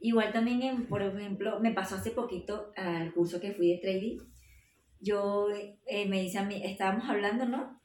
Igual 0.00 0.32
también, 0.32 0.62
en, 0.62 0.86
por 0.86 1.02
ejemplo, 1.02 1.60
me 1.60 1.72
pasó 1.72 1.96
hace 1.96 2.10
poquito 2.10 2.72
al 2.76 3.12
curso 3.12 3.40
que 3.40 3.52
fui 3.52 3.68
de 3.72 3.78
trading. 3.78 4.18
Yo 5.00 5.48
eh, 5.86 6.08
me 6.08 6.20
dice 6.22 6.38
a 6.38 6.44
mí, 6.44 6.60
estábamos 6.64 7.08
hablando, 7.08 7.44
¿no? 7.46 7.80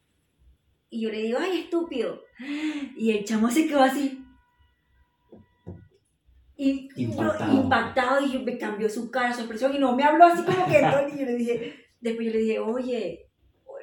Y 0.89 1.01
yo 1.01 1.09
le 1.11 1.21
digo, 1.21 1.39
ay, 1.41 1.59
estúpido. 1.61 2.21
Y 2.97 3.11
el 3.11 3.25
chamo 3.25 3.49
se 3.51 3.67
quedó 3.67 3.81
así. 3.81 4.21
Y 6.57 6.87
Impactado. 6.95 7.53
Yo, 7.53 7.61
impactado 7.63 8.25
y 8.25 8.31
yo- 8.31 8.41
me 8.43 8.57
cambió 8.57 8.89
su 8.89 9.11
cara, 9.11 9.33
su 9.33 9.41
expresión 9.41 9.75
y 9.75 9.79
no 9.79 9.93
me 9.95 10.03
habló 10.03 10.25
así 10.25 10.43
como 10.43 10.65
que 10.67 10.79
todo. 10.79 11.07
Y 11.13 11.19
yo 11.19 11.25
le 11.25 11.35
dije, 11.35 11.75
después 11.99 12.27
yo 12.27 12.31
le 12.33 12.39
dije, 12.39 12.59
oye, 12.59 13.25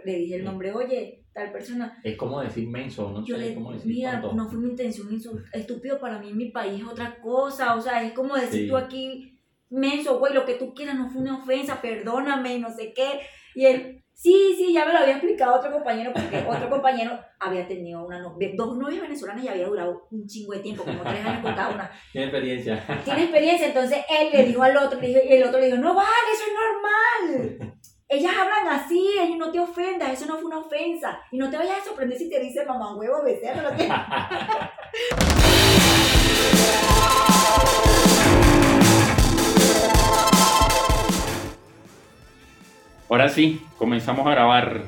le 0.04 0.16
dije 0.16 0.36
el 0.36 0.44
nombre, 0.44 0.72
oye, 0.72 1.21
tal 1.32 1.50
persona. 1.52 1.98
Es 2.04 2.16
como 2.16 2.40
decir 2.40 2.68
menso, 2.68 3.10
no 3.10 3.24
Yo 3.24 3.36
sé 3.36 3.42
le 3.48 3.54
cómo 3.54 3.72
decir 3.72 3.92
mira, 3.92 4.20
no 4.20 4.48
fue 4.48 4.58
mi 4.58 4.68
intención, 4.70 5.08
estúpido 5.52 5.98
para 5.98 6.18
mí 6.18 6.30
en 6.30 6.36
mi 6.36 6.50
país 6.50 6.80
es 6.82 6.86
otra 6.86 7.20
cosa, 7.20 7.74
o 7.74 7.80
sea, 7.80 8.02
es 8.02 8.12
como 8.12 8.34
decir 8.36 8.62
Sí. 8.64 8.68
tú 8.68 8.76
aquí, 8.76 9.38
menso, 9.70 10.18
güey, 10.18 10.34
lo 10.34 10.44
que 10.44 10.54
tú 10.54 10.74
quieras 10.74 10.96
no 10.96 11.08
fue 11.10 11.22
una 11.22 11.38
ofensa, 11.42 11.80
perdóname, 11.80 12.58
no 12.58 12.70
sé 12.70 12.92
qué, 12.94 13.20
y 13.54 13.64
él, 13.64 14.04
sí, 14.12 14.54
sí, 14.58 14.72
ya 14.74 14.84
me 14.84 14.92
lo 14.92 14.98
había 14.98 15.14
explicado 15.14 15.56
otro 15.58 15.72
compañero, 15.72 16.12
porque 16.12 16.44
otro 16.48 16.68
compañero 16.68 17.18
había 17.40 17.66
tenido 17.66 18.04
una 18.06 18.20
dos 18.20 18.76
novias 18.78 19.00
venezolanas 19.02 19.42
y 19.44 19.48
había 19.48 19.66
durado 19.66 20.06
un 20.10 20.26
chingo 20.26 20.52
de 20.52 20.60
tiempo, 20.60 20.84
como 20.84 21.02
tres 21.02 21.24
años 21.24 21.42
con 21.42 21.54
cada 21.54 21.70
una, 21.74 21.90
Tiene 22.12 22.26
experiencia. 22.26 22.84
tiene 23.04 23.22
experiencia, 23.22 23.66
entonces 23.68 23.98
él 24.10 24.28
le 24.32 24.44
dijo 24.44 24.62
al 24.62 24.76
otro, 24.76 25.00
le 25.00 25.08
dijo- 25.08 25.20
y 25.26 25.32
el 25.32 25.44
otro 25.44 25.58
le 25.58 25.66
dijo, 25.66 25.78
no 25.78 25.94
vale, 25.94 26.08
eso 26.34 26.44
es 26.46 26.52
normal. 26.52 27.71
Ellas 28.12 28.34
hablan 28.38 28.78
así, 28.78 29.08
ellos 29.18 29.38
no 29.38 29.50
te 29.50 29.58
ofendas, 29.58 30.10
eso 30.10 30.26
no 30.26 30.34
fue 30.34 30.44
una 30.44 30.58
ofensa. 30.58 31.18
Y 31.30 31.38
no 31.38 31.48
te 31.48 31.56
vayas 31.56 31.78
a 31.78 31.84
sorprender 31.84 32.18
si 32.18 32.28
te 32.28 32.38
dice 32.40 32.62
mamá 32.66 32.94
huevo, 32.94 33.24
becerro, 33.24 33.62
lo 33.62 33.74
que... 33.74 33.88
Ahora 43.08 43.30
sí, 43.30 43.66
comenzamos 43.78 44.26
a 44.26 44.32
grabar. 44.32 44.82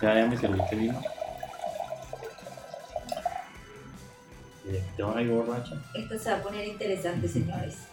Ya, 0.00 0.14
ya 0.14 0.26
me 0.28 0.36
serviste 0.36 0.76
vino. 0.76 1.02
¿Te 4.96 5.02
vas 5.02 5.16
a 5.16 5.22
ir 5.22 5.30
borracha? 5.30 5.74
Esto 5.92 6.16
se 6.16 6.30
va 6.30 6.36
a 6.36 6.42
poner 6.42 6.68
interesante, 6.68 7.26
señores. 7.26 7.89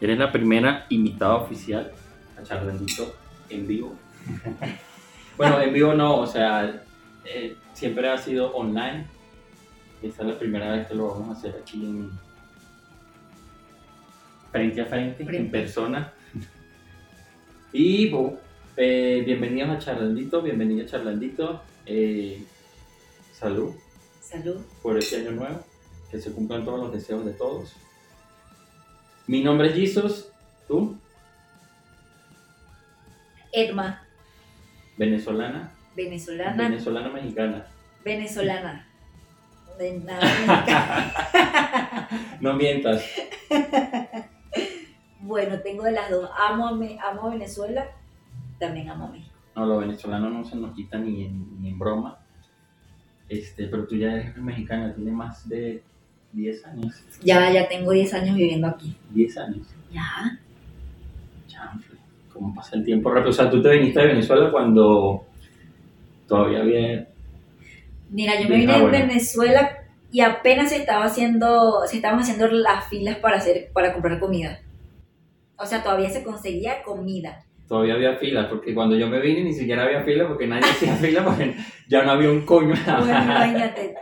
Eres 0.00 0.18
la 0.18 0.30
primera 0.30 0.86
invitada 0.90 1.34
oficial 1.36 1.90
a 2.38 2.42
Charlandito 2.42 3.16
en 3.50 3.66
vivo. 3.66 3.94
bueno, 5.36 5.60
en 5.60 5.72
vivo 5.72 5.92
no, 5.94 6.20
o 6.20 6.26
sea, 6.26 6.84
eh, 7.24 7.56
siempre 7.72 8.08
ha 8.08 8.16
sido 8.16 8.54
online. 8.54 9.06
Esta 10.00 10.22
es 10.22 10.28
la 10.28 10.38
primera 10.38 10.70
vez 10.72 10.86
que 10.86 10.94
lo 10.94 11.08
vamos 11.08 11.28
a 11.30 11.32
hacer 11.32 11.60
aquí 11.60 11.84
en 11.84 12.10
frente 14.52 14.80
a 14.80 14.86
frente, 14.86 15.26
en 15.36 15.50
persona. 15.50 16.12
Y 17.72 18.08
bueno, 18.08 18.38
eh, 18.76 19.22
bienvenidos 19.26 19.70
a 19.70 19.78
Charlandito, 19.78 20.40
bienvenido 20.42 20.86
a 20.86 20.88
Charlandito. 20.88 21.62
Eh, 21.84 22.44
salud 23.32 23.74
Salud. 24.20 24.58
por 24.80 24.96
este 24.96 25.16
año 25.16 25.32
nuevo, 25.32 25.60
que 26.10 26.20
se 26.20 26.32
cumplan 26.32 26.64
todos 26.64 26.78
los 26.78 26.92
deseos 26.92 27.24
de 27.24 27.32
todos. 27.32 27.74
Mi 29.28 29.42
nombre 29.44 29.68
es 29.68 29.74
Jesus, 29.74 30.32
tú, 30.66 30.96
Edma, 33.52 34.02
venezolana, 34.96 35.70
venezolana. 35.94 36.56
venezolana 36.68 37.08
mexicana. 37.10 37.66
venezolana. 38.04 38.84
De 39.78 39.98
nada 40.00 40.20
mexicana. 40.24 42.08
No 42.40 42.54
mientas. 42.54 43.04
bueno, 45.20 45.60
tengo 45.60 45.84
de 45.84 45.92
las 45.92 46.10
dos. 46.10 46.28
Amo 46.36 46.68
a, 46.68 46.74
Me- 46.74 46.98
amo 47.00 47.22
a 47.28 47.30
Venezuela, 47.30 47.86
también 48.58 48.88
amo 48.88 49.06
a 49.06 49.10
México. 49.10 49.34
No, 49.54 49.66
lo 49.66 49.78
venezolano 49.78 50.30
no 50.30 50.44
se 50.44 50.56
nos 50.56 50.74
quita 50.74 50.98
ni 50.98 51.24
en, 51.26 51.60
ni 51.62 51.68
en 51.70 51.78
broma. 51.78 52.18
Este, 53.28 53.66
pero 53.68 53.86
tú 53.86 53.94
ya 53.96 54.12
eres 54.12 54.36
mexicana, 54.38 54.94
tienes 54.94 55.12
más 55.14 55.48
de 55.48 55.82
10 56.32 56.64
años. 56.66 56.94
Ya, 57.22 57.50
ya 57.52 57.68
tengo 57.68 57.92
10 57.92 58.14
años 58.14 58.36
viviendo 58.36 58.66
aquí. 58.66 58.96
10 59.10 59.38
años. 59.38 59.66
Ya. 59.92 60.38
Chanfle. 61.46 61.98
¿Cómo 62.32 62.54
pasa 62.54 62.76
el 62.76 62.84
tiempo 62.84 63.10
rápido? 63.10 63.30
O 63.30 63.32
sea, 63.32 63.50
tú 63.50 63.62
te 63.62 63.70
viniste 63.70 64.00
de 64.00 64.06
Venezuela 64.06 64.50
cuando 64.50 65.24
todavía 66.26 66.60
había... 66.60 67.08
Mira, 68.10 68.40
yo 68.40 68.48
me 68.48 68.56
vine 68.56 68.72
de 68.72 68.82
bueno. 68.82 68.98
Venezuela 68.98 69.78
y 70.10 70.20
apenas 70.20 70.70
se 70.70 70.76
estaba 70.76 71.04
haciendo, 71.04 71.82
se 71.86 71.96
estaban 71.96 72.20
haciendo 72.20 72.46
las 72.48 72.88
filas 72.88 73.16
para 73.16 73.36
hacer, 73.36 73.70
para 73.72 73.92
comprar 73.92 74.18
comida. 74.18 74.60
O 75.56 75.66
sea, 75.66 75.82
todavía 75.82 76.08
se 76.08 76.22
conseguía 76.22 76.82
comida. 76.82 77.44
Todavía 77.68 77.94
había 77.94 78.16
filas, 78.16 78.46
porque 78.46 78.74
cuando 78.74 78.96
yo 78.96 79.08
me 79.08 79.20
vine 79.20 79.44
ni 79.44 79.52
siquiera 79.52 79.84
había 79.84 80.02
fila 80.02 80.26
porque 80.26 80.46
nadie 80.46 80.64
hacía 80.70 80.94
fila 80.96 81.22
porque 81.24 81.54
ya 81.86 82.02
no 82.02 82.12
había 82.12 82.30
un 82.30 82.46
coño. 82.46 82.74
Bueno, 82.86 83.04
imagínate. 83.22 83.94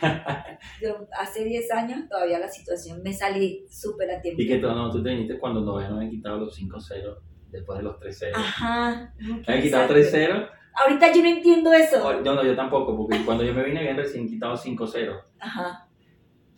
Yo 0.80 1.06
hace 1.18 1.44
10 1.44 1.72
años 1.72 2.08
todavía 2.08 2.38
la 2.38 2.48
situación 2.48 3.00
me 3.02 3.12
salí 3.12 3.64
súper 3.68 4.10
a 4.12 4.20
tiempo. 4.20 4.40
Y 4.40 4.46
que 4.46 4.58
tú, 4.58 4.68
no, 4.68 4.90
tú 4.90 5.02
te 5.02 5.10
viniste 5.10 5.38
cuando 5.38 5.64
todavía 5.64 5.88
no 5.90 5.96
habían 5.96 6.10
quitado 6.10 6.38
los 6.38 6.56
5-0 6.58 7.16
después 7.50 7.78
de 7.78 7.84
los 7.84 7.96
3-0. 7.98 8.30
Ajá. 8.34 9.12
no, 9.18 9.40
Habían 9.46 9.62
quitado 9.62 9.94
exacto. 9.96 10.18
3-0. 10.34 10.48
Ahorita 10.80 11.12
yo 11.12 11.22
no 11.22 11.28
entiendo 11.28 11.72
eso. 11.72 12.06
Oh, 12.06 12.22
Yo 12.22 12.34
no, 12.34 12.44
yo 12.44 12.54
tampoco, 12.54 12.96
porque 12.96 13.24
cuando 13.24 13.42
yo 13.42 13.52
me 13.52 13.64
vine 13.64 13.80
habían 13.80 13.96
recién 13.96 14.28
quitado 14.28 14.54
5-0. 14.56 15.20
Ajá. 15.40 15.88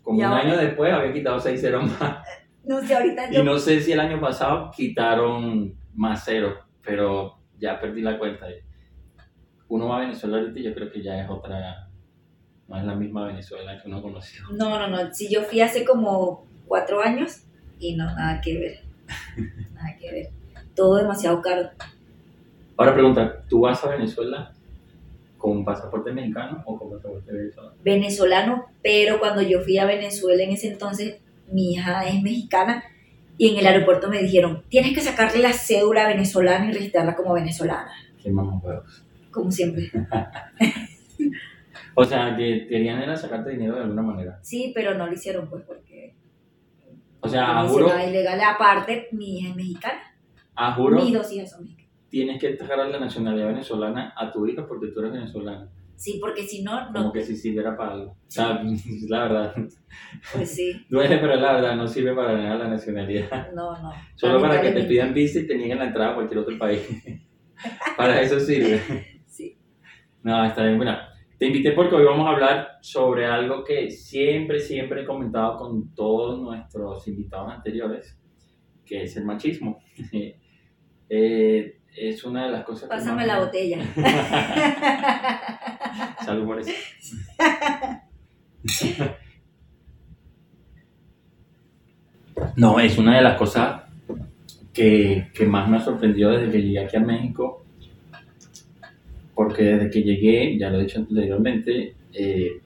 Como 0.03 0.19
Y 0.19 0.25
un 0.25 0.29
ahora- 0.29 0.43
año 0.43 0.57
después 0.59 0.93
había 0.93 1.13
quitado 1.13 1.39
6-0 1.41 1.81
más. 1.99 2.19
No 2.65 2.81
sé, 2.83 2.95
ahorita 2.95 3.31
Y 3.31 3.37
yo. 3.37 3.45
no 3.45 3.59
sé 3.59 3.81
si 3.81 3.93
el 3.93 4.01
año 4.01 4.21
pasado 4.21 4.71
quitaron 4.77 5.75
más 5.95 6.23
0, 6.25 6.59
pero 6.83 7.39
ya 7.59 7.81
perdí 7.81 8.03
la 8.03 8.19
cuenta. 8.19 8.47
Uno 9.69 9.89
va 9.89 9.99
a 9.99 10.01
Venezuela 10.01 10.39
ahorita 10.39 10.59
y 10.59 10.63
yo 10.65 10.75
creo 10.75 10.91
que 10.91 11.03
ya 11.03 11.23
es 11.23 11.31
otra, 11.31 11.89
no 12.67 12.79
es 12.79 12.85
la 12.85 12.95
misma 12.95 13.27
Venezuela 13.27 13.81
que 13.81 13.89
uno 13.89 14.03
conoció. 14.03 14.45
No, 14.53 14.79
no, 14.79 14.89
no. 14.89 15.15
Si 15.15 15.33
yo 15.33 15.43
fui 15.43 15.61
hace 15.61 15.85
como 15.85 16.47
cuatro 16.67 17.01
años 17.03 17.45
y 17.79 17.97
no, 17.97 18.05
nada 18.05 18.41
que 18.41 18.59
ver. 18.59 18.81
Nada 19.75 19.97
que 19.99 20.13
ver. 20.13 20.29
Todo 20.75 20.97
demasiado 20.97 21.43
caro. 21.43 21.71
Ahora 22.77 22.95
pregunta, 22.95 23.43
¿tú 23.49 23.61
vas 23.61 23.85
a 23.85 23.91
Venezuela 23.91 24.53
con 25.37 25.65
pasaporte 25.65 26.13
mexicano 26.13 26.63
o 26.65 26.79
con 26.79 26.91
pasaporte 26.91 27.33
venezolano? 27.33 27.75
venezolano, 27.83 28.67
pero 28.83 29.19
cuando 29.19 29.43
yo 29.43 29.61
fui 29.61 29.79
a 29.79 29.87
Venezuela 29.87 30.43
en 30.43 30.51
ese 30.51 30.71
entonces, 30.71 31.21
mi 31.51 31.73
hija 31.73 32.07
es 32.07 32.23
mexicana 32.23 32.85
y 33.41 33.49
en 33.49 33.57
el 33.59 33.67
aeropuerto 33.67 34.11
me 34.11 34.23
dijeron, 34.23 34.63
tienes 34.69 34.93
que 34.93 35.01
sacarle 35.01 35.39
la 35.41 35.55
cédula 35.55 36.07
venezolana 36.07 36.69
y 36.69 36.75
registrarla 36.75 37.17
como 37.17 37.33
venezolana, 37.33 37.91
Qué 38.23 38.31
mamahuevos. 38.31 39.03
como 39.31 39.51
siempre. 39.51 39.91
O 41.95 42.05
sea, 42.05 42.37
que 42.37 42.67
querían 42.69 43.03
era 43.03 43.17
sacarte 43.17 43.51
dinero 43.51 43.75
de 43.77 43.83
alguna 43.83 44.03
manera. 44.03 44.39
Sí, 44.43 44.73
pero 44.75 44.95
no 44.95 45.07
lo 45.07 45.13
hicieron 45.13 45.49
pues 45.51 45.65
porque 45.67 46.15
O 47.21 47.29
sea, 47.29 47.61
a 47.61 47.69
juro, 47.69 47.89
ilegal. 48.09 48.41
Aparte, 48.41 49.09
mi 49.13 49.39
hija 49.39 49.51
es 49.51 49.57
mexicana, 49.57 50.01
a 50.55 50.73
juro 50.75 50.97
mis 51.03 51.13
dos 51.13 51.31
hijas 51.33 51.51
son 51.51 51.65
mexicanas. 51.65 51.91
tienes 52.09 52.41
que 52.41 52.57
sacar 52.57 52.79
la 52.89 53.01
nacionalidad 53.01 53.49
venezolana 53.49 54.15
a 54.17 54.33
tu 54.33 54.47
hija 54.47 54.67
porque 54.67 54.89
tú 54.89 55.01
eres 55.01 55.13
venezolana. 55.13 55.69
Sí, 56.01 56.17
porque 56.19 56.45
si 56.45 56.63
no, 56.63 56.87
Como 56.95 57.09
no, 57.09 57.13
que 57.13 57.23
si 57.23 57.37
sirviera 57.37 57.77
para 57.77 57.93
algo. 57.93 58.13
O 58.13 58.17
sea, 58.27 58.63
la 59.11 59.23
verdad. 59.25 59.55
pues 60.33 60.51
sí, 60.51 60.73
Duele, 60.89 61.19
pero 61.19 61.37
la 61.37 61.53
verdad 61.53 61.77
no 61.77 61.87
sirve 61.87 62.15
para 62.15 62.39
nada 62.39 62.57
la 62.57 62.69
nacionalidad. 62.69 63.53
no, 63.53 63.79
no. 63.83 63.93
Solo 64.15 64.41
para 64.41 64.63
que 64.63 64.71
te 64.71 64.85
pidan 64.85 65.13
visa 65.13 65.41
y 65.41 65.47
te 65.47 65.59
nieguen 65.59 65.79
la 65.79 65.89
entrada 65.89 66.13
a 66.13 66.15
cualquier 66.15 66.39
otro 66.39 66.57
país. 66.57 66.81
para 67.99 68.23
eso 68.23 68.41
sirve. 68.41 68.81
Sí. 69.27 69.59
No, 70.23 70.43
está 70.43 70.65
bien. 70.65 70.79
Bueno, 70.79 70.97
te 71.37 71.47
invité 71.47 71.73
porque 71.73 71.97
hoy 71.97 72.05
vamos 72.07 72.27
a 72.27 72.31
hablar 72.31 72.69
sobre 72.81 73.27
algo 73.27 73.63
que 73.63 73.91
siempre, 73.91 74.59
siempre 74.59 75.03
he 75.03 75.05
comentado 75.05 75.59
con 75.59 75.95
todos 75.95 76.41
nuestros 76.41 77.07
invitados 77.09 77.53
anteriores, 77.53 78.19
que 78.87 79.03
es 79.03 79.15
el 79.19 79.27
machismo. 79.27 79.83
Eh, 81.11 81.80
es 81.97 82.25
una 82.25 82.47
de 82.47 82.53
las 82.53 82.65
cosas 82.65 82.85
que 82.85 82.89
Pásame 82.89 83.17
más- 83.17 83.27
la 83.27 83.41
botella. 83.41 83.79
Salud 86.25 86.47
por 86.47 86.61
eso. 86.61 86.71
No, 92.57 92.81
es 92.81 92.97
una 92.99 93.17
de 93.17 93.23
las 93.23 93.37
cosas 93.37 93.83
que, 94.73 95.29
que 95.35 95.47
más 95.47 95.69
me 95.69 95.77
ha 95.77 95.81
sorprendido 95.81 96.31
desde 96.31 96.51
que 96.51 96.63
llegué 96.63 96.79
aquí 96.81 96.97
a 96.97 97.01
México, 97.01 97.65
porque 99.35 99.63
desde 99.65 99.91
que 99.91 100.03
llegué, 100.03 100.59
ya 100.59 100.71
lo 100.71 100.79
he 100.79 100.83
dicho 100.85 100.99
anteriormente, 101.01 101.95
eh, 102.13 102.61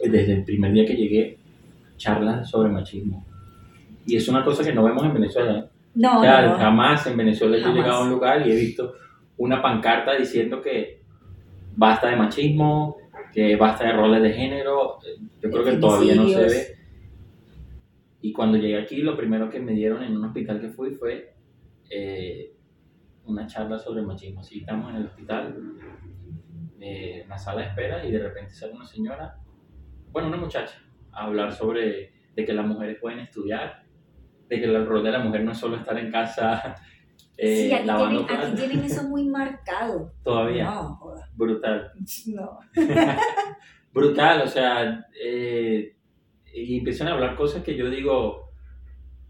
desde 0.00 0.32
el 0.32 0.44
primer 0.44 0.72
día 0.72 0.86
que 0.86 0.96
llegué, 0.96 1.38
charlas 1.96 2.48
sobre 2.50 2.70
machismo. 2.70 3.24
Y 4.06 4.16
es 4.16 4.28
una 4.28 4.44
cosa 4.44 4.64
que 4.64 4.72
no 4.72 4.84
vemos 4.84 5.04
en 5.04 5.14
Venezuela. 5.14 5.68
No, 5.98 6.20
O 6.20 6.22
sea, 6.22 6.42
no, 6.42 6.52
no. 6.52 6.58
jamás 6.58 7.04
en 7.08 7.16
Venezuela 7.16 7.58
yo 7.58 7.70
he 7.70 7.74
llegado 7.74 8.02
a 8.02 8.04
un 8.04 8.10
lugar 8.10 8.46
y 8.46 8.52
he 8.52 8.54
visto 8.54 8.94
una 9.36 9.60
pancarta 9.60 10.14
diciendo 10.14 10.62
que 10.62 11.02
basta 11.74 12.08
de 12.08 12.14
machismo, 12.14 12.96
que 13.32 13.56
basta 13.56 13.84
de 13.84 13.92
roles 13.94 14.22
de 14.22 14.32
género, 14.32 14.98
yo 15.40 15.50
creo 15.50 15.64
que 15.64 15.72
todavía 15.72 16.14
no 16.14 16.28
se 16.28 16.40
ve. 16.40 16.78
Y 18.20 18.32
cuando 18.32 18.58
llegué 18.58 18.80
aquí, 18.80 18.98
lo 18.98 19.16
primero 19.16 19.50
que 19.50 19.58
me 19.58 19.72
dieron 19.72 20.04
en 20.04 20.16
un 20.16 20.24
hospital 20.24 20.60
que 20.60 20.68
fui 20.68 20.92
fue 20.92 21.34
eh, 21.90 22.52
una 23.24 23.48
charla 23.48 23.76
sobre 23.76 24.02
machismo. 24.02 24.40
Así 24.40 24.60
estamos 24.60 24.90
en 24.90 24.96
el 24.98 25.06
hospital, 25.06 25.56
eh, 26.80 27.22
en 27.24 27.28
la 27.28 27.38
sala 27.38 27.62
de 27.62 27.68
espera, 27.68 28.06
y 28.06 28.12
de 28.12 28.20
repente 28.20 28.54
sale 28.54 28.72
una 28.72 28.86
señora, 28.86 29.36
bueno, 30.12 30.28
una 30.28 30.36
muchacha, 30.36 30.80
a 31.10 31.24
hablar 31.24 31.52
sobre 31.52 32.12
de 32.36 32.44
que 32.44 32.52
las 32.52 32.66
mujeres 32.66 32.98
pueden 33.00 33.18
estudiar, 33.18 33.82
de 34.48 34.58
que 34.60 34.64
el 34.64 34.86
rol 34.86 35.02
de 35.02 35.10
la 35.12 35.18
mujer 35.20 35.44
no 35.44 35.52
es 35.52 35.58
solo 35.58 35.76
estar 35.76 35.96
en 35.98 36.10
casa 36.10 36.74
eh, 37.36 37.56
sí, 37.68 37.72
aquí 37.72 37.86
lavando 37.86 38.26
tienen, 38.26 38.46
aquí 38.46 38.56
tienen 38.56 38.84
eso 38.84 39.02
muy 39.04 39.24
marcado. 39.28 40.12
Todavía, 40.24 40.64
No, 40.64 40.96
joda. 40.96 41.28
brutal. 41.34 41.92
No. 42.26 42.58
brutal, 43.92 44.42
o 44.42 44.46
sea, 44.46 45.06
eh, 45.22 45.94
y 46.52 46.78
empiezan 46.78 47.08
a 47.08 47.12
hablar 47.12 47.36
cosas 47.36 47.62
que 47.62 47.76
yo 47.76 47.88
digo, 47.90 48.50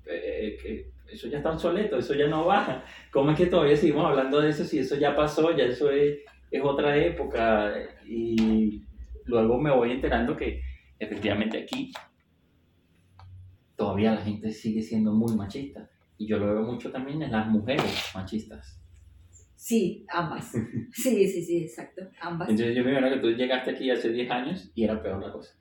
eh, 0.07 0.57
que 0.63 0.91
eso 1.13 1.29
ya 1.29 1.39
está 1.39 1.51
obsoleto, 1.53 1.97
eso 1.99 2.15
ya 2.15 2.27
no 2.27 2.47
va. 2.47 2.85
¿Cómo 3.13 3.31
es 3.31 3.37
que 3.37 3.47
todavía 3.47 3.77
seguimos 3.77 4.07
hablando 4.07 4.41
de 4.41 4.51
eso 4.51 4.65
si 4.65 4.79
eso 4.79 4.97
ya 4.97 5.15
pasó, 5.17 5.57
ya 5.57 5.65
eso 5.65 5.91
es, 5.91 6.19
es 6.51 6.63
otra 6.63 6.97
época? 6.97 7.73
Y 8.07 8.83
luego 9.25 9.59
me 9.59 9.71
voy 9.75 9.93
enterando 9.93 10.37
que 10.37 10.61
efectivamente 10.99 11.63
aquí 11.63 11.93
todavía 13.79 14.13
la 14.15 14.21
gente 14.21 14.51
sigue 14.51 14.83
siendo 14.83 15.13
muy 15.15 15.35
machista. 15.35 15.89
Y 16.19 16.27
yo 16.27 16.37
lo 16.39 16.53
veo 16.53 16.63
mucho 16.65 16.91
también 16.91 17.23
en 17.23 17.31
las 17.33 17.47
mujeres 17.47 17.85
machistas. 18.15 18.79
Sí, 19.57 20.05
ambas. 20.13 20.53
Sí, 20.93 21.27
sí, 21.29 21.43
sí, 21.45 21.59
exacto. 21.63 22.03
Ambas. 22.21 22.51
Entonces 22.51 22.77
yo 22.77 22.83
me 22.85 22.91
imagino 22.91 23.15
que 23.15 23.21
tú 23.21 23.31
llegaste 23.31 23.71
aquí 23.71 23.89
hace 23.91 24.11
10 24.11 24.31
años 24.31 24.71
y 24.75 24.83
era 24.85 25.01
peor 25.03 25.25
la 25.25 25.33
cosa. 25.33 25.55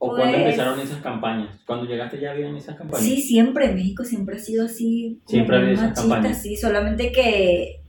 ¿O 0.00 0.10
Pues- 0.10 0.20
cuando 0.20 0.38
empezaron 0.38 0.78
esas 0.80 1.00
campañas? 1.02 1.58
Cuando 1.66 1.86
llegaste 1.86 2.20
ya 2.20 2.30
habían 2.32 2.54
esas 2.56 2.76
campañas. 2.76 3.04
Sí, 3.04 3.20
siempre. 3.20 3.72
México 3.74 4.04
siempre 4.04 4.36
ha 4.36 4.38
sido 4.38 4.64
así. 4.66 5.20
Siempre 5.26 5.56
ha 5.56 5.58
habido 5.58 5.72
esas 5.74 5.88
machista, 5.90 6.08
campañas. 6.14 6.42
Sí, 6.42 6.56
solamente 6.56 7.10
que 7.10 7.80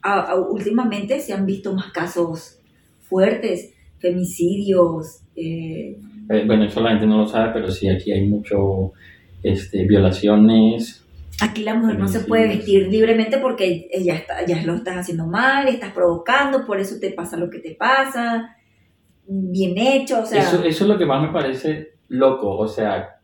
a- 0.00 0.20
a- 0.30 0.40
últimamente 0.40 1.20
se 1.20 1.32
han 1.34 1.44
visto 1.44 1.74
más 1.74 1.92
casos 1.92 2.58
fuertes, 3.00 3.74
femicidios. 3.98 5.22
eh, 5.36 5.98
Eh, 6.30 6.44
bueno, 6.46 6.64
eso 6.64 6.80
la 6.80 6.90
gente 6.90 7.06
no 7.06 7.18
lo 7.18 7.26
sabe, 7.26 7.50
pero 7.52 7.70
sí, 7.70 7.88
aquí 7.88 8.12
hay 8.12 8.26
mucho 8.26 8.92
este, 9.42 9.84
violaciones. 9.84 11.04
Aquí 11.42 11.64
la 11.64 11.74
mujer 11.74 11.98
no 11.98 12.06
se 12.06 12.20
puede 12.20 12.46
vestir 12.48 12.86
libremente 12.88 13.38
porque 13.38 13.88
ella 13.90 14.14
está, 14.14 14.44
ya 14.46 14.62
lo 14.62 14.74
estás 14.76 14.96
haciendo 14.98 15.26
mal, 15.26 15.66
estás 15.68 15.92
provocando, 15.92 16.66
por 16.66 16.78
eso 16.78 16.96
te 17.00 17.10
pasa 17.10 17.36
lo 17.36 17.50
que 17.50 17.58
te 17.58 17.74
pasa. 17.74 18.56
Bien 19.26 19.76
hecho, 19.76 20.20
o 20.20 20.26
sea. 20.26 20.40
eso, 20.42 20.62
eso 20.62 20.84
es 20.84 20.88
lo 20.88 20.98
que 20.98 21.06
más 21.06 21.22
me 21.22 21.32
parece 21.32 21.94
loco. 22.08 22.56
O 22.58 22.68
sea, 22.68 23.16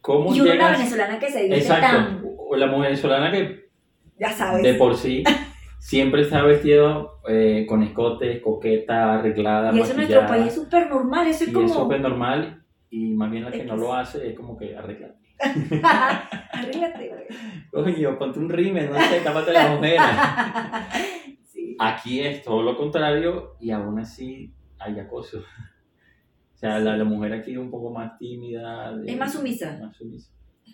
¿cómo 0.00 0.34
y 0.34 0.40
una 0.40 0.52
llegas? 0.52 0.78
venezolana 0.78 1.18
que 1.18 1.30
se 1.30 1.42
dice 1.44 1.56
Exacto. 1.56 1.86
tan. 1.86 2.22
O 2.48 2.56
la 2.56 2.66
mujer 2.66 2.90
venezolana 2.90 3.30
que 3.32 3.68
Ya 4.18 4.30
sabes. 4.32 4.62
de 4.62 4.74
por 4.74 4.96
sí 4.96 5.22
siempre 5.80 6.22
está 6.22 6.42
vestido 6.42 7.20
eh, 7.26 7.64
con 7.68 7.82
escotes, 7.82 8.40
coqueta, 8.42 9.14
arreglada, 9.14 9.74
y 9.74 9.80
eso 9.80 9.90
en 9.92 9.96
nuestro 9.96 10.26
país 10.26 10.46
es 10.48 10.54
súper 10.54 10.88
normal, 10.88 11.26
eso 11.26 11.44
es 11.44 11.50
y 11.50 11.52
como. 11.52 11.66
es 11.66 11.72
súper 11.72 12.00
normal. 12.00 12.64
Y 12.90 13.14
más 13.14 13.30
bien 13.30 13.44
la 13.44 13.50
que 13.50 13.64
no 13.64 13.76
lo 13.76 13.94
hace 13.94 14.28
es 14.28 14.36
como 14.36 14.56
que 14.56 14.76
arregla. 14.76 15.14
Arréglate, 16.52 17.08
güey. 17.08 17.24
Coño, 17.94 18.18
ponte 18.18 18.38
un 18.38 18.48
rime, 18.50 18.88
no 18.88 19.00
sé, 19.00 19.20
tápate 19.20 19.52
la 19.52 19.74
ojera. 19.74 20.88
sí. 21.44 21.76
Aquí 21.78 22.20
es 22.20 22.42
todo 22.42 22.62
lo 22.62 22.76
contrario 22.76 23.56
y 23.60 23.70
aún 23.70 23.98
así 23.98 24.52
hay 24.78 24.98
acoso. 24.98 25.38
O 25.38 26.56
sea, 26.60 26.78
la, 26.78 26.96
la 26.96 27.04
mujer 27.04 27.32
aquí 27.32 27.52
es 27.52 27.58
un 27.58 27.70
poco 27.70 27.90
más 27.90 28.18
tímida. 28.18 28.94
de- 28.96 29.10
Es 29.12 29.18
más 29.18 29.32
sumisa. 29.32 29.78
Más 29.80 29.96
sumisa 29.96 30.30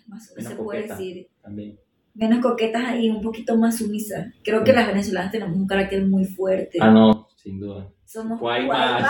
Más 0.07 0.33
Menos 0.35 0.51
se 0.51 0.57
puede 0.57 0.81
decir. 0.87 1.27
también. 1.41 1.79
Menos 2.17 2.39
coquetas 2.39 2.99
y 2.99 3.09
un 3.09 3.21
poquito 3.21 3.55
más 3.57 3.77
sumisas. 3.77 4.33
Creo 4.43 4.63
que 4.63 4.73
las 4.73 4.87
venezolanas 4.87 5.31
tenemos 5.31 5.55
un 5.55 5.67
carácter 5.67 6.05
muy 6.05 6.25
fuerte. 6.25 6.79
Ah, 6.81 6.89
no, 6.89 7.27
sin 7.35 7.59
duda. 7.59 7.91
Somos 8.05 8.39
Guaymas. 8.39 9.07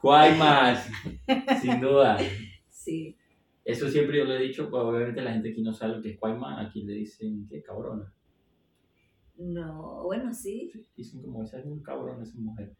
guaymas. 0.00 0.88
Sin 1.60 1.80
duda. 1.80 2.18
sí. 2.68 3.16
Eso 3.64 3.88
siempre 3.88 4.18
yo 4.18 4.24
lo 4.24 4.34
he 4.34 4.42
dicho, 4.42 4.68
pues 4.68 4.82
obviamente 4.82 5.22
la 5.22 5.32
gente 5.32 5.50
aquí 5.50 5.62
no 5.62 5.72
sabe 5.72 5.96
lo 5.96 6.02
que 6.02 6.10
es 6.10 6.18
cuaima, 6.18 6.60
aquí 6.60 6.82
le 6.82 6.94
dicen 6.94 7.46
que 7.48 7.62
cabrona. 7.62 8.12
No, 9.36 10.02
bueno, 10.04 10.34
sí. 10.34 10.72
Dicen 10.96 11.22
como 11.22 11.42
esa 11.44 11.58
es 11.60 11.66
un 11.66 11.82
cabrón, 11.82 12.22
esa 12.22 12.38
mujer. 12.38 12.76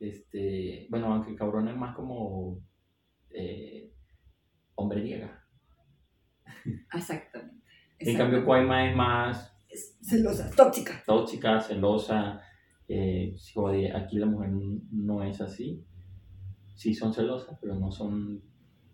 Este, 0.00 0.86
bueno, 0.90 1.12
aunque 1.12 1.34
cabrón 1.34 1.68
es 1.68 1.76
más 1.76 1.94
como 1.96 2.60
eh, 3.30 3.92
hombreiega. 4.76 5.44
Exactamente. 6.92 7.63
En 8.06 8.16
cambio, 8.16 8.44
cuaima 8.44 8.88
es 8.88 8.96
más 8.96 9.56
Es 9.68 9.98
celosa, 10.02 10.50
tóxica. 10.56 11.02
tóxica, 11.06 11.60
celosa. 11.60 12.40
Eh, 12.88 13.34
aquí 13.94 14.18
la 14.18 14.26
mujer 14.26 14.50
no 14.92 15.22
es 15.22 15.40
así. 15.40 15.82
Sí 16.74 16.94
son 16.94 17.14
celosas, 17.14 17.56
pero 17.60 17.74
no 17.76 17.90
son, 17.90 18.42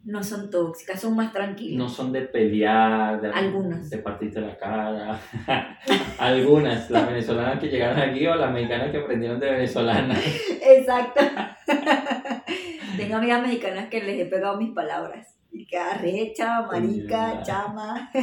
No 0.05 0.23
son 0.23 0.49
tóxicas, 0.51 1.01
son 1.01 1.17
más 1.17 1.33
tranquilas. 1.33 1.79
no 1.79 1.89
son 1.89 2.13
de 2.13 2.23
pelear, 2.23 3.21
de, 3.21 3.31
Algunas. 3.31 3.91
de 3.91 3.99
partirte 3.99 4.41
la 4.41 4.57
cara. 4.57 5.19
Algunas, 6.19 6.91
las 6.91 7.07
venezolanas 7.07 7.59
que 7.59 7.69
llegaron 7.69 7.99
aquí 7.99 8.27
o 8.27 8.35
las 8.35 8.53
mexicanas 8.53 8.91
que 8.91 8.99
aprendieron 8.99 9.41
de 9.41 9.51
venezolanas. 9.51 10.19
Exacto. 10.63 11.21
Tengo 12.97 13.17
amigas 13.17 13.43
mexicanas 13.43 13.89
que 13.89 14.03
les 14.03 14.21
he 14.21 14.27
pegado 14.27 14.57
mis 14.59 14.71
palabras. 14.73 15.37
Y 15.53 15.67
que 15.67 15.79
arrecha, 15.79 16.63
marica, 16.63 17.43
chama. 17.43 18.11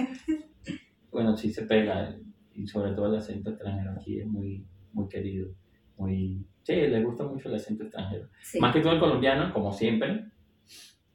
Bueno, 1.17 1.35
sí 1.35 1.51
se 1.51 1.63
pega, 1.63 2.15
y 2.53 2.67
sobre 2.67 2.91
todo 2.91 3.07
el 3.07 3.15
acento 3.15 3.49
extranjero 3.49 3.91
aquí 3.93 4.19
es 4.19 4.27
muy, 4.27 4.63
muy 4.93 5.09
querido. 5.09 5.49
Muy, 5.97 6.45
sí, 6.61 6.73
le 6.75 7.03
gusta 7.03 7.23
mucho 7.23 7.49
el 7.49 7.55
acento 7.55 7.85
extranjero. 7.85 8.27
Sí. 8.43 8.59
Más 8.59 8.71
que 8.71 8.81
todo 8.81 8.93
el 8.93 8.99
colombiano, 8.99 9.51
como 9.51 9.73
siempre. 9.73 10.25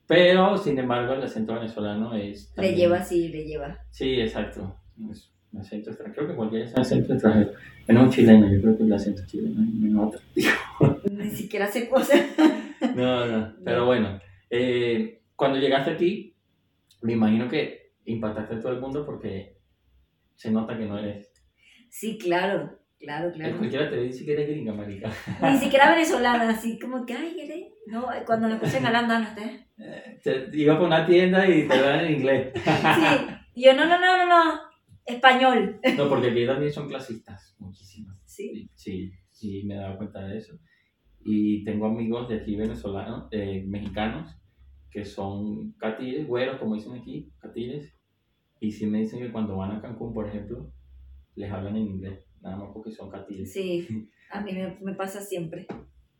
Pero, 0.08 0.56
sin 0.58 0.76
embargo, 0.76 1.12
el 1.12 1.22
acento 1.22 1.54
venezolano 1.54 2.16
es. 2.16 2.48
Le 2.48 2.54
también- 2.56 2.74
lleva, 2.76 3.04
sí, 3.04 3.28
le 3.28 3.44
lleva. 3.44 3.78
Sí, 3.90 4.20
exacto. 4.20 4.74
Es 5.08 5.32
un 5.52 5.60
acento 5.60 5.90
extranjero. 5.90 6.16
Creo 6.26 6.28
que 6.30 6.34
cualquier 6.36 6.80
acento 6.80 7.12
extranjero. 7.12 7.52
Bueno, 7.86 8.02
un 8.02 8.10
chileno, 8.10 8.52
yo 8.52 8.60
creo 8.60 8.76
que 8.76 8.82
el 8.82 8.92
acento 8.92 9.22
chileno 9.24 9.62
es 9.88 9.94
otro. 9.94 10.20
Ni 11.12 11.30
siquiera 11.30 11.66
hace 11.66 11.88
cosas. 11.88 12.20
No, 12.96 13.24
no. 13.26 13.54
Pero 13.64 13.86
bueno, 13.86 14.18
eh, 14.50 15.22
cuando 15.36 15.58
llegaste 15.60 15.92
aquí, 15.92 16.34
me 17.02 17.12
imagino 17.12 17.48
que 17.48 17.92
impactaste 18.06 18.56
a 18.56 18.60
todo 18.60 18.72
el 18.72 18.80
mundo 18.80 19.06
porque 19.06 19.61
se 20.42 20.50
nota 20.50 20.76
que 20.76 20.86
no 20.86 20.98
eres. 20.98 21.32
Sí, 21.88 22.18
claro, 22.18 22.76
claro, 22.98 23.30
claro. 23.32 23.58
Cualquiera 23.58 23.88
te 23.88 24.02
dice 24.02 24.24
que 24.24 24.32
eres 24.32 24.48
gringa, 24.48 24.72
marica. 24.72 25.08
Ni 25.40 25.56
siquiera 25.62 25.92
venezolana, 25.92 26.50
así 26.50 26.80
como 26.80 27.06
que, 27.06 27.14
ay, 27.14 27.36
eres. 27.38 27.72
No, 27.86 28.08
cuando 28.26 28.48
me 28.48 28.54
escuchan 28.54 28.84
hablando, 28.84 29.16
no 29.20 29.24
usted. 29.24 30.50
Te 30.50 30.58
iba 30.58 30.76
por 30.76 30.88
una 30.88 31.06
tienda 31.06 31.48
y 31.48 31.68
te 31.68 31.74
hablan 31.74 32.06
en 32.06 32.14
inglés. 32.14 32.52
Sí. 32.54 33.62
Yo, 33.62 33.74
no, 33.74 33.84
no, 33.84 34.00
no, 34.00 34.16
no, 34.16 34.26
no. 34.26 34.60
Español. 35.06 35.80
No, 35.96 36.08
porque 36.08 36.30
aquí 36.30 36.44
también 36.44 36.72
son 36.72 36.88
clasistas, 36.88 37.54
muchísimas. 37.60 38.18
Sí. 38.24 38.68
Sí, 38.74 39.12
sí, 39.30 39.62
me 39.64 39.74
he 39.74 39.78
dado 39.78 39.96
cuenta 39.96 40.26
de 40.26 40.38
eso. 40.38 40.58
Y 41.24 41.62
tengo 41.62 41.86
amigos 41.86 42.28
de 42.28 42.40
aquí 42.40 42.56
venezolanos, 42.56 43.28
eh, 43.30 43.62
mexicanos, 43.64 44.34
que 44.90 45.04
son 45.04 45.72
catiles, 45.74 46.26
güeros, 46.26 46.58
como 46.58 46.74
dicen 46.74 46.94
aquí, 46.94 47.30
catiles. 47.38 47.91
Y 48.62 48.70
sí 48.70 48.86
me 48.86 48.98
dicen 48.98 49.18
que 49.18 49.32
cuando 49.32 49.56
van 49.56 49.72
a 49.72 49.82
Cancún, 49.82 50.14
por 50.14 50.28
ejemplo, 50.28 50.72
les 51.34 51.50
hablan 51.50 51.74
en 51.74 51.82
inglés, 51.82 52.30
nada 52.40 52.58
más 52.58 52.68
porque 52.72 52.92
son 52.92 53.10
catiles. 53.10 53.52
Sí. 53.52 54.08
A 54.30 54.40
mí 54.40 54.52
me, 54.52 54.78
me 54.80 54.94
pasa 54.94 55.20
siempre. 55.20 55.66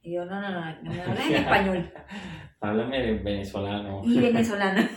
Y 0.02 0.14
yo, 0.14 0.24
no, 0.24 0.40
no, 0.40 0.50
no, 0.50 0.82
no 0.82 0.90
me 0.90 1.00
hablas 1.02 1.30
en 1.30 1.36
español. 1.36 1.92
Háblame 2.60 3.22
venezolano. 3.22 4.02
Y 4.04 4.18
venezolana. 4.20 4.90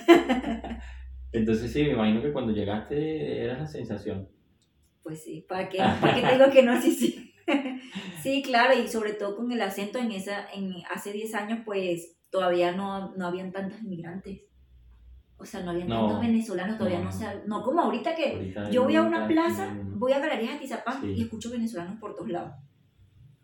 Entonces 1.31 1.71
sí, 1.71 1.83
me 1.83 1.91
imagino 1.91 2.23
que 2.23 2.33
cuando 2.33 2.51
llegaste 2.51 3.43
eras 3.43 3.59
la 3.59 3.67
sensación. 3.67 4.27
Pues 5.03 5.23
sí, 5.23 5.45
¿para 5.47 5.69
qué? 5.69 5.77
¿Para 6.01 6.15
qué 6.15 6.21
te 6.23 6.33
digo 6.33 6.49
que 6.51 6.63
no? 6.63 6.81
Sí, 6.81 6.91
sí. 6.93 7.31
Sí, 8.23 8.41
claro, 8.41 8.73
y 8.73 8.87
sobre 8.87 9.13
todo 9.13 9.35
con 9.35 9.51
el 9.51 9.61
acento 9.61 9.99
en 9.99 10.11
esa, 10.11 10.49
en 10.51 10.73
hace 10.91 11.11
10 11.11 11.35
años, 11.35 11.59
pues 11.63 12.17
todavía 12.31 12.71
no, 12.71 13.13
no 13.15 13.27
habían 13.27 13.51
tantos 13.51 13.83
inmigrantes. 13.83 14.41
O 15.37 15.45
sea, 15.45 15.61
no 15.61 15.71
habían 15.71 15.87
No, 15.89 16.07
tantos 16.07 16.21
venezolanos, 16.21 16.77
todavía 16.77 16.99
no, 16.99 17.05
no. 17.05 17.11
se 17.11 17.25
no 17.45 17.61
como 17.61 17.81
ahorita 17.81 18.15
que 18.15 18.31
Ahorita 18.33 18.69
yo 18.69 18.83
voy 18.85 18.95
a 18.95 19.01
una 19.01 19.23
un- 19.23 19.27
plaza, 19.27 19.67
un- 19.67 19.99
voy 19.99 20.13
a 20.13 20.19
Galerías 20.19 20.55
Atizapán 20.55 21.01
Sí. 21.01 21.13
y 21.17 21.21
escucho 21.23 21.51
venezolanos 21.51 21.99
por 21.99 22.15
todos 22.15 22.29
lados. 22.29 22.53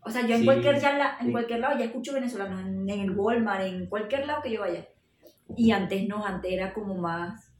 O 0.04 0.10
sea, 0.10 0.22
yo 0.26 0.34
en 0.34 0.40
Sí, 0.40 0.44
cualquier 0.46 0.80
ya 0.80 0.96
la- 0.98 1.16
en 1.20 1.26
sí. 1.26 1.32
cualquier 1.32 1.60
lado 1.60 1.78
ya 1.78 1.84
escucho 1.84 2.12
venezolanos, 2.14 2.60
en, 2.60 2.88
en 2.88 3.00
el 3.00 3.10
Walmart, 3.12 3.62
en 3.64 3.86
cualquier 3.86 4.26
lado 4.26 4.42
que 4.42 4.50
yo 4.52 4.60
vaya. 4.62 4.86
Y 5.56 5.70
antes 5.70 6.08
no, 6.08 6.24
antes 6.24 6.50
era 6.52 6.72
como 6.72 6.94
más 6.96 7.52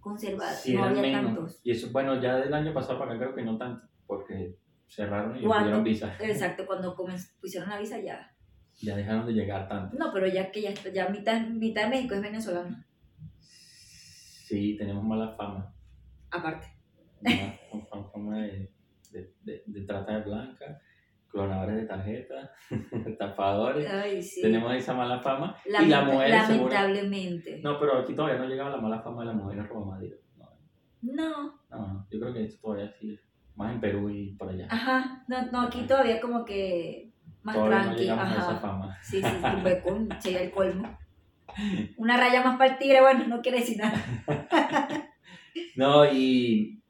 conservada, 0.00 0.52
Sí, 0.52 0.74
no 0.74 0.84
había 0.84 1.02
menos. 1.02 1.24
tantos. 1.26 1.60
Y 1.62 1.70
eso, 1.70 1.88
bueno, 1.92 2.20
ya 2.20 2.36
del 2.36 2.52
año 2.54 2.72
pasado 2.74 2.98
para 2.98 3.12
acá 3.12 3.20
creo 3.24 3.34
que 3.36 3.42
no 3.42 3.56
tanto, 3.58 3.86
porque 4.06 4.56
cerraron 4.88 5.36
y 5.36 5.40
pidieron 5.40 5.84
visa. 5.84 6.14
Exacto, 6.20 6.64
cuando 6.66 6.96
pusieron 7.40 7.68
la 7.68 7.78
visa 7.78 7.98
ya. 8.00 8.30
Ya 8.80 8.96
dejaron 8.96 9.26
de 9.26 9.32
llegar 9.34 9.68
tanto. 9.68 9.96
No, 9.96 10.10
pero 10.12 10.26
ya 10.26 10.50
que 10.50 10.62
ya, 10.62 10.72
ya 10.92 11.08
mitad, 11.08 11.40
mitad 11.48 11.84
de 11.84 11.88
México 11.90 12.14
es 12.14 12.22
venezolano. 12.22 12.76
Sí, 14.54 14.76
tenemos 14.78 15.02
mala 15.02 15.34
fama. 15.36 15.74
Aparte. 16.30 16.66
Mala 17.22 17.52
fama- 18.12 18.38
de, 18.38 18.70
de, 19.10 19.34
de- 19.42 19.62
de 19.66 19.80
trata 19.82 20.12
de 20.18 20.22
blanca, 20.24 20.80
clonadores 21.28 21.74
de 21.76 21.86
tarjetas, 21.86 22.50
estafadores. 23.06 23.90
Ay, 23.90 24.22
sí. 24.22 24.42
Tenemos 24.42 24.72
esa 24.74 24.94
mala 24.94 25.18
fama. 25.18 25.56
y 25.66 25.70
Lamenta- 25.72 26.04
mujeres 26.04 26.46
seguro- 26.46 26.70
lamentablemente. 26.72 27.60
No, 27.64 27.80
pero 27.80 27.98
aquí 27.98 28.14
todavía 28.14 28.38
no 28.38 28.46
llegaba 28.46 28.70
la 28.70 28.76
mala 28.76 29.00
fama 29.02 29.22
de 29.22 29.26
las 29.26 29.34
mujeres 29.36 29.68
robamadridas. 29.68 30.20
No, 30.36 30.46
No, 31.02 31.60
no, 31.70 31.78
no, 31.88 32.06
yo 32.10 32.20
creo 32.20 32.32
que 32.32 32.44
esto 32.44 32.60
todavía 32.62 32.92
sigue. 32.92 33.18
Más 33.56 33.72
en 33.74 33.80
Perú 33.80 34.08
y 34.10 34.34
por 34.36 34.48
allá. 34.50 34.68
ajá. 34.70 35.24
No, 35.28 35.50
no, 35.50 35.60
aquí 35.62 35.82
todavía 35.82 36.20
como 36.20 36.44
que 36.44 37.12
más 37.42 37.54
todavía 37.56 37.78
no 37.78 37.84
tranqui. 37.86 38.08
a 38.08 38.14
esa 38.14 38.50
Ajá. 38.50 38.56
fama. 38.60 38.98
Sí, 39.02 39.20
sí, 39.20 39.28
sí, 39.28 39.60
fue 39.62 39.82
con 39.82 40.08
llega 40.20 40.40
el 40.42 40.50
colmo. 40.52 40.96
Una 41.96 42.16
raya 42.16 42.42
más 42.42 42.56
para 42.56 42.72
el 42.72 42.78
tigre, 42.78 43.00
bueno, 43.00 43.26
no 43.26 43.42
quiere 43.42 43.60
decir 43.60 43.78
nada. 43.78 44.04
No, 45.76 46.04
y 46.12 46.82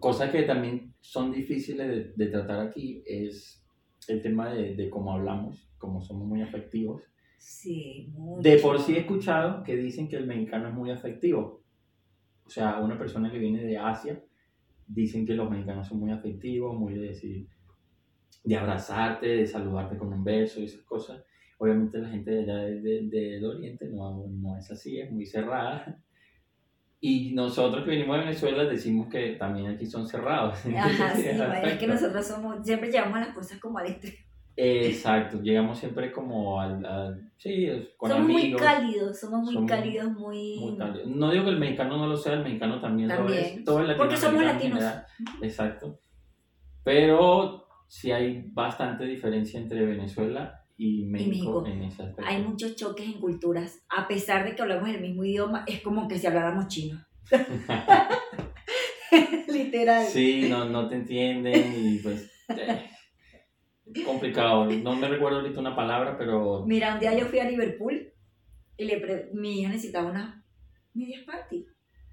cosas 0.00 0.30
que 0.30 0.42
también 0.42 0.94
son 1.00 1.30
difíciles 1.32 1.88
de, 1.88 2.12
de 2.16 2.30
tratar 2.30 2.60
aquí 2.60 3.02
es 3.06 3.64
el 4.08 4.20
tema 4.20 4.52
de, 4.52 4.74
de 4.74 4.90
cómo 4.90 5.12
hablamos, 5.12 5.68
cómo 5.78 6.00
somos 6.00 6.26
muy 6.26 6.42
afectivos. 6.42 7.02
Sí, 7.38 8.12
mucho. 8.12 8.42
De 8.42 8.58
por 8.58 8.80
sí 8.80 8.96
he 8.96 9.00
escuchado 9.00 9.62
que 9.62 9.76
dicen 9.76 10.08
que 10.08 10.16
el 10.16 10.26
mexicano 10.26 10.68
es 10.68 10.74
muy 10.74 10.90
afectivo. 10.90 11.62
O 12.44 12.50
sea, 12.50 12.78
una 12.78 12.98
persona 12.98 13.30
que 13.30 13.38
viene 13.38 13.62
de 13.62 13.78
Asia, 13.78 14.20
dicen 14.86 15.24
que 15.24 15.34
los 15.34 15.48
mexicanos 15.48 15.86
son 15.86 16.00
muy 16.00 16.10
afectivos, 16.10 16.76
muy 16.76 16.94
de 16.94 17.08
decir, 17.08 17.48
de 18.42 18.56
abrazarte, 18.56 19.26
de 19.26 19.46
saludarte 19.46 19.96
con 19.96 20.12
un 20.12 20.24
beso 20.24 20.60
y 20.60 20.64
esas 20.64 20.82
cosas. 20.82 21.22
Obviamente 21.62 21.98
la 21.98 22.08
gente 22.08 22.30
de 22.30 22.42
allá 22.42 22.54
de- 22.64 22.80
de- 22.80 23.02
del 23.10 23.44
oriente 23.44 23.86
no, 23.92 24.26
no 24.28 24.56
es 24.56 24.70
así, 24.70 24.98
es 24.98 25.12
muy 25.12 25.26
cerrada. 25.26 26.02
Y 27.02 27.34
nosotros 27.34 27.84
que 27.84 27.90
venimos 27.90 28.16
de 28.16 28.24
Venezuela 28.24 28.64
decimos 28.64 29.08
que 29.08 29.32
también 29.32 29.66
aquí 29.68 29.84
son 29.84 30.06
cerrados. 30.08 30.58
Ajá, 30.76 31.14
sí, 31.14 31.22
es 31.64 31.78
que 31.78 31.86
nosotros 31.86 32.26
somos, 32.26 32.64
siempre 32.64 32.90
llevamos 32.90 33.20
las 33.20 33.34
cosas 33.34 33.58
como 33.60 33.76
al 33.76 33.88
extremo. 33.88 34.16
Exacto, 34.56 35.40
llegamos 35.42 35.78
siempre 35.78 36.10
como 36.12 36.60
al, 36.60 36.84
al- 36.84 37.30
sí, 37.36 37.68
con 37.98 38.10
somos 38.10 38.28
muy 38.28 38.54
cálidos, 38.56 39.20
somos 39.20 39.42
muy 39.42 39.54
Somos 39.54 39.70
cálidos, 39.70 40.10
muy... 40.12 40.56
Muy 40.60 40.76
cálido. 40.78 41.04
No 41.06 41.30
digo 41.30 41.44
que 41.44 41.50
el 41.50 41.58
mexicano 41.58 41.98
no 41.98 42.06
lo 42.06 42.16
sea, 42.16 42.34
el 42.34 42.42
mexicano 42.42 42.80
también, 42.80 43.08
lo 43.10 43.16
También. 43.16 43.44
es. 43.58 43.64
Todo 43.64 43.80
el 43.80 43.96
Porque 43.96 44.16
somos 44.16 44.42
latinos. 44.42 44.82
Exacto. 45.42 46.00
Pero 46.84 47.66
sí 47.86 48.12
hay 48.12 48.44
bastante 48.52 49.04
diferencia 49.04 49.60
entre 49.60 49.84
Venezuela 49.84 50.59
y 50.82 51.04
México, 51.04 51.60
México. 51.60 51.66
en 51.66 51.82
ese 51.82 52.02
aspecto. 52.02 52.22
Hay 52.26 52.42
muchos 52.42 52.74
choques 52.74 53.04
en 53.06 53.20
culturas. 53.20 53.84
A 53.90 54.08
pesar 54.08 54.46
de 54.46 54.56
que 54.56 54.62
hablamos 54.62 54.88
el 54.88 55.02
mismo 55.02 55.24
idioma, 55.24 55.62
es 55.66 55.82
como 55.82 56.08
que 56.08 56.18
si 56.18 56.26
habláramos 56.26 56.68
chino. 56.68 56.98
Literal. 59.48 60.06
Sí, 60.06 60.46
no, 60.48 60.64
no 60.66 60.88
te 60.88 60.96
entienden 60.96 61.74
y 61.76 61.98
pues... 61.98 62.30
eh, 62.48 62.84
complicado. 64.04 64.66
No 64.66 64.94
me 64.96 65.08
recuerdo 65.08 65.40
ahorita 65.40 65.60
una 65.60 65.74
palabra, 65.76 66.16
pero... 66.16 66.64
Mira, 66.66 66.94
un 66.94 67.00
día 67.00 67.16
yo 67.18 67.26
fui 67.26 67.40
a 67.40 67.48
Liverpool 67.50 68.12
y 68.76 68.84
le 68.84 68.98
pre- 68.98 69.30
mi 69.34 69.60
hija 69.60 69.70
necesitaba 69.70 70.10
unas 70.10 70.42
medias 70.94 71.24
panty, 71.24 71.66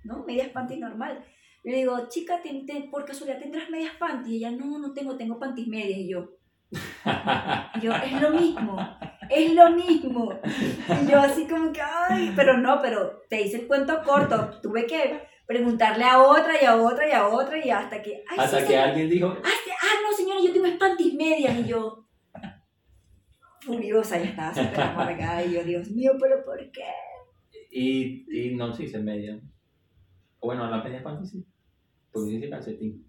¿no? 0.03 0.23
Medias 0.25 0.49
panty 0.49 0.77
normal. 0.77 1.23
Le 1.63 1.77
digo, 1.77 2.07
chica, 2.09 2.41
¿ten- 2.41 2.65
ten- 2.65 2.89
por 2.89 3.05
casualidad 3.05 3.39
tendrás 3.39 3.69
medias 3.69 3.93
panty? 3.99 4.33
Y 4.33 4.37
ella, 4.37 4.51
no, 4.51 4.79
no 4.79 4.93
tengo, 4.93 5.15
tengo 5.17 5.39
panties 5.39 5.67
medias. 5.67 5.99
Y 5.99 6.09
yo, 6.09 6.36
yo, 7.81 7.93
es 7.93 8.21
lo 8.21 8.31
mismo, 8.31 8.77
es 9.29 9.53
lo 9.53 9.69
mismo. 9.71 10.33
Y 10.43 11.11
yo 11.11 11.19
así 11.19 11.47
como 11.47 11.71
que, 11.71 11.81
ay, 11.81 12.33
pero 12.35 12.57
no, 12.57 12.81
pero 12.81 13.23
te 13.29 13.41
hice 13.41 13.61
el 13.61 13.67
cuento 13.67 14.01
corto. 14.03 14.59
Tuve 14.61 14.85
que 14.85 15.21
preguntarle 15.45 16.03
a 16.03 16.21
otra 16.21 16.61
y 16.61 16.65
a 16.65 16.75
otra 16.75 17.07
y 17.07 17.11
a 17.11 17.27
otra 17.27 17.65
y 17.65 17.69
hasta 17.69 18.01
que, 18.01 18.23
ay, 18.29 18.37
Hasta 18.37 18.61
sí, 18.61 18.67
que 18.67 18.77
alguien 18.77 19.09
dijo, 19.09 19.27
ah, 19.27 19.49
sí, 19.63 19.71
ah, 19.71 19.95
no, 20.03 20.15
señora, 20.15 20.39
yo 20.43 20.53
tengo 20.53 20.77
panties 20.77 21.13
medias. 21.13 21.57
Y 21.59 21.65
yo, 21.65 22.05
furiosa, 23.61 24.17
ya 24.17 24.25
estaba 24.25 24.53
súper 24.53 24.81
amargada. 24.81 25.43
Y 25.45 25.53
yo, 25.53 25.63
Dios 25.63 25.89
mío, 25.89 26.11
pero 26.19 26.43
¿por 26.43 26.59
qué? 26.71 26.83
y, 27.71 28.25
y 28.31 28.55
no 28.55 28.73
se 28.73 28.83
dice 28.83 28.99
media. 28.99 29.39
O 30.39 30.47
bueno, 30.47 30.69
la 30.69 30.83
media 30.83 31.03
panty 31.03 31.27
sí. 31.27 31.45
Porque 32.11 32.31
dice 32.31 32.49
calcetín. 32.49 33.06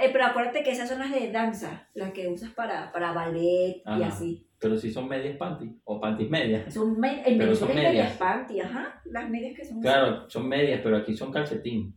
Eh, 0.00 0.10
pero 0.12 0.26
acuérdate 0.26 0.62
que 0.62 0.70
esas 0.72 0.88
son 0.88 0.98
las 0.98 1.10
de 1.12 1.30
danza, 1.32 1.88
las 1.94 2.12
que 2.12 2.28
usas 2.28 2.50
para, 2.50 2.92
para 2.92 3.12
ballet 3.12 3.76
y 3.78 3.82
Ajá. 3.84 4.06
así. 4.08 4.46
Pero 4.58 4.76
si 4.76 4.90
son 4.92 5.08
medias 5.08 5.36
panty 5.36 5.80
o 5.84 6.00
panties 6.00 6.30
medias. 6.30 6.72
Son 6.72 6.98
me- 6.98 7.26
en 7.28 7.38
Pero 7.38 7.54
son 7.54 7.68
medias 7.68 7.92
medias. 7.92 8.16
panty, 8.16 8.60
ajá. 8.60 9.00
Las 9.06 9.28
medias 9.30 9.54
que 9.56 9.64
son. 9.64 9.80
Claro, 9.80 10.28
son 10.30 10.48
medias, 10.48 10.80
pero 10.82 10.96
aquí 10.96 11.14
son 11.16 11.30
calcetín. 11.32 11.94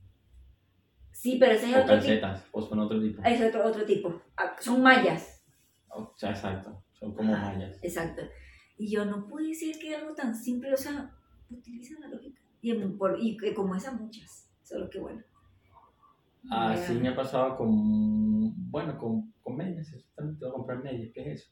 Sí, 1.11 1.37
pero 1.39 1.53
ese 1.53 1.69
es 1.69 1.75
O 1.75 1.79
otro 1.81 1.95
tipo. 1.95 2.07
calcetas, 2.07 2.45
o 2.51 2.61
son 2.61 2.79
otro 2.79 3.01
tipo. 3.01 3.21
Es 3.23 3.41
otro, 3.41 3.65
otro 3.65 3.85
tipo. 3.85 4.21
Ah, 4.37 4.55
Son 4.59 4.81
mallas. 4.81 5.41
O 5.89 6.13
sea, 6.15 6.29
exacto, 6.31 6.81
son 6.93 7.13
como 7.15 7.33
Ajá, 7.33 7.51
mallas. 7.53 7.77
Exacto. 7.81 8.21
Y 8.77 8.89
yo 8.91 9.03
no 9.05 9.27
puedo 9.27 9.45
decir 9.45 9.77
que 9.79 9.95
algo 9.95 10.13
tan 10.13 10.33
simple, 10.35 10.73
o 10.73 10.77
sea, 10.77 11.11
utilizan 11.49 11.99
la 12.01 12.07
lógica. 12.07 12.39
Y, 12.61 12.73
por- 12.73 13.17
y 13.19 13.37
como 13.53 13.75
esas 13.75 13.99
muchas. 13.99 14.49
Solo 14.63 14.89
que 14.89 14.99
bueno. 14.99 15.21
Así 16.51 16.93
Ya. 16.95 16.99
me 16.99 17.07
ha 17.09 17.15
pasado 17.15 17.55
con, 17.57 18.69
bueno, 18.71 18.97
con, 18.97 19.33
con 19.41 19.55
medias, 19.55 19.91
exactamente, 19.93 20.39
voy 20.45 20.49
a 20.49 20.53
comprar 20.53 20.83
medias, 20.83 21.09
¿qué 21.13 21.21
es 21.21 21.41
eso? 21.41 21.51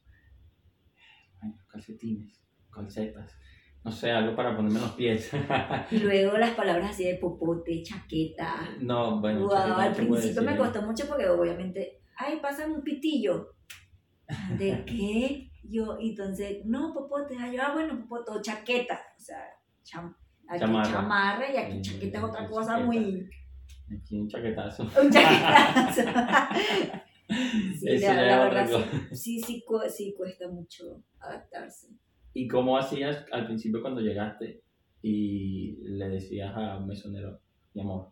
Bueno, 1.40 1.56
calcetines, 1.68 2.44
calcetas, 2.72 3.36
no 3.84 3.92
sé, 3.92 4.12
algo 4.12 4.36
para 4.36 4.56
ponerme 4.56 4.80
los 4.80 4.92
pies. 4.92 5.32
Y 5.92 6.00
luego 6.00 6.38
las 6.38 6.52
palabras 6.56 6.92
así 6.92 7.04
de 7.06 7.16
popote, 7.16 7.84
chaqueta. 7.84 8.56
no, 8.82 9.20
bueno, 9.22 9.42
Wow, 9.42 9.50
chaqueta 9.52 9.84
al 9.84 9.94
principio 9.94 10.42
me 10.42 10.58
costó 10.58 10.82
mucho 10.82 11.08
porque 11.08 11.28
obviamente, 11.30 12.02
ay, 12.18 12.40
pásame 12.42 12.74
un 12.74 12.82
pitillo. 12.84 13.54
¿De 14.58 14.84
qué? 14.86 15.52
Yo, 15.70 15.98
entonces, 16.00 16.66
no, 16.66 16.94
popote, 16.94 17.36
ah, 17.40 17.52
yo, 17.52 17.62
ah, 17.62 17.74
bueno, 17.74 18.00
popote, 18.02 18.32
o 18.32 18.42
chaqueta, 18.42 19.00
o 19.18 19.20
sea, 19.22 19.44
cham, 19.84 20.16
aquí 20.50 20.60
Chamarra. 20.62 20.92
chamarra, 20.92 21.52
y 21.54 21.58
aquí 21.58 21.82
chaqueta 21.82 22.18
es 22.20 22.24
otra 22.24 22.48
cosa 22.48 22.68
chaqueta. 22.78 22.86
muy, 22.86 23.30
Aquí 23.96 24.20
un 24.20 24.28
chaquetazo. 24.28 24.84
un 25.02 25.10
chaquetazo. 25.12 26.02
sí, 27.80 27.88
Eso 27.90 28.08
la, 28.14 28.22
la 28.24 28.44
verdad, 28.44 28.70
sí, 29.12 29.40
sí, 29.42 29.64
cu- 29.66 29.80
sí 29.90 30.14
cuesta 30.18 30.48
mucho 30.50 31.04
adaptarse. 31.20 31.88
¿Y 32.34 32.48
cómo 32.48 32.78
hacías 32.78 33.26
al 33.32 33.46
principio 33.46 33.82
cuando 33.82 34.02
llegaste 34.02 34.62
y 35.02 35.78
le 35.84 36.10
decías 36.10 36.54
a 36.56 36.78
un 36.78 36.88
mesonero, 36.88 37.40
mi 37.74 37.82
amor? 37.82 38.12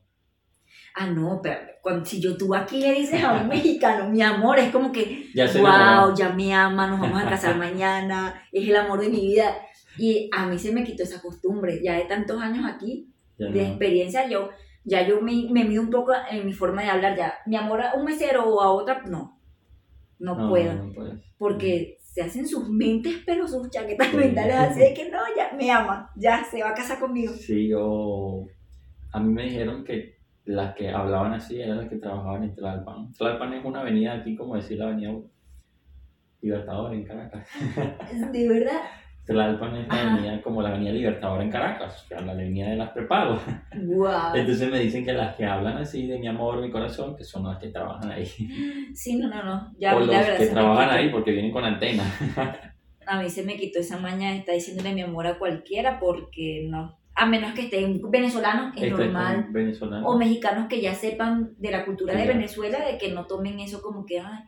Ah, 0.95 1.07
no, 1.07 1.39
pero 1.43 1.59
cuando, 1.81 2.05
si 2.05 2.19
yo 2.21 2.35
tú 2.35 2.53
aquí 2.55 2.79
le 2.81 2.93
dices 2.93 3.23
a 3.23 3.33
un 3.41 3.47
mexicano, 3.49 4.09
mi 4.09 4.21
amor, 4.21 4.57
es 4.59 4.71
como 4.71 4.91
que, 4.91 5.29
Ya 5.35 5.45
wow, 5.45 5.59
enamoró. 5.59 6.15
ya 6.15 6.29
me 6.33 6.53
ama, 6.53 6.87
nos 6.87 6.99
vamos 6.99 7.21
a 7.23 7.29
casar 7.29 7.57
mañana, 7.57 8.41
es 8.51 8.67
el 8.67 8.75
amor 8.75 8.99
de 8.99 9.09
mi 9.09 9.21
vida. 9.21 9.55
Y 9.97 10.29
a 10.35 10.45
mí 10.47 10.57
se 10.59 10.73
me 10.73 10.83
quitó 10.83 11.03
esa 11.03 11.21
costumbre, 11.21 11.79
ya 11.83 11.93
de 11.93 12.05
tantos 12.05 12.41
años 12.41 12.65
aquí, 12.65 13.07
Ya 13.37 13.47
de 13.47 13.61
no. 13.61 13.67
experiencia, 13.69 14.27
yo 14.27 14.49
ya 14.85 15.05
yo 15.07 15.19
me, 15.21 15.47
me 15.51 15.65
mido 15.65 15.81
un 15.81 15.89
poco 15.89 16.13
en 16.31 16.45
mi 16.45 16.53
forma 16.53 16.83
de 16.83 16.89
hablar, 16.89 17.17
ya, 17.17 17.33
mi 17.45 17.55
amor 17.57 17.81
a 17.81 17.93
un 17.95 18.05
mesero 18.05 18.47
o 18.47 18.61
a 18.61 18.71
otra, 18.71 19.01
no, 19.09 19.37
no, 20.19 20.35
No, 20.35 20.49
puedo, 20.49 20.73
no, 20.73 20.83
no 20.85 20.93
puedes. 20.93 21.15
porque 21.37 21.97
se 22.01 22.21
hacen 22.21 22.47
sus 22.47 22.69
mentes, 22.69 23.15
pero 23.25 23.45
sus 23.47 23.69
chaquetas 23.69 24.07
Sí. 24.07 24.15
mentales 24.17 24.55
así 24.55 24.79
de 24.79 24.93
que 24.93 25.09
no, 25.09 25.17
ya 25.35 25.51
me 25.57 25.69
ama, 25.69 26.09
ya 26.15 26.43
se 26.45 26.61
va 26.63 26.69
a 26.69 26.73
casar 26.73 26.99
conmigo. 26.99 27.33
Sí, 27.33 27.67
yo... 27.67 28.45
A 29.11 29.19
mí 29.19 29.33
me 29.33 29.43
dijeron 29.43 29.83
que 29.83 30.15
las 30.45 30.75
que 30.75 30.89
hablaban 30.89 31.33
así 31.33 31.59
eran 31.59 31.77
las 31.77 31.89
que 31.89 31.95
trabajaban 31.97 32.43
en 32.43 32.53
Tlalpan. 32.55 33.11
Tlalpan 33.13 33.53
es 33.53 33.65
una 33.65 33.81
avenida 33.81 34.13
aquí, 34.13 34.35
como 34.35 34.55
decir 34.55 34.77
la 34.77 34.85
avenida 34.87 35.13
Libertador 36.41 36.93
en 36.93 37.03
Caracas. 37.05 37.47
De 38.31 38.47
verdad, 38.47 38.81
Tlalpan 39.25 39.75
es 39.75 39.87
la 39.87 39.93
Ajá. 39.95 40.13
avenida 40.13 40.41
como 40.41 40.61
la 40.61 40.69
avenida 40.69 40.91
Libertador 40.91 41.41
en 41.41 41.49
Caracas, 41.49 42.03
o 42.03 42.07
sea, 42.07 42.21
la 42.21 42.33
avenida 42.33 42.69
de 42.69 42.75
las 42.75 42.91
prepago. 42.91 43.39
wow. 43.85 44.35
Entonces 44.35 44.69
me 44.71 44.79
dicen 44.79 45.03
que 45.03 45.13
las 45.13 45.35
que 45.35 45.45
hablan 45.45 45.77
así 45.77 46.05
de 46.07 46.19
mi 46.19 46.27
amor, 46.27 46.61
mi 46.61 46.69
corazón, 46.69 47.15
que 47.15 47.23
son 47.23 47.43
las 47.45 47.57
que 47.57 47.69
trabajan 47.69 48.11
ahí. 48.11 48.25
Sí, 48.93 49.17
no, 49.17 49.27
no, 49.27 49.43
no, 49.43 49.73
ya 49.79 49.95
o 49.95 49.99
los 49.99 50.09
la 50.09 50.37
que 50.37 50.45
trabajan 50.47 50.89
ahí 50.89 51.09
porque 51.09 51.31
vienen 51.31 51.51
con 51.51 51.63
antena. 51.65 52.03
A 53.07 53.21
mí 53.21 53.29
se 53.29 53.43
me 53.43 53.55
quitó 53.55 53.79
esa 53.79 53.97
maña 53.99 54.31
de 54.31 54.37
estar 54.39 54.55
diciéndole 54.55 54.91
mi 54.93 55.01
amor 55.01 55.27
a 55.27 55.37
cualquiera 55.37 55.99
porque 55.99 56.65
no. 56.69 56.97
A 57.13 57.25
menos 57.27 57.53
que 57.53 57.61
estén 57.63 58.01
venezolanos, 58.09 58.75
es 58.75 58.81
Este 58.83 58.87
es 58.87 58.99
normal. 58.99 59.47
venezolano. 59.51 60.07
O 60.07 60.17
mexicanos 60.17 60.67
que 60.67 60.81
ya 60.81 60.93
sepan 60.95 61.51
de 61.59 61.71
la 61.71 61.85
cultura 61.85 62.13
Sí, 62.13 62.19
de 62.19 62.25
ya. 62.25 62.33
Venezuela, 62.33 62.83
de 62.85 62.97
que 62.97 63.11
no 63.11 63.25
tomen 63.27 63.59
eso 63.59 63.81
como 63.81 64.05
que, 64.05 64.19
ay, 64.19 64.39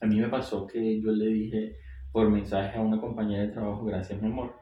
A 0.00 0.06
mí 0.06 0.16
me 0.16 0.28
pasó 0.28 0.66
que 0.66 1.00
yo 1.02 1.10
le 1.12 1.26
dije 1.26 1.76
por 2.18 2.30
mensaje 2.30 2.76
a 2.76 2.80
una 2.80 3.00
compañera 3.00 3.42
de 3.42 3.52
trabajo, 3.52 3.84
gracias 3.84 4.20
mi 4.20 4.26
amor, 4.26 4.52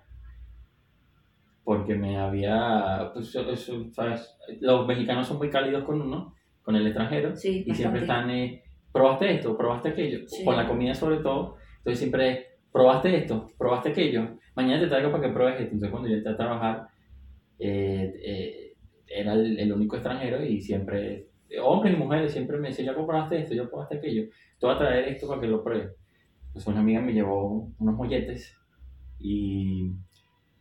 porque 1.64 1.94
me 1.94 2.18
había, 2.18 3.10
pues, 3.14 3.34
eso, 3.34 3.90
¿sabes? 3.92 4.36
los 4.60 4.86
mexicanos 4.86 5.26
son 5.26 5.38
muy 5.38 5.48
cálidos 5.48 5.84
con 5.84 6.02
uno, 6.02 6.34
con 6.60 6.76
el 6.76 6.86
extranjero, 6.86 7.34
sí, 7.34 7.64
y 7.66 7.74
siempre 7.74 8.02
bastante. 8.02 8.02
están, 8.02 8.30
eh, 8.30 8.62
probaste 8.92 9.32
esto, 9.36 9.56
probaste 9.56 9.88
aquello, 9.88 10.18
Sí. 10.28 10.44
con 10.44 10.54
la 10.54 10.68
comida 10.68 10.94
sobre 10.94 11.16
todo, 11.20 11.56
entonces 11.78 11.98
siempre 11.98 12.46
probaste 12.70 13.16
esto, 13.16 13.48
probaste 13.56 13.88
aquello, 13.88 14.36
mañana 14.54 14.82
te 14.82 14.88
traigo 14.88 15.10
para 15.10 15.26
que 15.26 15.32
pruebes 15.32 15.54
esto, 15.54 15.64
entonces 15.72 15.90
cuando 15.90 16.08
yo 16.10 16.16
entré 16.16 16.32
a 16.34 16.36
trabajar, 16.36 16.86
eh, 17.58 18.12
eh, 18.22 18.72
era 19.06 19.32
el, 19.32 19.58
el 19.58 19.72
único 19.72 19.96
extranjero 19.96 20.44
y 20.44 20.60
siempre, 20.60 21.28
hombres 21.62 21.94
y 21.94 21.96
mujeres, 21.96 22.32
siempre 22.32 22.58
me 22.58 22.68
decían, 22.68 22.88
ya 22.88 22.94
probaste 22.94 23.38
esto, 23.38 23.54
ya 23.54 23.64
probaste 23.66 23.96
aquello, 23.96 24.24
te 24.60 24.66
voy 24.66 24.74
a 24.74 24.78
traer 24.78 25.08
esto 25.08 25.26
para 25.26 25.40
que 25.40 25.46
lo 25.46 25.64
pruebes. 25.64 25.96
Pues 26.56 26.66
una 26.68 26.80
amiga 26.80 27.02
me 27.02 27.12
llevó 27.12 27.70
unos 27.78 27.94
molletes 27.96 28.56
y, 29.18 29.92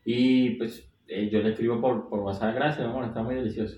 y 0.04 0.50
pues 0.58 0.92
eh, 1.08 1.30
yo 1.30 1.40
le 1.40 1.52
escribo 1.52 1.80
por, 1.80 2.10
por 2.10 2.20
WhatsApp, 2.20 2.54
gracias, 2.54 2.86
amor, 2.86 3.06
está 3.06 3.24
muy 3.24 3.36
delicioso. 3.36 3.78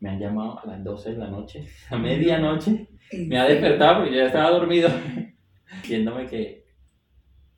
Me 0.00 0.08
han 0.08 0.18
llamado 0.18 0.58
a 0.58 0.64
las 0.66 0.82
12 0.82 1.12
de 1.12 1.18
la 1.18 1.28
noche, 1.28 1.68
a 1.90 1.98
medianoche, 1.98 2.88
me 3.28 3.38
ha 3.38 3.44
despertado 3.44 3.96
porque 3.98 4.12
yo 4.12 4.20
ya 4.22 4.26
estaba 4.28 4.52
dormido, 4.52 4.88
diciéndome 5.82 6.26
que 6.26 6.64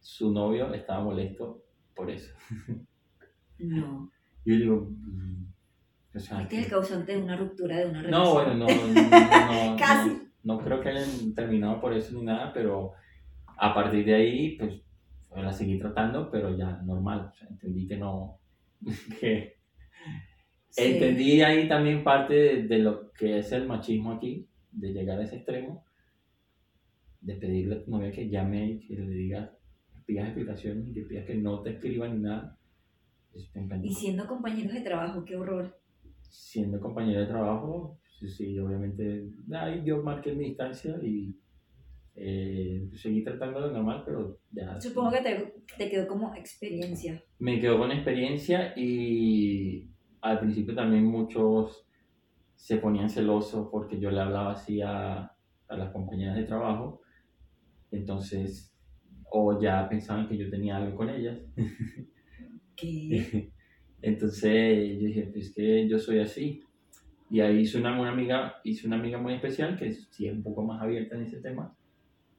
su 0.00 0.32
novio 0.32 0.74
estaba 0.74 1.04
molesto 1.04 1.62
por 1.94 2.10
eso. 2.10 2.34
No. 3.58 4.10
Yo 4.44 4.56
digo, 4.56 4.88
mm, 4.90 5.44
o 6.16 6.18
sea, 6.18 6.42
Este 6.42 6.58
es 6.58 6.64
el 6.64 6.70
causante 6.72 7.12
de 7.12 7.18
una 7.22 7.36
ruptura 7.36 7.76
de 7.78 7.86
una 7.86 8.02
relación. 8.02 8.24
no, 8.24 8.32
bueno, 8.34 8.54
no, 8.54 8.66
no, 8.66 9.70
no, 9.70 9.76
Casi. 9.78 10.10
no, 10.42 10.56
no 10.56 10.64
creo 10.64 10.80
que 10.80 10.88
hayan 10.88 11.34
terminado 11.36 11.80
por 11.80 11.94
eso 11.94 12.18
ni 12.18 12.24
nada, 12.24 12.52
pero 12.52 12.94
a 13.56 13.74
partir 13.74 14.04
de 14.04 14.14
ahí, 14.14 14.56
pues 14.58 14.82
la 15.34 15.52
seguí 15.52 15.78
tratando, 15.78 16.30
pero 16.30 16.56
ya 16.56 16.80
normal, 16.82 17.30
o 17.32 17.34
sea, 17.36 17.48
entendí 17.48 17.86
que 17.86 17.96
no, 17.96 18.38
que 19.20 19.54
Sí. 20.68 20.82
entendí 20.84 21.40
ahí 21.42 21.68
también 21.68 22.02
parte 22.02 22.34
de, 22.34 22.62
de 22.64 22.78
lo 22.80 23.12
que 23.12 23.38
es 23.38 23.52
el 23.52 23.66
machismo 23.66 24.12
aquí, 24.12 24.48
de 24.72 24.92
llegar 24.92 25.18
a 25.20 25.24
ese 25.24 25.36
extremo, 25.36 25.84
de 27.20 27.36
pedirle 27.36 27.76
a 27.76 27.84
tu 27.84 27.90
novia 27.90 28.10
que 28.10 28.28
llame 28.28 28.72
y 28.72 28.80
que 28.80 28.94
le 28.96 29.08
digas, 29.14 29.50
pidas 30.04 30.26
explicaciones 30.26 30.88
y 30.88 30.92
que 30.92 31.02
pidas 31.02 31.26
que 31.26 31.36
no 31.36 31.62
te 31.62 31.70
escriba 31.70 32.08
ni 32.08 32.20
nada. 32.20 32.58
Encantó. 33.54 33.86
Y 33.86 33.92
siendo 33.94 34.26
compañeros 34.26 34.72
de 34.74 34.80
trabajo, 34.82 35.24
qué 35.24 35.36
horror. 35.36 35.76
Siendo 36.28 36.80
compañero 36.80 37.20
de 37.20 37.26
trabajo, 37.26 37.98
sí, 38.18 38.28
sí, 38.28 38.58
obviamente, 38.58 39.28
ahí 39.52 39.82
yo 39.84 40.02
marqué 40.02 40.32
mi 40.32 40.46
distancia 40.46 40.96
y 41.02 41.36
eh, 42.16 42.90
seguí 42.94 43.24
tratándolo 43.24 43.70
normal, 43.70 44.02
pero 44.04 44.38
ya. 44.52 44.80
Supongo 44.80 45.10
que 45.10 45.20
te, 45.20 45.54
te 45.76 45.90
quedó 45.90 46.06
como 46.06 46.34
experiencia. 46.34 47.22
Me 47.38 47.60
quedó 47.60 47.78
con 47.78 47.90
experiencia 47.90 48.72
y 48.76 49.90
al 50.20 50.40
principio 50.40 50.74
también 50.74 51.04
muchos 51.04 51.86
se 52.54 52.76
ponían 52.76 53.10
celosos 53.10 53.68
porque 53.70 53.98
yo 53.98 54.10
le 54.10 54.20
hablaba 54.20 54.52
así 54.52 54.80
a, 54.80 55.32
a 55.68 55.76
las 55.76 55.90
compañeras 55.90 56.36
de 56.36 56.44
trabajo. 56.44 57.02
Entonces, 57.90 58.74
o 59.30 59.60
ya 59.60 59.88
pensaban 59.88 60.28
que 60.28 60.36
yo 60.36 60.48
tenía 60.48 60.76
algo 60.76 60.96
con 60.96 61.10
ellas. 61.10 61.38
¿Qué? 62.76 63.50
Entonces 64.02 65.00
yo 65.00 65.06
dije, 65.06 65.30
pues 65.32 65.52
que 65.54 65.88
yo 65.88 65.98
soy 65.98 66.20
así. 66.20 66.62
Y 67.30 67.40
ahí 67.40 67.60
hice 67.60 67.78
una, 67.78 67.98
una 67.98 68.10
amiga, 68.10 68.56
hice 68.62 68.86
una 68.86 68.96
amiga 68.96 69.18
muy 69.18 69.34
especial 69.34 69.76
que 69.78 69.92
sí 69.92 70.28
es 70.28 70.34
un 70.34 70.42
poco 70.42 70.62
más 70.62 70.80
abierta 70.80 71.16
en 71.16 71.22
ese 71.22 71.40
tema. 71.40 71.74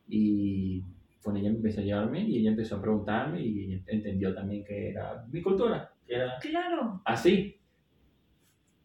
Y 0.08 0.84
con 1.24 1.36
ella 1.38 1.50
empecé 1.50 1.82
a 1.82 1.84
llevarme 1.84 2.22
y 2.22 2.38
ella 2.38 2.52
empezó 2.52 2.76
a 2.76 2.82
preguntarme 2.82 3.42
y 3.42 3.66
ella 3.74 3.82
entendió 3.88 4.34
también 4.34 4.64
que 4.64 4.90
era 4.92 5.26
mi 5.32 5.42
cultura, 5.42 5.92
que 6.08 6.16
era 6.16 6.38
Claro. 6.40 7.02
así. 7.06 7.56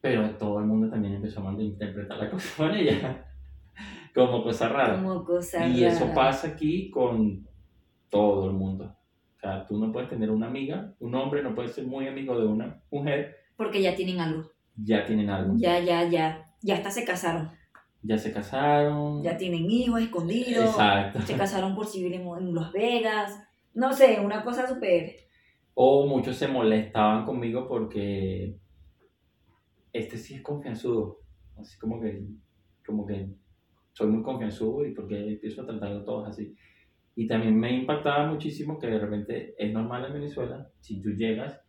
Pero 0.01 0.31
todo 0.37 0.59
el 0.61 0.65
mundo 0.67 0.89
también 0.89 1.15
empezó 1.15 1.41
a 1.41 1.45
malinterpretar 1.53 2.17
la 2.19 2.31
cosa 2.31 2.49
con 2.57 2.75
ella, 2.75 3.27
como 4.15 4.43
cosa 4.43 4.69
rara. 4.69 4.95
Como 4.95 5.25
cosa 5.25 5.67
Y 5.69 5.85
eso 5.85 6.05
rara. 6.05 6.15
pasa 6.15 6.49
aquí 6.49 6.91
con 6.91 7.47
todo 8.09 8.47
el 8.49 8.57
mundo. 8.57 8.97
O 9.37 9.41
sea, 9.41 9.67
tú 9.67 9.79
no 9.79 9.93
puedes 9.93 10.09
tener 10.09 10.31
una 10.31 10.47
amiga, 10.47 10.95
un 11.01 11.15
hombre 11.15 11.43
no 11.43 11.55
puede 11.55 11.69
ser 11.69 11.87
muy 11.87 12.07
amigo 12.07 12.39
de 12.39 12.47
una 12.47 12.81
mujer, 12.91 13.37
Porque 13.57 13.83
ya 13.83 13.95
tienen 13.95 14.21
algo. 14.21 14.51
ya 14.77 15.05
tienen 15.05 15.29
algo. 15.31 15.55
Ya, 15.57 15.79
ya, 15.81 16.09
ya. 16.09 16.47
Ya 16.63 16.75
hasta 16.77 16.91
se 16.91 17.05
casaron. 17.05 17.51
Ya 18.03 18.17
se 18.17 18.33
casaron. 18.33 19.23
Ya 19.23 19.37
tienen 19.37 19.71
hijos 19.71 20.01
escondidos. 20.01 20.65
Exacto. 20.65 21.21
Se 21.23 21.37
casaron 21.37 21.75
por 21.75 21.87
civil 21.87 22.15
en, 22.15 22.27
en 22.27 22.55
Las 22.55 22.73
Vegas. 22.73 23.43
No 23.75 23.93
sé, 23.93 24.21
una 24.21 24.43
cosa 24.43 24.67
súper. 24.67 25.17
O 25.75 26.07
muchos 26.07 26.37
se 26.37 26.49
molestaban 26.49 27.25
conmigo 27.25 27.69
porque 27.69 28.57
este 29.93 30.17
sí 30.17 30.35
es 30.35 30.43
confianzudo. 30.43 31.19
Así 31.59 31.79
como 31.79 32.01
que, 32.01 32.25
como 32.87 33.07
que 33.07 33.29
soy 33.93 34.09
muy 34.09 34.23
confianzudo 34.23 34.87
y 34.87 34.95
porque 34.95 35.33
empiezo 35.33 35.63
a 35.63 35.67
tratarlo 35.67 36.05
todos 36.05 36.29
así. 36.29 36.55
Y 37.15 37.27
también 37.27 37.59
me 37.59 37.73
impactaba 37.75 38.31
muchísimo 38.31 38.79
que 38.79 38.87
de 38.87 38.99
repente 38.99 39.55
es 39.59 39.73
normal 39.73 40.07
en 40.07 40.15
Venezuela, 40.15 40.71
si 40.81 41.03
tú 41.03 41.11
llegas 41.11 41.61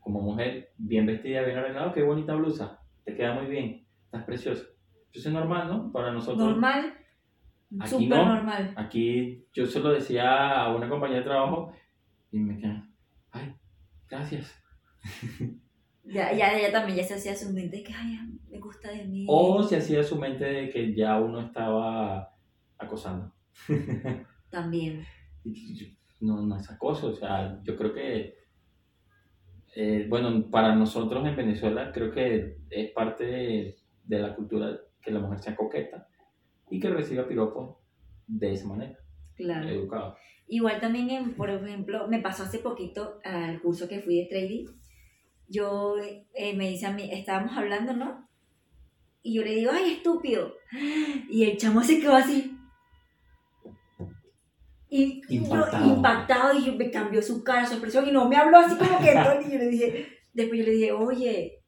como 0.00 0.20
mujer 0.20 0.72
bien 0.76 1.06
vestida, 1.06 1.42
bien 1.42 1.56
arreglada, 1.56 1.94
qué 1.94 2.02
bonita 2.02 2.34
blusa, 2.34 2.80
te 3.04 3.14
queda 3.14 3.34
muy 3.34 3.46
bien, 3.46 3.86
estás 4.04 4.24
preciosa. 4.24 4.64
Eso 5.14 5.28
es 5.28 5.34
normal, 5.34 5.68
¿no? 5.68 5.92
Para 5.92 6.12
nosotros. 6.12 6.38
Normal. 6.38 6.92
Aquí 7.80 8.06
no. 8.06 8.26
normal. 8.26 8.74
Aquí 8.76 9.46
yo 9.52 9.64
se 9.66 9.80
lo 9.80 9.92
decía 9.92 10.60
a 10.60 10.74
una 10.74 10.88
compañera 10.88 11.20
de 11.20 11.24
trabajo 11.24 11.72
y 12.30 12.38
me 12.38 12.58
quedaba, 12.58 12.88
ay, 13.30 13.54
gracias. 14.08 14.54
Ya, 16.06 16.34
ya, 16.34 16.60
ya 16.60 16.70
también 16.70 16.98
ya 16.98 17.04
se 17.04 17.14
hacía 17.14 17.34
su 17.34 17.50
mente 17.50 17.82
que, 17.82 17.90
ay, 17.90 18.18
me 18.50 18.58
gusta 18.58 18.90
de 18.90 19.06
mí. 19.06 19.24
O 19.26 19.62
se 19.62 19.78
hacía 19.78 20.02
su 20.02 20.18
mente 20.18 20.44
de 20.44 20.68
que 20.68 20.94
ya 20.94 21.18
uno 21.18 21.40
estaba 21.40 22.30
acosando. 22.76 23.32
También. 24.50 25.02
No, 26.20 26.42
no 26.42 26.58
es 26.58 26.70
acoso, 26.70 27.08
o 27.08 27.14
sea, 27.14 27.58
yo 27.62 27.74
creo 27.74 27.94
que, 27.94 28.34
eh, 29.74 30.06
bueno, 30.06 30.50
para 30.50 30.74
nosotros 30.74 31.26
en 31.26 31.36
Venezuela 31.36 31.90
creo 31.90 32.10
que 32.10 32.58
es 32.68 32.90
parte 32.90 33.24
de, 33.24 33.76
de 34.04 34.18
la 34.18 34.34
cultura 34.34 34.78
que 35.04 35.10
la 35.10 35.20
mujer 35.20 35.38
sea 35.40 35.56
coqueta 35.56 36.08
y 36.70 36.80
que 36.80 36.88
reciba 36.90 37.28
piropos 37.28 37.76
de 38.26 38.52
esa 38.52 38.66
manera, 38.66 38.98
Claro. 39.36 39.68
educado. 39.68 40.16
Igual 40.46 40.80
también, 40.80 41.10
en, 41.10 41.34
por 41.34 41.50
ejemplo, 41.50 42.06
me 42.08 42.20
pasó 42.20 42.42
hace 42.44 42.58
poquito 42.58 43.18
al 43.24 43.60
curso 43.60 43.88
que 43.88 44.00
fui 44.00 44.20
de 44.20 44.26
trading. 44.26 44.66
Yo 45.48 45.96
eh, 45.98 46.54
me 46.56 46.68
dice 46.70 46.86
a 46.86 46.92
mí, 46.92 47.08
estábamos 47.12 47.56
hablando, 47.56 47.92
¿no? 47.94 48.28
Y 49.22 49.34
yo 49.34 49.42
le 49.42 49.54
digo, 49.54 49.70
ay, 49.72 49.92
estúpido. 49.94 50.54
Y 51.30 51.44
el 51.44 51.56
chamo 51.56 51.82
se 51.82 51.98
quedó 52.00 52.14
así. 52.14 52.56
Y 54.88 55.22
Impactado. 55.28 55.86
Yo, 55.86 55.94
impactado 55.94 56.58
y 56.58 56.70
me 56.76 56.90
cambió 56.90 57.20
su 57.22 57.42
cara, 57.42 57.66
su 57.66 57.72
expresión 57.74 58.06
y 58.06 58.12
no 58.12 58.28
me 58.28 58.36
habló 58.36 58.58
así 58.58 58.76
como 58.76 58.98
que 59.00 59.12
Tony. 59.24 59.46
Y 59.48 59.52
yo 59.52 59.58
le 59.58 59.68
dije, 59.68 60.06
después 60.32 60.60
yo 60.60 60.66
le 60.66 60.72
dije, 60.72 60.92
oye, 60.92 61.62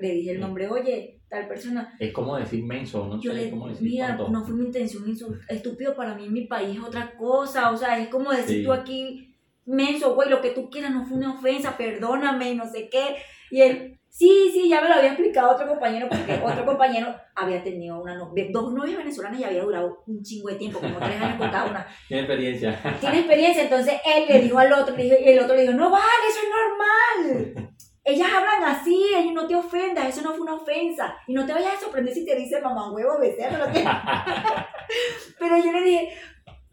le 0.00 0.10
dije 0.14 0.30
el 0.32 0.40
nombre, 0.40 0.68
oye, 0.68 1.20
tal 1.34 1.48
persona. 1.48 1.94
Es 1.98 2.12
como 2.12 2.36
decir 2.36 2.64
menso, 2.64 3.06
no 3.06 3.20
Yo 3.20 3.32
sé 3.32 3.36
le 3.44 3.50
cómo 3.50 3.68
decir 3.68 3.88
mira, 3.88 4.16
no 4.30 4.44
fue 4.44 4.54
mi 4.54 4.64
intención 4.66 5.04
estúpido 5.48 5.94
para 5.94 6.14
mí 6.14 6.26
en 6.26 6.32
mi 6.32 6.46
país 6.46 6.76
es 6.78 6.82
otra 6.84 7.14
cosa, 7.16 7.70
o 7.70 7.76
sea, 7.76 7.98
es 7.98 8.08
como 8.08 8.30
decir 8.30 8.58
Sí. 8.58 8.64
tú 8.64 8.72
aquí, 8.72 9.34
menso, 9.66 10.14
güey, 10.14 10.28
lo 10.28 10.40
que 10.40 10.50
tú 10.50 10.70
quieras 10.70 10.92
no 10.92 11.04
fue 11.06 11.16
una 11.18 11.32
ofensa, 11.34 11.76
perdóname, 11.76 12.54
no 12.54 12.66
sé 12.66 12.88
qué, 12.90 13.16
y 13.50 13.62
él, 13.62 13.98
sí, 14.10 14.50
sí, 14.52 14.68
ya 14.68 14.80
me 14.82 14.88
lo 14.88 14.94
había 14.96 15.10
explicado 15.12 15.52
otro 15.52 15.66
compañero, 15.66 16.06
porque 16.08 16.32
otro 16.44 16.64
compañero 16.66 17.14
había 17.34 17.62
tenido 17.62 18.00
una 18.00 18.14
dos 18.16 18.72
novias 18.74 18.98
venezolanas 18.98 19.40
y 19.40 19.44
había 19.44 19.62
durado 19.62 20.02
un 20.06 20.22
chingo 20.22 20.48
de 20.50 20.56
tiempo, 20.56 20.78
como 20.80 20.98
tres 20.98 21.20
años 21.20 21.38
con 21.38 21.50
cada 21.50 21.64
una, 21.70 21.86
Tiene 22.08 22.22
experiencia. 22.24 22.78
tiene 23.00 23.18
experiencia, 23.20 23.62
entonces 23.64 23.94
él 24.04 24.24
le 24.28 24.40
dijo 24.42 24.58
al 24.58 24.72
otro, 24.72 24.94
le 24.96 25.04
dijo- 25.04 25.16
y 25.24 25.28
el 25.30 25.38
otro 25.40 25.54
le 25.56 25.62
dijo, 25.62 25.74
no 25.74 25.90
vale, 25.90 26.04
eso 26.28 26.40
es 26.42 26.50
normal. 26.50 27.68
Ellas 28.06 28.28
hablan 28.36 28.64
así, 28.64 29.02
ellos 29.16 29.32
no 29.32 29.46
te 29.46 29.56
ofendas, 29.56 30.08
eso 30.08 30.20
no 30.22 30.32
fue 30.32 30.40
una 30.42 30.54
ofensa. 30.56 31.16
Y 31.26 31.32
no 31.32 31.46
te 31.46 31.54
vayas 31.54 31.74
a 31.76 31.80
sorprender 31.80 32.12
si 32.12 32.24
te 32.26 32.36
dice 32.36 32.60
mamá 32.60 32.92
huevo, 32.92 33.18
becerro, 33.18 33.64
que... 33.72 33.82
Pero 35.38 35.56
yo 35.58 35.72
le 35.72 35.82
dije, 35.82 36.08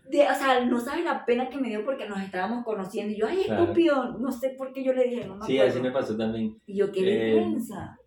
de- 0.09 0.27
o 0.29 0.35
sea, 0.35 0.65
no 0.65 0.79
sabes 0.79 1.05
la 1.05 1.25
pena 1.25 1.49
que 1.49 1.57
me 1.57 1.69
dio 1.69 1.85
porque 1.85 2.07
nos 2.07 2.21
estábamos 2.21 2.65
conociendo. 2.65 3.13
Y 3.13 3.17
yo, 3.17 3.27
ay, 3.27 3.43
Claro. 3.45 3.63
estúpido, 3.63 4.17
no 4.19 4.31
sé 4.31 4.49
por 4.57 4.73
qué 4.73 4.83
yo 4.83 4.93
le 4.93 5.05
dije, 5.05 5.25
no 5.25 5.35
me 5.37 5.45
Sí, 5.45 5.57
acuerdo. 5.57 5.71
así 5.71 5.81
me 5.81 5.91
pasó 5.91 6.17
también. 6.17 6.61
Y 6.65 6.75
yo, 6.77 6.91
qué 6.91 6.99
Eh, 6.99 7.33
vergüenza. 7.35 7.97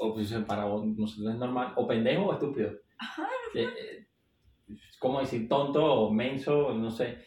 O 0.00 0.12
pues 0.14 0.32
para 0.46 0.64
vos- 0.64 0.84
nosotros 0.84 1.32
es 1.32 1.38
normal. 1.38 1.72
O 1.76 1.86
pendejo 1.86 2.24
o 2.26 2.32
estúpido. 2.32 2.72
Ajá, 2.98 3.28
Eh, 3.54 3.62
eh, 3.66 4.06
es 4.68 4.98
como 4.98 5.20
decir 5.20 5.48
tonto 5.48 5.84
o 5.84 6.10
menso, 6.12 6.72
no 6.74 6.90
sé. 6.90 7.18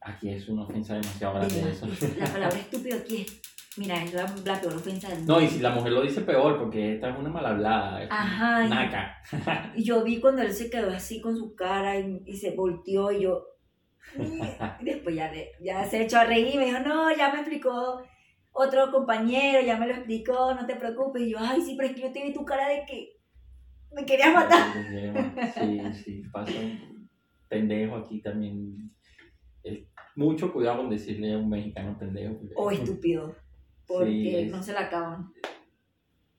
Aquí 0.00 0.28
es 0.30 0.48
una 0.48 0.64
ofensa 0.64 0.94
demasiado 0.94 1.34
grande 1.34 1.70
eso. 1.70 1.86
La 2.18 2.26
palabra 2.26 2.58
estúpido 2.58 2.98
aquí 2.98 3.18
es, 3.22 3.40
mira, 3.76 4.02
es 4.02 4.12
la, 4.12 4.34
la 4.44 4.60
peor 4.60 4.74
ofensa 4.74 5.08
del 5.08 5.26
No, 5.26 5.40
y 5.40 5.48
si 5.48 5.60
la 5.60 5.70
mujer 5.70 5.92
lo 5.92 6.02
dice 6.02 6.20
peor, 6.22 6.58
porque 6.58 6.94
esta 6.94 7.10
es 7.10 7.18
una 7.18 7.30
mal 7.30 7.46
hablada. 7.46 8.06
Ajá, 8.10 8.68
Naca. 8.68 9.16
Y 9.76 9.84
yo 9.84 10.02
vi 10.04 10.20
cuando 10.20 10.42
él 10.42 10.52
se 10.52 10.70
quedó 10.70 10.90
así 10.90 11.20
con 11.20 11.36
su 11.36 11.54
cara 11.54 11.98
y, 11.98 12.22
y 12.26 12.36
se 12.36 12.54
volteó 12.54 13.10
y 13.12 13.22
yo... 13.22 13.46
y 14.80 14.84
después 14.84 15.14
ya, 15.14 15.32
ya 15.60 15.84
se 15.84 16.02
echó 16.02 16.18
a 16.18 16.24
reír 16.24 16.54
y 16.54 16.58
me 16.58 16.66
dijo, 16.66 16.80
no, 16.80 17.14
ya 17.16 17.32
me 17.32 17.40
explicó 17.40 18.02
otro 18.52 18.90
compañero, 18.90 19.64
ya 19.64 19.78
me 19.78 19.86
lo 19.86 19.94
explicó, 19.94 20.54
no 20.54 20.66
te 20.66 20.76
preocupes. 20.76 21.22
Y 21.22 21.30
yo, 21.30 21.38
ay, 21.40 21.60
sí, 21.62 21.74
pero 21.76 21.88
es 21.88 21.94
que 21.94 22.02
yo 22.02 22.12
te 22.12 22.22
vi 22.22 22.32
tu 22.32 22.44
cara 22.44 22.68
de 22.68 22.84
que 22.86 23.16
me 23.94 24.04
querías 24.04 24.34
matar. 24.34 24.72
Sí, 25.54 25.80
sí, 26.04 26.22
pasa, 26.32 26.52
pendejo 27.48 27.96
aquí 27.96 28.20
también. 28.20 28.90
Es 29.62 29.80
mucho 30.16 30.52
cuidado 30.52 30.78
con 30.78 30.90
decirle 30.90 31.34
a 31.34 31.38
un 31.38 31.48
mexicano 31.48 31.96
pendejo. 31.98 32.40
O 32.56 32.70
estúpido. 32.70 33.34
Porque 33.98 34.10
Sí, 34.12 34.36
es- 34.36 34.50
no 34.50 34.62
se 34.62 34.72
la 34.72 34.80
acaban. 34.82 35.32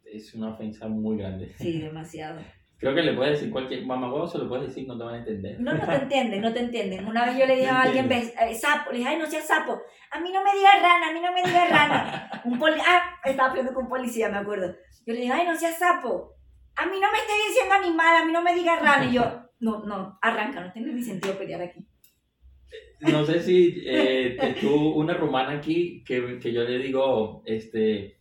Es 0.05 0.33
una 0.35 0.49
ofensa 0.53 0.87
muy 0.87 1.17
grande. 1.17 1.53
Sí, 1.57 1.81
demasiado. 1.81 2.39
Creo 2.77 2.93
que 2.93 3.01
le 3.01 3.13
puedes 3.13 3.39
decir 3.39 3.49
cualquier 3.51 3.85
mamagüevo, 3.85 4.27
se 4.27 4.37
lo 4.37 4.49
puedes 4.49 4.67
decir, 4.67 4.85
no 4.85 4.97
te 4.97 5.05
van 5.05 5.15
a 5.15 5.17
entender. 5.19 5.57
No, 5.59 5.73
no 5.73 5.85
te 5.85 5.95
entienden, 5.95 6.41
no 6.41 6.51
te 6.51 6.59
entienden. 6.59 7.07
Una 7.07 7.25
vez 7.25 7.37
yo 7.37 7.45
le 7.45 7.55
dije 7.55 7.69
a 7.69 7.83
alguien, 7.83 8.09
ves, 8.09 8.33
eh, 8.37 8.53
sapo, 8.55 8.91
le 8.91 8.97
dije, 8.97 9.09
ay, 9.09 9.17
no 9.17 9.25
seas 9.25 9.47
sapo. 9.47 9.79
A 10.11 10.19
mí 10.19 10.29
no 10.33 10.43
me 10.43 10.51
digas 10.53 10.81
rana, 10.81 11.07
a 11.09 11.13
mí 11.13 11.21
no 11.21 11.31
me 11.31 11.43
digas 11.43 11.69
rana. 11.69 12.29
Un 12.43 12.59
poli 12.59 12.75
ah, 12.85 13.03
estaba 13.23 13.51
peleando 13.51 13.73
con 13.73 13.85
un 13.85 13.89
policía, 13.89 14.27
me 14.27 14.37
acuerdo. 14.37 14.75
Yo 15.05 15.13
le 15.13 15.21
dije, 15.21 15.31
ay, 15.31 15.47
no 15.47 15.55
seas 15.55 15.79
sapo. 15.79 16.33
A 16.75 16.85
mí 16.85 16.99
no 16.99 17.09
me 17.09 17.17
estés 17.19 17.35
diciendo 17.47 17.73
animal, 17.73 18.21
a 18.21 18.25
mí 18.25 18.33
no 18.33 18.41
me 18.41 18.53
digas 18.53 18.81
rana. 18.81 19.05
Y 19.05 19.13
yo, 19.13 19.43
no, 19.61 19.85
no, 19.85 20.19
arranca, 20.21 20.59
no 20.59 20.73
tiene 20.73 20.91
ni 20.91 21.01
sentido 21.03 21.37
pelear 21.37 21.61
aquí. 21.61 21.87
No 23.01 23.25
sé 23.25 23.41
si 23.41 23.83
eh, 23.86 24.38
tú, 24.62 24.73
una 24.93 25.13
rumana 25.13 25.57
aquí, 25.57 26.03
que, 26.05 26.39
que 26.39 26.53
yo 26.53 26.63
le 26.63 26.77
digo, 26.77 27.43
este, 27.45 28.17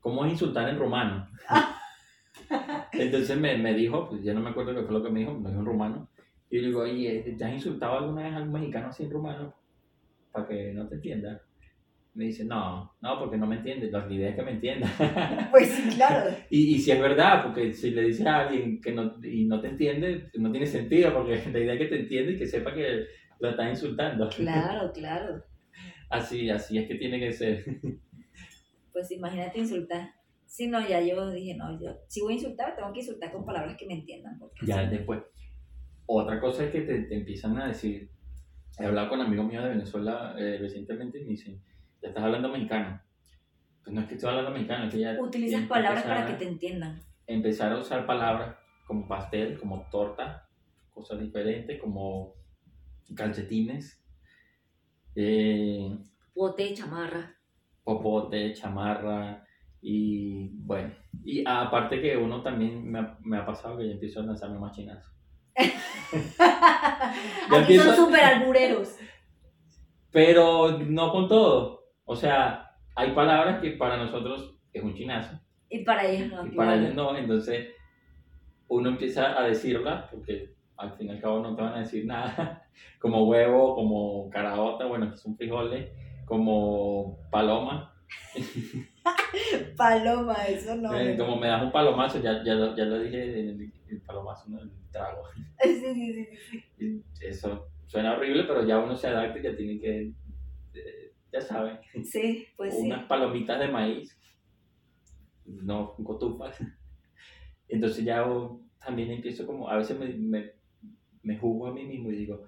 ¿cómo 0.00 0.24
es 0.24 0.32
insultar 0.32 0.68
en 0.68 0.78
rumano? 0.78 1.28
Entonces 2.92 3.38
me, 3.38 3.56
me 3.58 3.74
dijo, 3.74 4.08
pues 4.08 4.22
ya 4.22 4.32
no 4.32 4.40
me 4.40 4.50
acuerdo 4.50 4.74
qué 4.74 4.82
fue 4.82 4.92
lo 4.92 5.02
que 5.02 5.10
me 5.10 5.20
dijo, 5.20 5.34
me 5.34 5.50
dijo 5.50 5.60
en 5.60 5.66
rumano. 5.66 6.08
Y 6.50 6.56
yo 6.56 6.62
le 6.62 6.68
digo, 6.68 6.80
oye, 6.82 7.34
¿te 7.36 7.44
has 7.44 7.52
insultado 7.52 7.98
alguna 7.98 8.24
vez 8.24 8.34
a 8.34 8.42
un 8.42 8.52
mexicano 8.52 8.88
así 8.88 9.04
en 9.04 9.10
rumano? 9.10 9.54
Para 10.30 10.48
que 10.48 10.72
no 10.72 10.88
te 10.88 10.96
entienda. 10.96 11.42
Me 12.14 12.26
dice, 12.26 12.44
no, 12.44 12.92
no, 13.00 13.18
porque 13.18 13.38
no 13.38 13.46
me 13.46 13.56
entiende, 13.56 13.90
la 13.90 14.06
idea 14.10 14.30
es 14.30 14.36
que 14.36 14.42
me 14.42 14.50
entienda. 14.50 14.86
Pues 15.50 15.68
sí, 15.68 15.96
claro. 15.96 16.30
Y, 16.50 16.74
y 16.74 16.78
si 16.78 16.90
es 16.90 17.00
verdad, 17.00 17.42
porque 17.42 17.72
si 17.72 17.90
le 17.90 18.02
dices 18.02 18.26
a 18.26 18.40
alguien 18.40 18.80
que 18.82 18.92
no, 18.92 19.14
y 19.22 19.46
no 19.46 19.60
te 19.62 19.68
entiende, 19.68 20.28
no 20.34 20.50
tiene 20.50 20.66
sentido, 20.66 21.14
porque 21.14 21.42
la 21.50 21.58
idea 21.58 21.72
es 21.72 21.78
que 21.78 21.86
te 21.86 22.00
entiende 22.00 22.32
y 22.32 22.38
que 22.38 22.46
sepa 22.46 22.74
que 22.74 23.06
lo 23.42 23.50
estás 23.50 23.68
insultando. 23.70 24.28
Claro, 24.28 24.92
claro. 24.92 25.44
Así, 26.08 26.48
así 26.48 26.78
es 26.78 26.86
que 26.86 26.94
tiene 26.94 27.18
que 27.18 27.32
ser. 27.32 27.64
Pues 28.92 29.10
imagínate 29.10 29.58
insultar. 29.58 30.10
Sí, 30.44 30.68
no, 30.68 30.86
ya 30.86 31.00
yo 31.00 31.30
dije, 31.30 31.56
no, 31.56 31.80
yo, 31.80 31.96
si 32.08 32.20
voy 32.20 32.34
a 32.34 32.36
insultar, 32.36 32.76
tengo 32.76 32.92
que 32.92 33.00
insultar 33.00 33.32
con 33.32 33.44
palabras 33.44 33.74
que 33.78 33.86
me 33.86 33.94
entiendan. 33.94 34.38
Porque 34.38 34.66
Ya 34.66 34.84
si 34.84 34.96
después. 34.96 35.22
Otra 36.04 36.38
cosa 36.38 36.64
es 36.64 36.70
que 36.70 36.82
te, 36.82 37.04
te 37.04 37.14
empiezan 37.14 37.56
a 37.58 37.68
decir, 37.68 38.10
he 38.78 38.84
hablado 38.84 39.08
con 39.08 39.20
amigos 39.22 39.46
míos 39.46 39.64
de 39.64 39.70
Venezuela 39.70 40.34
eh, 40.38 40.58
recientemente 40.60 41.20
y 41.20 41.24
me 41.24 41.30
dicen, 41.30 41.62
ya 42.02 42.08
estás 42.08 42.22
hablando 42.22 42.50
mexicano. 42.50 43.00
Pues 43.82 43.94
no 43.94 44.02
es 44.02 44.08
que 44.08 44.14
estoy 44.14 44.28
hablando 44.28 44.50
mexicano, 44.50 44.84
es 44.84 44.92
que 44.92 45.00
ya... 45.00 45.18
Utilizas 45.18 45.62
que 45.62 45.68
palabras 45.68 46.04
para 46.04 46.26
que 46.26 46.34
te 46.34 46.48
entiendan. 46.48 47.00
Empezar 47.26 47.72
a 47.72 47.78
usar 47.78 48.04
palabras 48.04 48.54
como 48.86 49.08
pastel, 49.08 49.58
como 49.58 49.88
torta, 49.90 50.46
cosas 50.92 51.18
diferentes, 51.18 51.80
como 51.80 52.41
calcetines, 53.16 54.02
eh, 55.14 55.96
Bote, 56.34 56.72
chamarra. 56.74 57.36
popote, 57.84 58.52
chamarra 58.54 59.44
y 59.80 60.48
bueno. 60.64 60.94
Y 61.24 61.44
aparte 61.46 62.00
que 62.00 62.16
uno 62.16 62.42
también 62.42 62.90
me 62.90 62.98
ha, 63.00 63.18
me 63.20 63.36
ha 63.36 63.44
pasado 63.46 63.76
que 63.78 63.86
yo 63.86 63.92
empiezo 63.92 64.20
a 64.20 64.24
lanzarme 64.24 64.58
más 64.58 64.74
chinazos. 64.74 65.12
Aquí 67.50 67.74
empiezo- 67.74 67.94
son 67.94 68.06
súper 68.06 68.24
albureros. 68.24 68.96
Pero 70.10 70.78
no 70.78 71.10
con 71.12 71.28
todo. 71.28 71.84
O 72.04 72.16
sea, 72.16 72.70
hay 72.94 73.12
palabras 73.12 73.60
que 73.60 73.72
para 73.72 73.96
nosotros 73.96 74.58
es 74.72 74.82
un 74.82 74.94
chinazo 74.94 75.38
Y 75.68 75.84
para 75.84 76.06
ellos 76.06 76.30
no. 76.30 76.46
y 76.46 76.50
para 76.50 76.76
ellos 76.76 76.94
no. 76.94 77.16
Entonces 77.16 77.68
uno 78.68 78.88
empieza 78.90 79.38
a 79.38 79.44
decirla 79.46 80.08
porque 80.10 80.54
al 80.82 80.92
fin 80.96 81.08
y 81.08 81.10
al 81.10 81.20
cabo 81.20 81.40
no 81.40 81.54
te 81.54 81.62
van 81.62 81.74
a 81.74 81.80
decir 81.80 82.04
nada. 82.04 82.66
Como 82.98 83.28
huevo, 83.28 83.74
como 83.74 84.30
caraota, 84.30 84.86
bueno, 84.86 85.10
que 85.10 85.16
son 85.16 85.36
frijoles, 85.36 85.90
como 86.24 87.18
paloma. 87.30 87.92
Paloma, 89.76 90.34
eso 90.48 90.76
no. 90.76 90.96
Eh, 90.98 91.16
como 91.16 91.36
me 91.36 91.48
das 91.48 91.62
un 91.62 91.72
palomazo, 91.72 92.20
ya, 92.20 92.42
ya, 92.44 92.54
lo, 92.54 92.76
ya 92.76 92.84
lo 92.84 93.00
dije, 93.00 93.40
el, 93.40 93.72
el 93.88 94.00
palomazo, 94.02 94.48
¿no? 94.50 94.60
el 94.60 94.70
trago. 94.90 95.22
Sí, 95.62 96.28
sí, 96.78 97.04
sí, 97.12 97.26
eso 97.26 97.68
suena 97.86 98.14
horrible, 98.14 98.44
pero 98.44 98.66
ya 98.66 98.78
uno 98.78 98.96
se 98.96 99.08
adapta 99.08 99.38
y 99.38 99.42
ya 99.42 99.56
tiene 99.56 99.80
que, 99.80 100.12
eh, 100.74 101.12
ya 101.32 101.40
saben. 101.40 101.78
Sí, 102.04 102.46
pues 102.56 102.74
sí. 102.74 102.86
unas 102.86 103.04
palomitas 103.06 103.60
de 103.60 103.68
maíz, 103.68 104.18
no 105.44 105.94
con 105.94 106.04
cotufas. 106.04 106.58
Entonces 107.68 108.04
ya 108.04 108.24
también 108.84 109.10
empiezo 109.10 109.46
como, 109.46 109.68
a 109.68 109.76
veces 109.76 109.98
me, 109.98 110.08
me, 110.08 110.52
me 111.22 111.36
juzgo 111.38 111.68
a 111.68 111.72
mí 111.72 111.84
mismo 111.84 112.10
y 112.10 112.16
digo, 112.16 112.44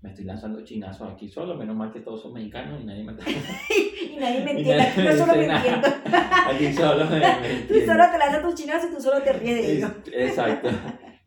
me 0.00 0.10
estoy 0.10 0.24
lanzando 0.24 0.62
chinazos 0.62 1.10
aquí 1.10 1.28
solo, 1.28 1.56
menos 1.56 1.76
mal 1.76 1.92
que 1.92 2.00
todos 2.00 2.22
son 2.22 2.32
mexicanos 2.32 2.80
y 2.80 2.84
nadie 2.84 3.04
me. 3.04 3.12
Y 4.10 4.16
nadie 4.16 4.44
me 4.44 4.50
entiende. 4.50 4.82
Aquí 4.82 5.02
yo 5.04 5.12
solo 5.12 5.34
me 5.34 5.44
entiendo. 5.44 5.88
Aquí 6.48 6.72
solo 6.72 7.04
me, 7.06 7.18
me 7.18 7.60
Tú 7.68 7.74
solo 7.84 8.04
te 8.10 8.18
lanzas 8.18 8.42
tus 8.42 8.54
chinazos 8.54 8.90
y 8.90 8.94
tú 8.94 9.00
solo 9.00 9.22
te 9.22 9.32
ríes 9.32 9.56
de 9.56 9.72
ellos. 9.76 9.92
Exacto. 10.12 10.68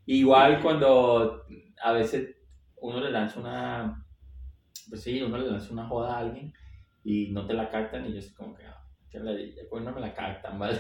Igual 0.05 0.61
cuando 0.61 1.45
a 1.83 1.91
veces 1.93 2.35
uno 2.77 2.99
le 2.99 3.11
lanza 3.11 3.39
una, 3.39 4.05
pues 4.89 5.01
sí, 5.03 5.21
uno 5.21 5.37
le 5.37 5.51
lanza 5.51 5.71
una 5.71 5.87
joda 5.87 6.15
a 6.15 6.19
alguien 6.19 6.53
y 7.03 7.31
no 7.31 7.45
te 7.45 7.53
la 7.53 7.69
captan 7.69 8.05
y 8.05 8.13
yo 8.13 8.19
así 8.19 8.33
como 8.33 8.55
que, 8.55 8.65
ah, 8.65 8.83
que 9.09 9.19
la, 9.19 9.33
pues 9.69 9.83
no 9.83 9.93
me 9.93 10.01
la 10.01 10.13
captan, 10.13 10.57
¿vale? 10.57 10.79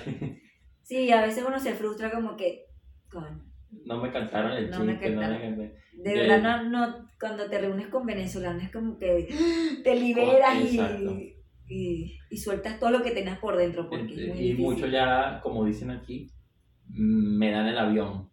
Sí, 0.81 1.11
a 1.11 1.21
veces 1.21 1.43
uno 1.47 1.59
se 1.59 1.73
frustra 1.73 2.11
como 2.11 2.35
que, 2.35 2.65
coño, 3.09 3.50
No 3.85 4.01
me 4.01 4.11
cantaron 4.11 4.51
el 4.53 4.69
No 4.69 4.77
chiste, 4.77 4.79
no 4.79 4.85
me 4.85 4.99
cantaron. 4.99 5.57
de 5.57 5.73
De- 6.03 6.13
verdad 6.15 6.63
no, 6.63 6.69
no, 6.69 7.09
cuando 7.19 7.49
te 7.49 7.59
reúnes 7.59 7.87
con 7.87 8.05
venezolanos 8.05 8.63
es 8.63 8.71
como 8.71 8.97
que 8.97 9.27
te 9.83 9.95
liberas 9.99 10.57
y, 10.61 11.35
y, 11.67 12.17
y 12.29 12.37
sueltas 12.37 12.79
todo 12.79 12.91
lo 12.91 13.01
que 13.03 13.11
tenías 13.11 13.39
por 13.39 13.57
dentro 13.57 13.89
porque 13.89 14.13
es 14.13 14.27
muy 14.27 14.37
Y 14.37 14.41
difícil. 14.51 14.59
muchos 14.65 14.91
ya, 14.91 15.39
como 15.41 15.65
dicen 15.65 15.91
aquí, 15.91 16.31
mm, 16.87 17.37
me 17.37 17.51
dan 17.51 17.67
el 17.67 17.77
avión, 17.77 18.29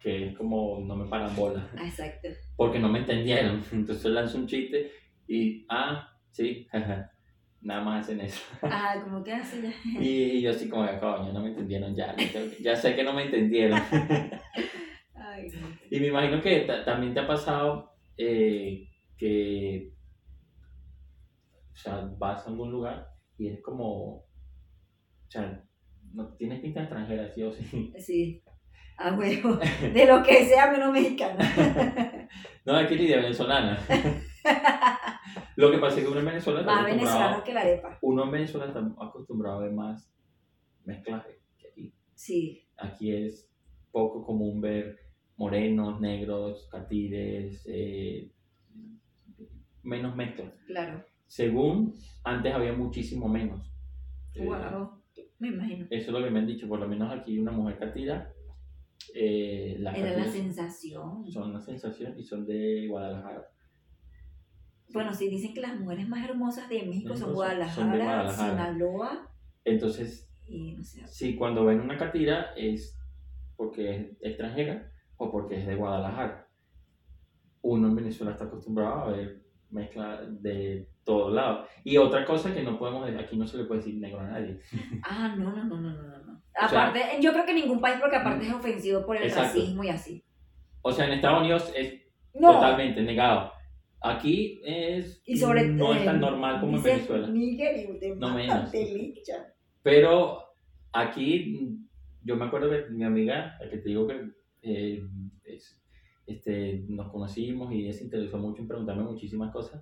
que 0.00 0.28
es 0.28 0.36
como 0.36 0.80
no 0.84 0.96
me 0.96 1.08
paran 1.08 1.34
bola, 1.34 1.68
Ah, 1.76 1.86
Exacto. 1.86 2.28
porque 2.56 2.78
no 2.78 2.88
me 2.88 3.00
entendieron. 3.00 3.62
Entonces 3.72 4.10
lanzo 4.10 4.38
un 4.38 4.46
chiste 4.46 4.90
y, 5.28 5.66
ah, 5.68 6.10
sí, 6.32 6.66
jaja, 6.70 7.10
nada 7.66 7.82
más 7.82 8.04
hacen 8.04 8.20
eso. 8.20 8.42
Ah, 8.62 8.94
como 9.02 9.22
que 9.22 9.32
así 9.32 9.60
ya. 9.62 9.72
Y, 10.00 10.40
yo 10.40 10.50
así 10.50 10.68
como, 10.68 10.86
coño, 11.00 11.32
no 11.32 11.40
me 11.40 11.48
entendieron 11.48 11.94
ya, 11.94 12.14
ya 12.62 12.76
sé 12.76 12.94
que 12.94 13.02
no 13.02 13.12
me 13.12 13.24
entendieron. 13.24 13.80
Ay. 15.14 15.48
Y 15.90 16.00
me 16.00 16.06
imagino 16.06 16.40
que 16.40 16.60
ta- 16.60 16.84
también 16.84 17.12
te 17.12 17.20
ha 17.20 17.26
pasado 17.26 17.92
eh, 18.16 18.88
que, 19.18 19.92
o 21.72 21.76
sea, 21.76 22.08
vas 22.16 22.46
a 22.46 22.50
algún 22.50 22.70
lugar 22.70 23.08
y 23.36 23.48
es 23.48 23.60
como, 23.62 24.16
o 24.16 24.26
sea, 25.28 25.62
no 26.14 26.34
tienes 26.36 26.60
pinta 26.60 26.80
extranjera, 26.80 27.28
sí 27.34 27.42
o 27.42 27.52
sí. 27.52 27.92
Sí. 27.98 28.42
A 28.98 29.12
huevo. 29.12 29.58
De 29.92 30.06
lo 30.06 30.22
que 30.22 30.46
sea 30.46 30.70
menos 30.70 30.90
mexicano. 30.90 31.38
No, 32.64 32.80
es 32.80 32.88
que 32.88 32.96
ni 32.96 33.06
de 33.06 33.16
venezolana. 33.16 33.78
Lo 35.56 35.70
que 35.70 35.78
pasa 35.78 35.98
es 35.98 36.04
que 36.04 36.10
uno 36.10 36.20
en 36.20 36.26
Venezuela 36.26 36.60
está 36.60 36.74
Más 36.74 36.84
venezolano 36.86 37.44
que 37.44 37.52
la 37.54 37.60
arepa. 37.62 37.98
uno 38.02 38.24
en 38.24 38.30
Venezuela 38.30 38.66
está 38.66 38.80
acostumbrado 39.00 39.58
a 39.58 39.62
ver 39.62 39.72
más 39.72 40.12
mezclaje 40.84 41.40
que 41.58 41.68
aquí. 41.68 41.94
Sí. 42.14 42.68
Aquí 42.78 43.12
es 43.12 43.50
poco 43.90 44.24
común 44.24 44.60
ver 44.60 44.98
morenos, 45.36 46.00
negros, 46.00 46.68
catires, 46.70 47.64
eh, 47.68 48.30
menos 49.82 50.14
mezcla. 50.16 50.52
Claro. 50.66 51.04
Según 51.26 51.92
antes 52.24 52.52
había 52.54 52.72
muchísimo 52.72 53.28
menos. 53.28 53.72
Eh, 54.34 54.44
Wow. 54.44 55.02
Me 55.38 55.48
imagino. 55.48 55.86
Eso 55.90 56.06
es 56.06 56.12
lo 56.18 56.24
que 56.24 56.30
me 56.30 56.38
han 56.40 56.46
dicho, 56.46 56.66
por 56.68 56.78
lo 56.80 56.88
menos 56.88 57.12
aquí 57.12 57.38
una 57.38 57.52
mujer 57.52 57.78
catira. 57.78 58.32
eh, 59.14 59.76
Era 59.78 60.16
la 60.16 60.24
sensación. 60.24 61.30
son 61.30 61.50
una 61.50 61.60
sensación 61.60 62.18
y 62.18 62.22
son 62.22 62.46
de 62.46 62.86
Guadalajara. 62.88 63.46
Bueno, 64.96 65.14
sí, 65.14 65.28
dicen 65.28 65.54
que 65.54 65.60
las 65.60 65.78
mujeres 65.78 66.08
más 66.08 66.28
hermosas 66.28 66.68
de 66.68 66.76
México 66.82 67.10
México 67.10 67.16
son 67.16 67.34
Guadalajara, 67.34 67.74
son 67.74 67.92
de 67.92 67.98
Guadalajara. 67.98 68.50
Sinaloa 68.50 69.30
Entonces, 69.64 70.30
y 70.46 70.72
no 70.76 70.82
sé. 70.82 71.06
si 71.06 71.36
cuando 71.36 71.64
ven 71.64 71.80
una 71.80 71.96
catira 71.96 72.52
es 72.56 72.98
porque 73.56 73.94
es 73.94 74.06
extranjera 74.22 74.90
o 75.16 75.30
porque 75.30 75.58
es 75.60 75.66
de 75.66 75.74
Guadalajara. 75.76 76.48
Uno 77.62 77.88
en 77.88 77.96
Venezuela 77.96 78.32
está 78.32 78.44
acostumbrado 78.44 78.92
a 79.02 79.10
ver 79.10 79.42
mezcla 79.70 80.22
de 80.22 80.88
todos 81.04 81.32
lados. 81.32 81.68
Y 81.84 81.96
otra 81.96 82.24
cosa 82.24 82.54
que 82.54 82.62
no 82.62 82.78
podemos, 82.78 83.08
aquí 83.18 83.36
no 83.36 83.46
se 83.46 83.58
le 83.58 83.64
puede 83.64 83.80
decir 83.80 83.96
negro 84.00 84.20
a 84.20 84.28
nadie. 84.28 84.60
Ah, 85.02 85.34
no, 85.36 85.50
no, 85.50 85.64
no, 85.64 85.80
no, 85.80 85.90
no, 85.90 86.02
no, 86.02 86.18
no. 86.24 86.32
O 86.34 86.68
sea- 86.68 86.88
Aparte, 86.88 87.00
yo 87.20 87.32
creo 87.32 87.44
que 87.44 87.54
ningún 87.54 87.80
país, 87.80 87.98
porque 88.00 88.16
aparte 88.16 88.46
es 88.46 88.52
ofensivo 88.54 89.04
por 89.04 89.16
el 89.16 89.24
Exacto. 89.24 89.58
racismo 89.58 89.84
y 89.84 89.88
así. 89.88 90.24
O 90.82 90.92
sea, 90.92 91.06
en 91.06 91.12
Estados 91.14 91.40
Unidos 91.40 91.72
es 91.76 91.94
No. 92.34 92.52
totalmente 92.52 93.02
negado. 93.02 93.52
Aquí 94.02 94.60
es 94.64 95.22
Y 95.26 95.36
sobre 95.36 95.66
no 95.68 95.94
es 95.94 96.04
tan 96.04 96.16
eh, 96.16 96.20
normal 96.20 96.60
como 96.60 96.76
en 96.76 96.82
Venezuela. 96.82 97.28
Níger 97.28 97.76
y 98.02 98.14
No 98.16 98.34
menos. 98.34 98.70
Pero 99.82 100.38
aquí, 100.92 101.78
yo 102.22 102.36
me 102.36 102.44
acuerdo 102.44 102.70
que 102.70 102.90
mi 102.90 103.04
amiga, 103.04 103.56
la 103.60 103.70
que 103.70 103.78
te 103.78 103.88
digo 103.88 104.06
que 104.06 104.30
eh, 104.62 105.02
es- 105.44 105.82
este, 106.26 106.84
nos 106.88 107.10
conocimos 107.12 107.72
y 107.72 107.84
ella 107.84 107.92
se 107.92 108.04
interesó 108.04 108.36
mucho 108.38 108.60
en 108.62 108.66
preguntarme 108.68 109.04
muchísimas 109.04 109.52
cosas, 109.52 109.80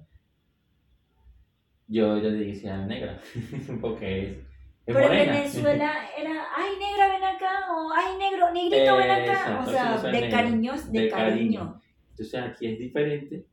yo, 1.87 2.18
yo 2.18 2.31
le 2.31 2.46
decía 2.46 2.85
negra, 2.87 3.18
porque 3.81 4.22
es, 4.22 4.37
Pero 4.85 5.00
en. 5.00 5.09
Venezuela 5.11 5.92
era, 6.18 6.44
ay 6.55 6.70
negra, 6.79 7.09
ven 7.14 7.24
acá, 7.24 7.72
o 7.74 7.90
ay 7.94 8.18
negro, 8.18 8.53
negrito, 8.53 8.96
ven 8.96 9.11
acá. 9.11 9.24
Exacto, 9.24 9.70
o 9.70 9.72
sea, 9.72 10.11
de 10.12 10.29
cariños, 10.31 10.92
de, 10.92 11.00
De 11.00 11.09
cariño. 11.09 11.61
cariño. 11.61 11.81
Entonces 12.11 12.35
aquí 12.42 12.66
es 12.66 12.79
diferente 12.79 13.46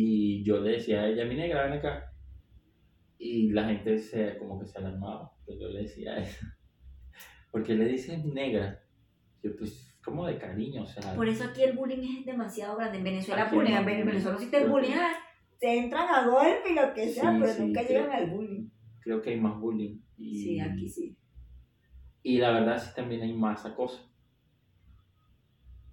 y 0.00 0.44
yo 0.44 0.60
le 0.60 0.74
decía 0.74 1.00
a 1.00 1.08
ella, 1.08 1.24
mi 1.24 1.34
negra, 1.34 1.64
ven 1.64 1.72
acá. 1.72 2.12
Y 3.18 3.50
la 3.50 3.64
gente 3.64 3.98
se, 3.98 4.38
como 4.38 4.60
que 4.60 4.66
se 4.66 4.78
alarmaba, 4.78 5.32
que 5.44 5.58
yo 5.58 5.68
le 5.70 5.82
decía 5.82 6.18
eso. 6.18 6.46
Porque 7.50 7.74
le 7.74 7.86
dices 7.86 8.24
negra. 8.24 8.80
Yo 9.42 9.56
pues, 9.56 9.98
como 10.04 10.24
de 10.24 10.38
cariño, 10.38 10.84
o 10.84 10.86
sea. 10.86 11.16
Por 11.16 11.26
eso 11.26 11.42
aquí 11.42 11.64
el 11.64 11.76
bullying 11.76 12.18
es 12.20 12.26
demasiado 12.26 12.76
grande. 12.76 12.98
En 12.98 13.04
Venezuela, 13.04 13.50
bullying, 13.52 13.72
en. 13.72 14.06
Venezuela 14.06 14.38
si 14.38 14.50
te 14.52 14.64
bullying, 14.68 14.92
que- 14.92 14.98
ah, 15.00 15.16
se 15.58 15.78
entran 15.78 16.08
a 16.14 16.28
golpe 16.28 16.70
y 16.70 16.74
lo 16.76 16.94
que 16.94 17.08
sea, 17.08 17.32
Sí, 17.32 17.38
pero 17.40 17.52
sí, 17.52 17.62
nunca 17.62 17.82
llegan 17.82 18.12
al 18.12 18.30
bullying. 18.30 18.68
Creo 19.00 19.20
que 19.20 19.30
hay 19.30 19.40
más 19.40 19.58
bullying. 19.58 19.98
Y, 20.16 20.38
Sí, 20.38 20.60
aquí 20.60 20.88
sí. 20.88 21.18
Y 22.22 22.38
la 22.38 22.52
verdad 22.52 22.78
sí 22.80 22.90
también 22.94 23.22
hay 23.22 23.32
más 23.32 23.66
acoso. 23.66 24.08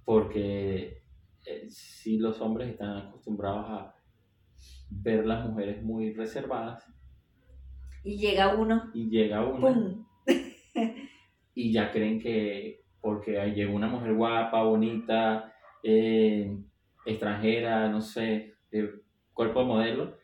Porque 0.03 1.01
eh, 1.43 1.67
sí 1.69 2.19
los 2.19 2.39
hombres 2.41 2.69
están 2.69 3.07
acostumbrados 3.07 3.65
a 3.67 3.94
ver 4.89 5.25
las 5.25 5.45
mujeres 5.47 5.83
muy 5.83 6.13
reservadas 6.13 6.85
Y 8.03 8.17
llega 8.17 8.55
uno, 8.55 8.91
y 8.93 9.09
llega 9.09 9.45
una 9.45 9.59
¡pum! 9.59 10.05
y 11.55 11.71
ya 11.71 11.91
creen 11.91 12.19
que 12.19 12.83
porque 13.01 13.39
ahí 13.39 13.53
llegó 13.53 13.75
una 13.75 13.87
mujer 13.87 14.15
guapa, 14.15 14.63
bonita, 14.63 15.53
eh, 15.83 16.57
extranjera, 17.05 17.87
no 17.87 18.01
sé, 18.01 18.55
de 18.71 18.89
cuerpo 19.31 19.63
modelo, 19.63 20.17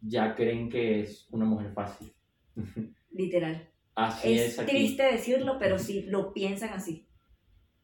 ya 0.00 0.36
creen 0.36 0.68
que 0.70 1.00
es 1.00 1.26
una 1.32 1.44
mujer 1.44 1.72
fácil. 1.72 2.12
Literal. 3.10 3.68
Así 3.96 4.32
es, 4.34 4.52
Es 4.52 4.58
aquí. 4.60 4.70
triste 4.70 5.02
decirlo, 5.02 5.56
pero 5.58 5.78
sí 5.78 6.02
lo 6.08 6.32
piensan 6.32 6.70
así. 6.70 7.08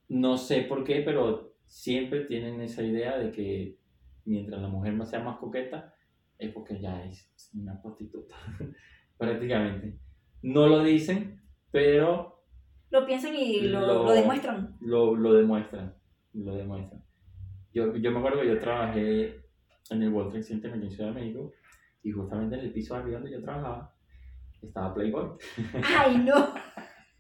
No 0.09 0.37
sé 0.37 0.62
por 0.62 0.85
qué, 0.85 1.03
pero 1.05 1.57
siempre 1.66 2.27
tienen 2.27 2.61
esa 2.61 2.83
idea 2.83 3.18
de 3.18 3.33
que 3.33 3.79
mientras 4.25 4.61
la 4.61 4.69
mujer 4.69 4.93
más 4.95 5.11
sea 5.11 5.21
más 5.23 5.39
coqueta, 5.39 5.95
es 6.39 6.53
porque 6.53 6.81
ya 6.81 7.05
es 7.05 7.51
una 7.55 7.81
prostituta, 7.81 8.35
prácticamente. 9.19 9.99
No 10.43 10.67
lo 10.67 10.83
dicen, 10.83 11.41
pero 11.71 12.43
Lo 12.91 13.07
piensan 13.07 13.35
y 13.35 13.61
lo, 13.63 13.81
Lo- 13.81 14.05
lo 14.05 14.13
demuestran. 14.13 14.77
lo, 14.81 15.15
lo 15.17 15.33
demuestran, 15.35 15.95
lo 16.35 16.55
demuestran. 16.57 17.03
Yo, 17.73 17.97
yo 17.97 18.11
me 18.11 18.19
acuerdo 18.19 18.41
que 18.43 18.49
yo 18.49 18.59
trabajé 18.59 19.41
en 19.91 20.03
el 20.03 20.11
World 20.13 20.31
Trade 20.31 20.45
Center 20.45 20.73
en 20.73 20.85
la 20.85 20.91
Ciudad 20.91 21.13
de 21.15 21.21
México 21.21 21.53
y 22.03 22.11
justamente 22.11 22.57
en 22.57 22.63
el 22.67 22.73
piso 22.73 22.95
de 22.95 23.01
arriba 23.01 23.19
donde 23.21 23.33
yo 23.33 23.43
trabajaba 23.43 23.95
estaba 24.61 24.95
Playboy. 24.95 25.31
¡Ay, 25.99 26.19
no! 26.19 26.55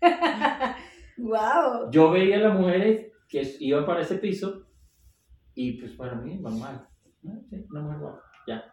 ¡Wow! 1.18 1.90
Yo 1.90 2.10
veía 2.10 2.36
a 2.36 2.48
las 2.48 2.58
mujeres 2.58 3.12
que 3.28 3.42
iban 3.60 3.86
para 3.86 4.00
ese 4.02 4.16
piso 4.16 4.66
y 5.54 5.72
pues 5.80 5.92
para 5.92 6.14
mí 6.16 6.36
normal. 6.36 6.86
¿No? 7.22 7.40
Sí, 7.50 7.64
una 7.70 7.80
mujer 7.82 7.98
guapa, 8.00 8.22
ya. 8.46 8.64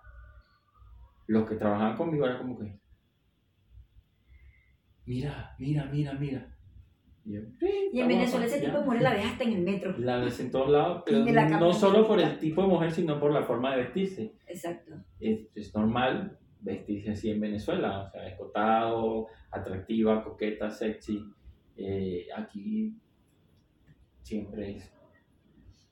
Los 1.27 1.47
que 1.47 1.55
trabajaban 1.55 1.95
conmigo 1.97 2.25
era 2.25 2.37
como 2.39 2.57
que, 2.59 2.79
mira, 5.05 5.55
mira, 5.59 5.85
mira, 5.85 6.13
mira. 6.13 6.55
Y, 7.25 7.33
yo, 7.33 7.41
"Sí, 7.59 7.89
Y 7.93 7.99
en 8.01 8.07
Venezuela 8.07 8.45
ese 8.45 8.59
ya". 8.59 8.65
tipo 8.67 8.79
de 8.79 8.85
mujeres 8.85 9.03
la 9.03 9.13
ves 9.13 9.25
hasta 9.25 9.43
en 9.43 9.53
el 9.53 9.61
metro. 9.63 9.97
La 9.97 10.17
ves 10.17 10.39
en 10.39 10.51
todos 10.51 10.69
lados, 10.69 11.03
pero 11.05 11.59
no 11.59 11.73
solo 11.73 12.07
por 12.07 12.19
el 12.19 12.39
tipo 12.39 12.61
de 12.61 12.67
mujer, 12.67 12.91
sino 12.91 13.19
por 13.19 13.31
la 13.31 13.43
forma 13.43 13.71
de 13.75 13.83
vestirse. 13.83 14.33
Exacto. 14.47 14.93
Es, 15.19 15.47
es 15.55 15.75
normal 15.75 16.37
vestirse 16.61 17.11
así 17.11 17.29
en 17.29 17.39
Venezuela, 17.39 18.03
o 18.03 18.09
sea, 18.11 18.27
escotado, 18.27 19.27
atractiva, 19.51 20.23
coqueta, 20.23 20.69
sexy. 20.69 21.23
Eh, 21.77 22.27
aquí 22.35 22.97
siempre 24.23 24.77
es 24.77 24.91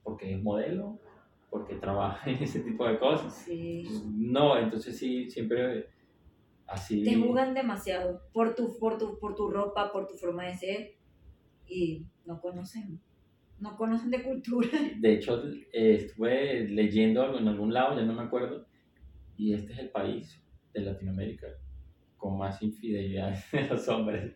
porque 0.04 0.34
es 0.34 0.41
modelo, 0.41 1.00
porque 1.49 1.75
trabaja 1.75 2.29
en 2.29 2.43
ese 2.43 2.62
tipo 2.62 2.88
de 2.88 2.99
cosas. 2.99 3.33
Sí. 3.45 3.88
No, 4.13 4.57
entonces 4.57 4.97
sí, 4.97 5.29
siempre 5.29 5.89
así. 6.67 7.03
Te 7.03 7.15
juzgan 7.15 7.53
demasiado 7.53 8.21
por 8.33 8.55
tu, 8.55 8.77
por, 8.77 8.97
tu, 8.97 9.17
por 9.19 9.36
tu 9.36 9.49
ropa, 9.49 9.91
por 9.91 10.07
tu 10.07 10.15
forma 10.15 10.45
de 10.45 10.55
ser 10.55 10.95
y 11.67 12.05
no 12.25 12.39
conocen. 12.41 12.99
No 13.60 13.75
conocen 13.75 14.12
de 14.12 14.21
cultura. 14.21 14.69
De 14.99 15.13
hecho, 15.13 15.43
eh, 15.73 15.95
estuve 15.95 16.67
leyendo 16.69 17.23
algo 17.23 17.39
en 17.39 17.47
algún 17.47 17.73
lado, 17.73 17.97
ya 17.97 18.05
no 18.05 18.13
me 18.13 18.21
acuerdo, 18.21 18.67
y 19.36 19.53
este 19.53 19.73
es 19.73 19.79
el 19.79 19.89
país 19.89 20.39
de 20.73 20.81
Latinoamérica 20.81 21.47
con 22.17 22.38
más 22.38 22.62
infidelidades 22.62 23.43
de 23.51 23.67
los 23.67 23.88
hombres. 23.88 24.36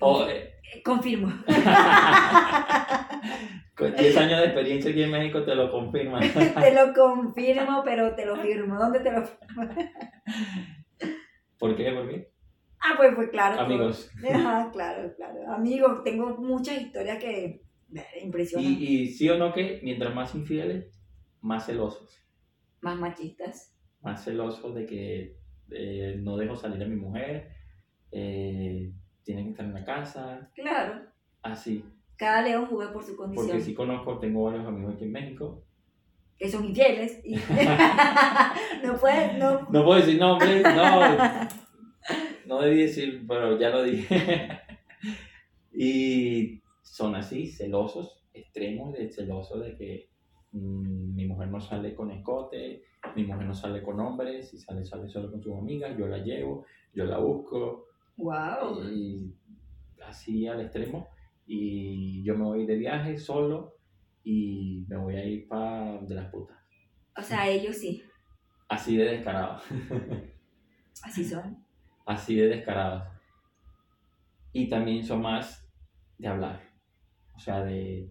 Eh, 0.00 0.50
Eh, 0.74 0.82
Confirmo. 0.82 1.28
con 3.76 3.94
10 3.96 4.16
años 4.16 4.40
de 4.40 4.46
experiencia 4.46 4.90
aquí 4.90 5.02
en 5.02 5.10
México 5.10 5.42
te 5.44 5.54
lo 5.54 5.70
confirman. 5.70 6.22
te 6.32 6.74
lo 6.74 6.92
confirmo, 6.94 7.82
pero 7.84 8.14
te 8.14 8.26
lo 8.26 8.36
firmo. 8.36 8.78
¿Dónde 8.78 9.00
te 9.00 9.12
lo 9.12 9.24
firmo? 9.24 9.68
¿Por 11.58 11.76
qué? 11.76 11.92
¿Por 11.92 12.08
qué? 12.08 12.30
Ah, 12.80 12.94
pues, 12.96 13.14
pues 13.14 13.30
claro. 13.30 13.60
Amigos. 13.60 14.10
Ajá, 14.30 14.70
claro, 14.72 15.12
claro. 15.16 15.52
Amigos, 15.52 16.04
tengo 16.04 16.36
muchas 16.36 16.80
historias 16.80 17.18
que 17.18 17.62
impresionan. 18.22 18.70
Y, 18.70 18.84
y 18.84 19.06
sí 19.08 19.28
o 19.30 19.38
no 19.38 19.52
que 19.52 19.80
mientras 19.82 20.14
más 20.14 20.34
infieles, 20.34 20.92
más 21.40 21.66
celosos. 21.66 22.20
Más 22.82 22.98
machistas. 22.98 23.74
Más 24.02 24.22
celosos 24.22 24.74
de 24.74 24.84
que 24.86 25.36
eh, 25.70 26.16
no 26.20 26.36
dejo 26.36 26.56
salir 26.56 26.82
a 26.82 26.86
mi 26.86 26.96
mujer, 26.96 27.48
eh, 28.12 28.92
tienen 29.24 29.44
que 29.46 29.50
estar 29.50 29.66
en 29.66 29.74
la 29.74 29.84
casa, 29.84 30.50
Claro. 30.54 31.02
así. 31.42 31.84
Cada 32.16 32.42
león 32.42 32.66
juega 32.66 32.92
por 32.92 33.02
su 33.02 33.16
condición. 33.16 33.48
Porque 33.48 33.62
sí 33.64 33.74
conozco, 33.74 34.18
tengo 34.18 34.44
varios 34.44 34.66
amigos 34.66 34.94
aquí 34.94 35.04
en 35.04 35.12
México. 35.12 35.64
Que 36.38 36.48
son 36.48 36.64
infieles. 36.64 37.20
y- 37.24 37.34
no 38.84 38.96
puedes, 39.00 39.38
no. 39.38 39.60
No 39.70 39.84
puedo 39.84 40.00
decir 40.00 40.18
nombres, 40.20 40.62
no. 40.62 41.16
No 42.46 42.60
debí 42.60 42.82
decir, 42.82 43.24
pero 43.26 43.58
ya 43.58 43.70
lo 43.70 43.82
dije. 43.82 44.60
y 45.72 46.62
son 46.82 47.14
así, 47.14 47.46
celosos, 47.48 48.24
extremos 48.32 48.92
de 48.92 49.10
celosos 49.10 49.64
de 49.64 49.76
que 49.76 50.08
mm, 50.52 51.14
mi 51.14 51.26
mujer 51.26 51.48
no 51.48 51.60
sale 51.60 51.94
con 51.94 52.10
escote, 52.10 52.82
mi 53.16 53.24
mujer 53.24 53.46
no 53.46 53.54
sale 53.54 53.82
con 53.82 53.98
hombres, 54.00 54.50
si 54.50 54.58
sale, 54.58 54.84
sale 54.84 55.08
solo 55.08 55.30
con 55.30 55.42
sus 55.42 55.56
amigas, 55.58 55.96
yo 55.98 56.06
la 56.06 56.18
llevo, 56.18 56.64
yo 56.92 57.04
la 57.06 57.18
busco, 57.18 57.86
Wow. 58.16 58.84
y 58.90 59.34
así 60.06 60.46
al 60.46 60.60
extremo. 60.60 61.08
Y 61.46 62.22
yo 62.24 62.36
me 62.36 62.44
voy 62.44 62.66
de 62.66 62.76
viaje 62.76 63.18
solo 63.18 63.76
y 64.22 64.84
me 64.88 64.96
voy 64.96 65.16
a 65.16 65.24
ir 65.24 65.46
para 65.48 65.98
de 66.00 66.14
las 66.14 66.30
putas. 66.30 66.56
O 67.16 67.22
sea, 67.22 67.48
ellos 67.48 67.76
sí. 67.76 68.02
Así 68.68 68.96
de 68.96 69.04
descarado. 69.04 69.60
Así 71.02 71.24
son. 71.24 71.64
así 72.06 72.34
de 72.36 72.46
descarados. 72.48 73.02
Y 74.52 74.68
también 74.68 75.04
son 75.04 75.20
más 75.22 75.68
de 76.18 76.28
hablar. 76.28 76.62
O 77.34 77.38
sea, 77.38 77.62
de 77.64 78.10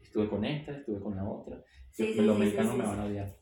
estuve 0.00 0.28
con 0.30 0.44
esta, 0.44 0.72
estuve 0.72 1.00
con 1.00 1.16
la 1.16 1.28
otra. 1.28 1.62
Sí, 1.90 2.14
Los 2.14 2.36
sí, 2.36 2.40
mexicanos 2.44 2.76
me 2.76 2.86
van 2.86 3.00
a 3.00 3.04
odiar 3.04 3.36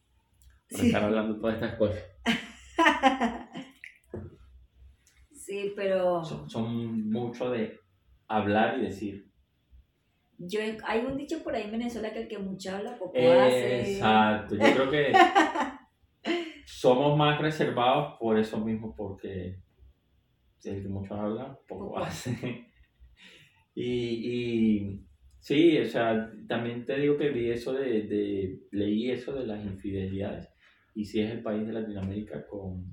por 0.70 0.80
Sí. 0.80 0.86
estar 0.86 1.04
hablando 1.04 1.38
todas 1.38 1.54
estas 1.56 1.76
cosas. 1.76 2.02
Sí, 5.48 5.72
pero 5.74 6.22
Son, 6.24 6.50
son 6.50 7.10
mucho 7.10 7.50
de 7.50 7.80
hablar 8.26 8.78
y 8.78 8.82
decir. 8.82 9.24
yo 10.36 10.60
hay 10.84 11.00
un 11.00 11.16
dicho 11.16 11.42
por 11.42 11.54
ahí 11.54 11.64
en 11.64 11.72
Venezuela 11.72 12.12
que 12.12 12.20
el 12.22 12.28
que 12.28 12.38
mucho 12.38 12.76
habla 12.76 12.98
poco 12.98 13.16
hace. 13.16 13.92
Exacto. 13.92 14.56
Yo 14.56 14.74
creo 14.74 14.90
que 14.90 15.12
somos 16.66 17.16
más 17.16 17.40
reservados 17.40 18.18
por 18.20 18.38
eso 18.38 18.58
mismo, 18.62 18.94
porque 18.94 19.62
el 20.64 20.82
que 20.82 20.88
mucho 20.88 21.14
habla, 21.14 21.58
poco 21.66 21.86
Poco 21.86 21.98
hace. 21.98 22.66
y, 23.74 23.90
y 24.34 25.06
sí, 25.38 25.78
o 25.78 25.86
sea, 25.86 26.30
también 26.46 26.84
te 26.84 27.00
digo 27.00 27.16
que 27.16 27.30
vi 27.30 27.50
eso 27.50 27.72
de, 27.72 28.02
de, 28.02 28.60
leí 28.72 29.10
eso 29.10 29.32
de 29.32 29.46
las 29.46 29.64
infidelidades, 29.64 30.48
y 30.94 31.06
sí 31.06 31.20
es 31.20 31.30
el 31.30 31.42
país 31.42 31.66
de 31.66 31.72
Latinoamérica 31.72 32.46
con, 32.46 32.84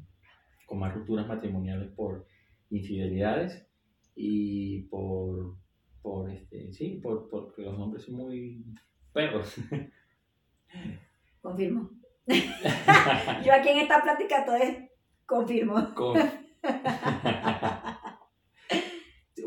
con 0.65 0.79
más 0.79 0.93
rupturas 0.93 1.27
matrimoniales 1.27 1.91
por 1.95 2.25
infidelidades 2.69 3.67
y 4.15 4.83
por, 4.83 5.55
por 6.01 6.29
este, 6.29 6.71
sí, 6.73 6.99
por, 7.01 7.29
porque 7.29 7.63
los 7.63 7.77
hombres 7.79 8.03
son 8.03 8.15
muy 8.15 8.65
perros. 9.13 9.55
Confirmo. 11.41 11.89
Yo 12.27 13.53
aquí 13.53 13.69
en 13.69 13.77
esta 13.79 14.01
plática 14.01 14.43
todo 14.45 14.55
es 14.55 14.77
confirmo. 15.25 15.93
Con- 15.93 16.17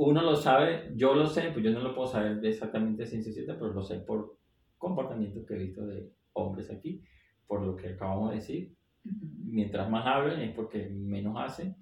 Uno 0.01 0.23
lo 0.23 0.37
sabe, 0.37 0.93
yo 0.95 1.13
lo 1.15 1.27
sé, 1.27 1.51
pues 1.53 1.65
yo 1.65 1.73
no 1.73 1.81
lo 1.81 1.93
puedo 1.93 2.07
saber 2.07 2.39
exactamente 2.45 3.03
de 3.03 3.09
ciencia 3.09 3.33
cierta, 3.33 3.55
pero 3.55 3.73
lo 3.73 3.83
sé 3.83 3.99
por 3.99 4.39
comportamientos 4.77 5.45
que 5.45 5.55
he 5.55 5.59
visto 5.59 5.85
de 5.87 6.13
hombres 6.35 6.71
aquí, 6.71 7.03
por 7.49 7.63
lo 7.67 7.75
que 7.75 7.89
acabamos 7.89 8.31
de 8.31 8.37
decir. 8.37 8.77
Mientras 9.03 9.91
más 9.91 10.07
hablen 10.07 10.41
es 10.41 10.55
porque 10.55 10.89
menos 10.91 11.35
hacen 11.39 11.75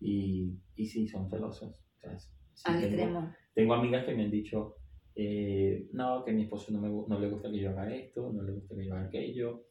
y, 0.00 0.52
y 0.76 0.86
sí, 0.86 1.06
son 1.08 1.28
celosos. 1.30 1.70
O 1.74 1.98
sea, 2.00 2.18
sí 2.18 2.28
Al 2.64 2.74
tengo- 2.80 2.86
extremo. 2.86 3.34
tengo 3.54 3.74
amigas 3.74 4.04
que 4.04 4.14
me 4.14 4.24
han 4.24 4.30
dicho, 4.30 4.76
eh, 5.14 5.88
no, 5.92 6.24
que 6.24 6.30
a 6.30 6.34
mi 6.34 6.42
esposo 6.42 6.72
no, 6.72 6.80
me, 6.80 6.88
no 6.88 7.18
le 7.18 7.28
gusta 7.30 7.50
que 7.50 7.58
yo 7.60 7.70
haga 7.70 7.94
esto, 7.94 8.32
no 8.32 8.42
le 8.42 8.52
gusta 8.52 8.74
que 8.74 8.84
yo 8.86 8.94
haga 8.94 9.06
aquello, 9.06 9.64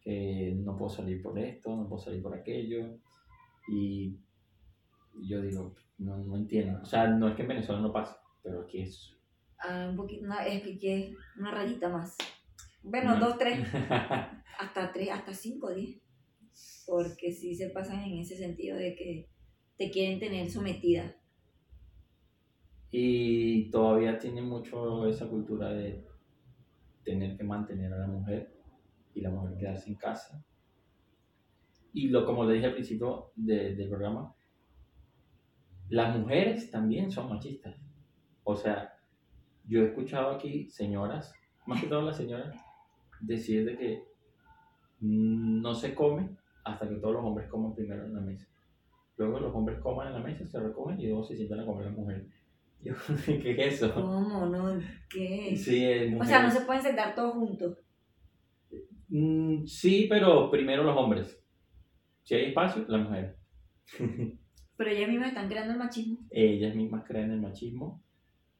que 0.00 0.54
no 0.62 0.76
puedo 0.76 0.90
salir 0.90 1.22
por 1.22 1.38
esto, 1.38 1.74
no 1.76 1.88
puedo 1.88 2.00
salir 2.02 2.22
por 2.22 2.34
aquello. 2.34 2.98
Y 3.68 4.16
yo 5.28 5.40
digo, 5.42 5.74
no, 5.98 6.18
no 6.18 6.36
entiendo. 6.36 6.80
O 6.82 6.84
sea, 6.84 7.06
no 7.08 7.28
es 7.28 7.34
que 7.34 7.42
en 7.42 7.48
Venezuela 7.48 7.80
no 7.80 7.92
pase, 7.92 8.14
pero 8.42 8.62
aquí 8.62 8.80
es... 8.82 9.16
Ah, 9.58 9.88
un 9.90 9.96
poquito, 9.96 10.24
una, 10.24 10.46
es 10.46 10.62
que 10.62 10.78
que 10.78 11.14
una 11.38 11.50
rayita 11.50 11.88
más. 11.90 12.16
Bueno, 12.82 13.14
No. 13.18 13.26
dos, 13.26 13.38
tres, 13.38 13.58
hasta 14.58 14.90
tres, 14.92 15.10
hasta 15.10 15.34
cinco, 15.34 15.70
diez. 15.74 16.00
Porque 16.86 17.30
sí 17.32 17.54
se 17.54 17.68
pasan 17.70 18.02
en 18.02 18.18
ese 18.20 18.36
sentido 18.36 18.76
de 18.76 18.94
que 18.96 19.28
te 19.80 19.90
quieren 19.90 20.18
tener 20.20 20.50
sometida. 20.50 21.16
y 22.92 23.70
todavía 23.70 24.18
tiene 24.18 24.42
mucho 24.42 25.06
esa 25.06 25.28
cultura 25.28 25.70
de 25.72 26.04
tener 27.04 27.36
que 27.36 27.44
mantener 27.44 27.92
a 27.92 27.98
la 27.98 28.06
mujer 28.08 28.52
y 29.14 29.20
la 29.20 29.30
mujer 29.30 29.56
quedarse 29.56 29.88
en 29.90 29.94
casa. 29.96 30.44
Y 31.92 32.08
lo, 32.08 32.26
como 32.26 32.44
le 32.44 32.54
dije 32.54 32.66
al 32.66 32.74
principio 32.74 33.30
de- 33.36 33.76
del 33.76 33.88
programa, 33.88 34.34
las 35.88 36.18
mujeres 36.18 36.70
también 36.70 37.10
son 37.12 37.28
machistas. 37.28 37.76
O 38.44 38.56
sea, 38.56 38.92
yo 39.66 39.82
he 39.82 39.86
escuchado 39.86 40.32
aquí 40.34 40.68
señoras, 40.68 41.32
más 41.66 41.80
que 41.80 41.86
todas 41.88 42.04
las 42.04 42.16
señoras, 42.16 42.56
decir 43.20 43.64
de 43.66 43.78
que 43.78 44.04
no 45.00 45.74
se 45.74 45.94
come 45.94 46.36
hasta 46.64 46.88
que 46.88 46.96
todos 46.96 47.14
los 47.14 47.24
hombres 47.24 47.48
coman 47.48 47.72
primero 47.72 48.04
en 48.04 48.14
la 48.14 48.20
mesa. 48.20 48.49
Luego 49.20 49.38
los 49.38 49.54
hombres 49.54 49.78
coman 49.80 50.06
en 50.08 50.14
la 50.14 50.20
mesa, 50.20 50.46
se 50.46 50.58
recogen 50.58 50.98
y 50.98 51.06
luego 51.08 51.22
se 51.24 51.36
sientan 51.36 51.60
a 51.60 51.66
comer 51.66 51.84
las 51.88 51.94
mujeres. 51.94 52.26
Yo, 52.82 52.94
¿Qué 53.26 53.50
es 53.66 53.74
eso? 53.74 53.92
¿Cómo? 53.92 54.46
¿No? 54.46 54.80
¿Qué? 55.10 55.54
Sí, 55.54 55.84
eh, 55.84 56.16
O 56.18 56.24
sea, 56.24 56.42
no 56.42 56.50
se 56.50 56.62
pueden 56.62 56.80
sentar 56.80 57.14
todos 57.14 57.34
juntos. 57.34 57.76
Mm, 59.08 59.66
sí, 59.66 60.06
pero 60.08 60.50
primero 60.50 60.82
los 60.84 60.96
hombres. 60.96 61.38
Si 62.22 62.34
hay 62.34 62.46
espacio, 62.46 62.86
las 62.88 63.02
mujeres. 63.02 63.36
Pero 64.78 64.90
ellas 64.90 65.08
mismas 65.10 65.28
están 65.28 65.48
creando 65.48 65.74
el 65.74 65.78
machismo. 65.78 66.20
Ellas 66.30 66.74
mismas 66.74 67.04
creen 67.06 67.30
el 67.32 67.40
machismo 67.42 68.02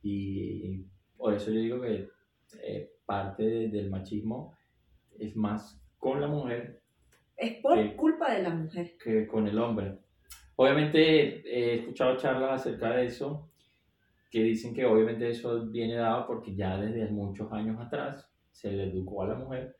y 0.02 0.84
por 1.16 1.32
eso 1.32 1.50
yo 1.50 1.60
digo 1.60 1.80
que 1.80 2.08
eh, 2.62 2.90
parte 3.06 3.42
de- 3.42 3.68
del 3.68 3.88
machismo 3.88 4.54
es 5.18 5.34
más 5.34 5.82
con 5.96 6.20
la 6.20 6.26
mujer 6.26 6.82
Es 7.38 7.62
por 7.62 7.96
culpa 7.96 8.34
de 8.34 8.42
la 8.42 8.50
mujer. 8.50 8.96
que 9.02 9.26
con 9.26 9.46
el 9.48 9.58
hombre. 9.58 9.98
Obviamente 10.62 11.40
he 11.48 11.76
escuchado 11.76 12.18
charlas 12.18 12.60
acerca 12.60 12.90
de 12.94 13.06
eso 13.06 13.50
que 14.30 14.42
dicen 14.42 14.74
que 14.74 14.84
obviamente 14.84 15.30
eso 15.30 15.64
viene 15.70 15.94
dado 15.94 16.26
porque 16.26 16.54
ya 16.54 16.78
desde 16.78 17.10
muchos 17.10 17.50
años 17.50 17.80
atrás 17.80 18.30
se 18.50 18.70
le 18.70 18.84
educó 18.90 19.22
a 19.22 19.28
la 19.28 19.36
mujer 19.36 19.74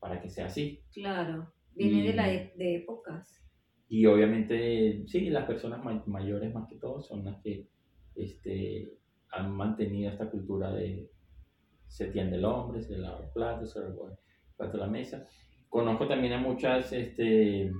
para 0.00 0.20
que 0.20 0.28
sea 0.28 0.46
así. 0.46 0.82
Claro. 0.92 1.52
Viene 1.76 1.98
Y- 2.02 2.06
de, 2.08 2.14
la 2.14 2.32
e- 2.34 2.52
de 2.56 2.74
épocas. 2.78 3.46
Y 3.88 4.06
obviamente, 4.06 5.04
sí, 5.06 5.30
las 5.30 5.44
personas 5.44 5.84
ma- 5.84 6.02
mayores 6.06 6.52
más 6.52 6.68
que 6.68 6.78
todo 6.78 7.00
son 7.00 7.24
las 7.24 7.40
que 7.40 7.68
este, 8.16 8.92
han 9.30 9.52
mantenido 9.52 10.10
esta 10.10 10.28
cultura 10.28 10.72
de 10.72 11.08
se 11.86 12.06
tiende 12.08 12.38
el 12.38 12.44
hombre, 12.44 12.82
se 12.82 12.98
lava 12.98 13.20
los 13.20 13.30
platos, 13.30 13.70
se 13.72 13.80
recoge 13.86 14.14
el 14.14 14.18
plato 14.56 14.78
la 14.78 14.88
mesa. 14.88 15.24
Conozco 15.68 16.08
también 16.08 16.32
a 16.32 16.38
muchas, 16.38 16.92
este, 16.92 17.70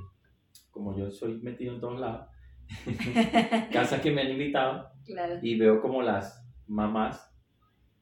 como 0.70 0.96
yo 0.96 1.10
soy 1.10 1.38
metido 1.42 1.74
en 1.74 1.80
todos 1.80 1.98
lados, 1.98 2.28
casas 3.72 4.00
que 4.00 4.11
me 4.11 4.22
han 4.22 4.31
invitado 4.33 4.90
Claro. 5.05 5.38
y 5.42 5.59
veo 5.59 5.81
como 5.81 6.03
las 6.03 6.46
mamás 6.66 7.31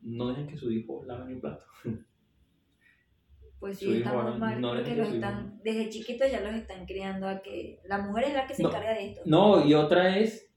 no 0.00 0.28
dejan 0.28 0.46
que 0.46 0.56
su 0.56 0.70
hijo 0.70 1.04
lave 1.04 1.34
un 1.34 1.40
plato. 1.40 1.64
Pues 3.58 3.78
Su 3.78 3.86
sí, 3.92 3.98
hijo 3.98 4.10
muy 4.22 4.32
no- 4.32 4.38
mal 4.38 4.60
no 4.60 4.74
porque 4.74 4.96
los 4.96 5.08
su 5.08 5.14
están, 5.14 5.60
desde 5.62 5.88
chiquitos 5.88 6.30
ya 6.30 6.40
los 6.40 6.54
están 6.54 6.84
criando 6.84 7.28
a 7.28 7.40
que 7.42 7.78
la 7.84 7.98
mujer 7.98 8.24
es 8.24 8.34
la 8.34 8.46
que 8.46 8.54
se 8.54 8.62
No. 8.62 8.68
encarga 8.70 8.92
de 8.94 9.10
esto. 9.10 9.20
No, 9.24 9.64
y 9.64 9.74
otra 9.74 10.18
es, 10.18 10.52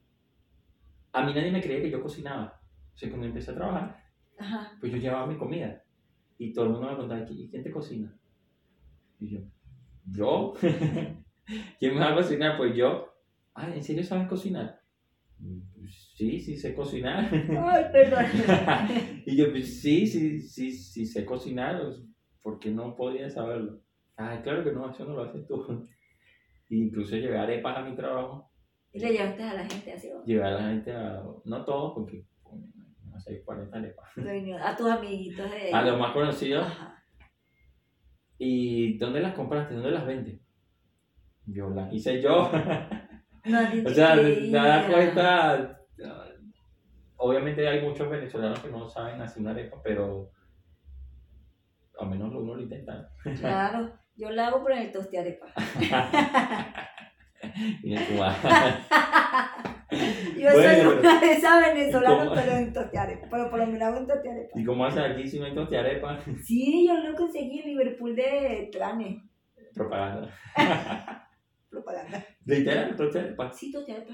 a 1.14 1.24
mí 1.24 1.34
nadie 1.34 1.52
me 1.52 1.62
creía 1.62 1.82
que 1.84 1.92
yo 1.92 2.02
cocinaba. 2.02 2.60
O 2.94 2.98
sea, 2.98 3.10
cuando 3.10 3.28
empecé 3.28 3.52
a 3.52 3.56
trabajar, 3.56 4.04
Ajá. 4.40 4.72
pues 4.80 4.92
yo 4.92 4.98
llevaba 4.98 5.28
mi 5.28 5.38
comida. 5.38 5.84
Y 6.40 6.52
todo 6.52 6.66
el 6.66 6.72
mundo 6.72 6.88
me 6.88 6.94
preguntaba, 6.94 7.22
¿y 7.30 7.48
quién 7.50 7.64
te 7.64 7.72
cocina? 7.72 8.18
Y 9.20 9.30
yo, 9.30 9.40
¿yo? 10.12 10.54
¿Quién 11.80 11.94
me 11.94 12.00
va 12.00 12.12
a 12.12 12.16
cocinar? 12.16 12.58
Pues 12.58 12.76
yo. 12.76 13.14
Ah, 13.56 13.74
¿en 13.74 13.84
serio 13.84 14.04
sabes 14.04 14.28
cocinar? 14.28 14.80
"Pues 15.76 16.12
Sí, 16.16 16.40
sí 16.40 16.56
sé 16.58 16.74
cocinar. 16.76 17.30
Ay, 17.32 17.86
perdón. 17.92 18.26
y 19.26 19.36
yo, 19.36 19.52
pues 19.52 19.82
sí, 19.82 20.08
sí, 20.08 20.40
sí, 20.40 20.72
sí 20.72 21.06
sé 21.06 21.26
cocinar. 21.26 21.82
¿Por 22.42 22.60
qué 22.60 22.72
no 22.72 22.96
podía 22.96 23.30
saberlo? 23.30 23.82
Ah, 24.18 24.40
claro 24.44 24.64
que 24.64 24.72
no, 24.72 24.90
eso 24.90 25.04
no 25.06 25.14
lo 25.16 25.24
haces 25.24 25.46
tú. 25.48 25.88
Incluso 26.70 27.16
llevé 27.18 27.38
arepas 27.38 27.78
a 27.78 27.82
mi 27.82 27.96
trabajo. 27.96 28.50
y 28.94 29.00
le 29.00 29.12
llevaste 29.12 29.44
a 29.44 29.54
la 29.54 29.66
gente 29.66 29.94
así. 29.94 30.10
Llevé 30.26 30.44
a 30.44 30.52
la 30.52 30.70
gente 30.70 30.92
a, 30.94 31.24
no 31.44 31.66
todos, 31.66 31.94
porque 31.96 32.26
no 33.06 33.20
sé, 33.20 33.44
40 33.44 33.78
arepas. 33.78 34.10
a 34.62 34.76
tus 34.76 34.88
amiguitos 34.90 35.50
de... 35.52 35.72
A 35.74 35.82
los 35.84 36.00
más 36.00 36.14
conocidos. 36.14 36.66
Ajá. 36.66 37.04
¿Y 38.38 38.98
dónde 38.98 39.22
las 39.22 39.34
compraste? 39.34 39.76
¿Dónde 39.76 39.92
las 39.92 40.06
vendes? 40.06 40.40
Yo 41.46 41.70
las 41.70 41.94
hice 41.94 42.22
yo. 42.22 42.52
O 43.86 43.90
sea, 43.90 44.16
te 44.16 44.50
das 44.50 44.86
cuenta. 44.92 45.78
ah, 46.06 46.26
Obviamente 47.18 47.68
hay 47.68 47.82
muchos 47.82 48.10
venezolanos 48.10 48.60
que 48.60 48.70
no 48.70 48.90
saben 48.90 49.22
hacer 49.22 49.42
una 49.42 49.52
arepa, 49.52 49.78
pero 49.84 50.32
al 52.00 52.10
menos 52.10 52.34
uno 52.34 52.56
lo 52.56 52.62
intenta. 52.62 53.10
Claro, 53.40 53.94
yo 54.16 54.30
la 54.32 54.48
hago 54.48 54.62
por 54.62 54.74
el 54.74 54.92
tostiarepa. 54.92 55.48
y 57.84 57.96
en 57.96 58.06
Cuba. 58.06 58.36
Yo 60.38 60.52
Bueno, 60.52 60.92
soy 60.92 60.98
una 61.00 61.20
de 61.22 61.32
esas 61.32 61.74
venezolanas, 61.74 62.30
pero 62.34 62.52
en 62.58 62.74
tostiarepa. 62.74 63.28
Pero 63.32 63.50
por 63.50 63.60
lo 63.60 63.68
menos 63.68 63.82
hago 63.84 63.98
en 63.98 64.08
tostiarepa. 64.08 64.60
¿Y 64.60 64.66
cómo 64.66 64.86
haces 64.86 65.04
aquí 65.04 65.28
si 65.28 65.40
no 65.40 65.46
hay 65.46 65.56
tostiarepa? 65.56 66.20
Sí, 66.44 66.86
yo 66.88 66.96
lo 66.96 67.16
conseguí 67.16 67.60
en 67.60 67.68
Liverpool 67.68 68.16
de 68.16 68.70
Trane. 68.72 69.24
Propaganda. 69.74 70.34
Propaganda. 71.76 72.26
Literal, 72.46 72.96
tostiarepa. 72.96 73.52
Sí, 73.52 73.72
tostiarepa. 73.72 74.14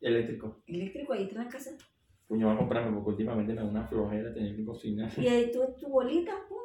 Eléctrico. 0.00 0.62
Eléctrico, 0.66 1.12
ahí 1.12 1.24
está 1.24 1.36
en 1.36 1.44
la 1.44 1.50
casa. 1.50 1.70
Puño, 2.28 2.46
voy 2.46 2.54
a 2.54 2.58
comprarme 2.58 2.92
porque 2.94 3.10
últimamente 3.10 3.52
me 3.52 3.60
da 3.60 3.66
una 3.66 3.86
flojera 3.86 4.32
tener 4.32 4.54
que 4.54 4.64
cocinar. 4.64 5.10
Y 5.18 5.26
ahí 5.26 5.50
tu, 5.50 5.60
tu 5.78 5.88
bolita, 5.88 6.32
pum. 6.48 6.58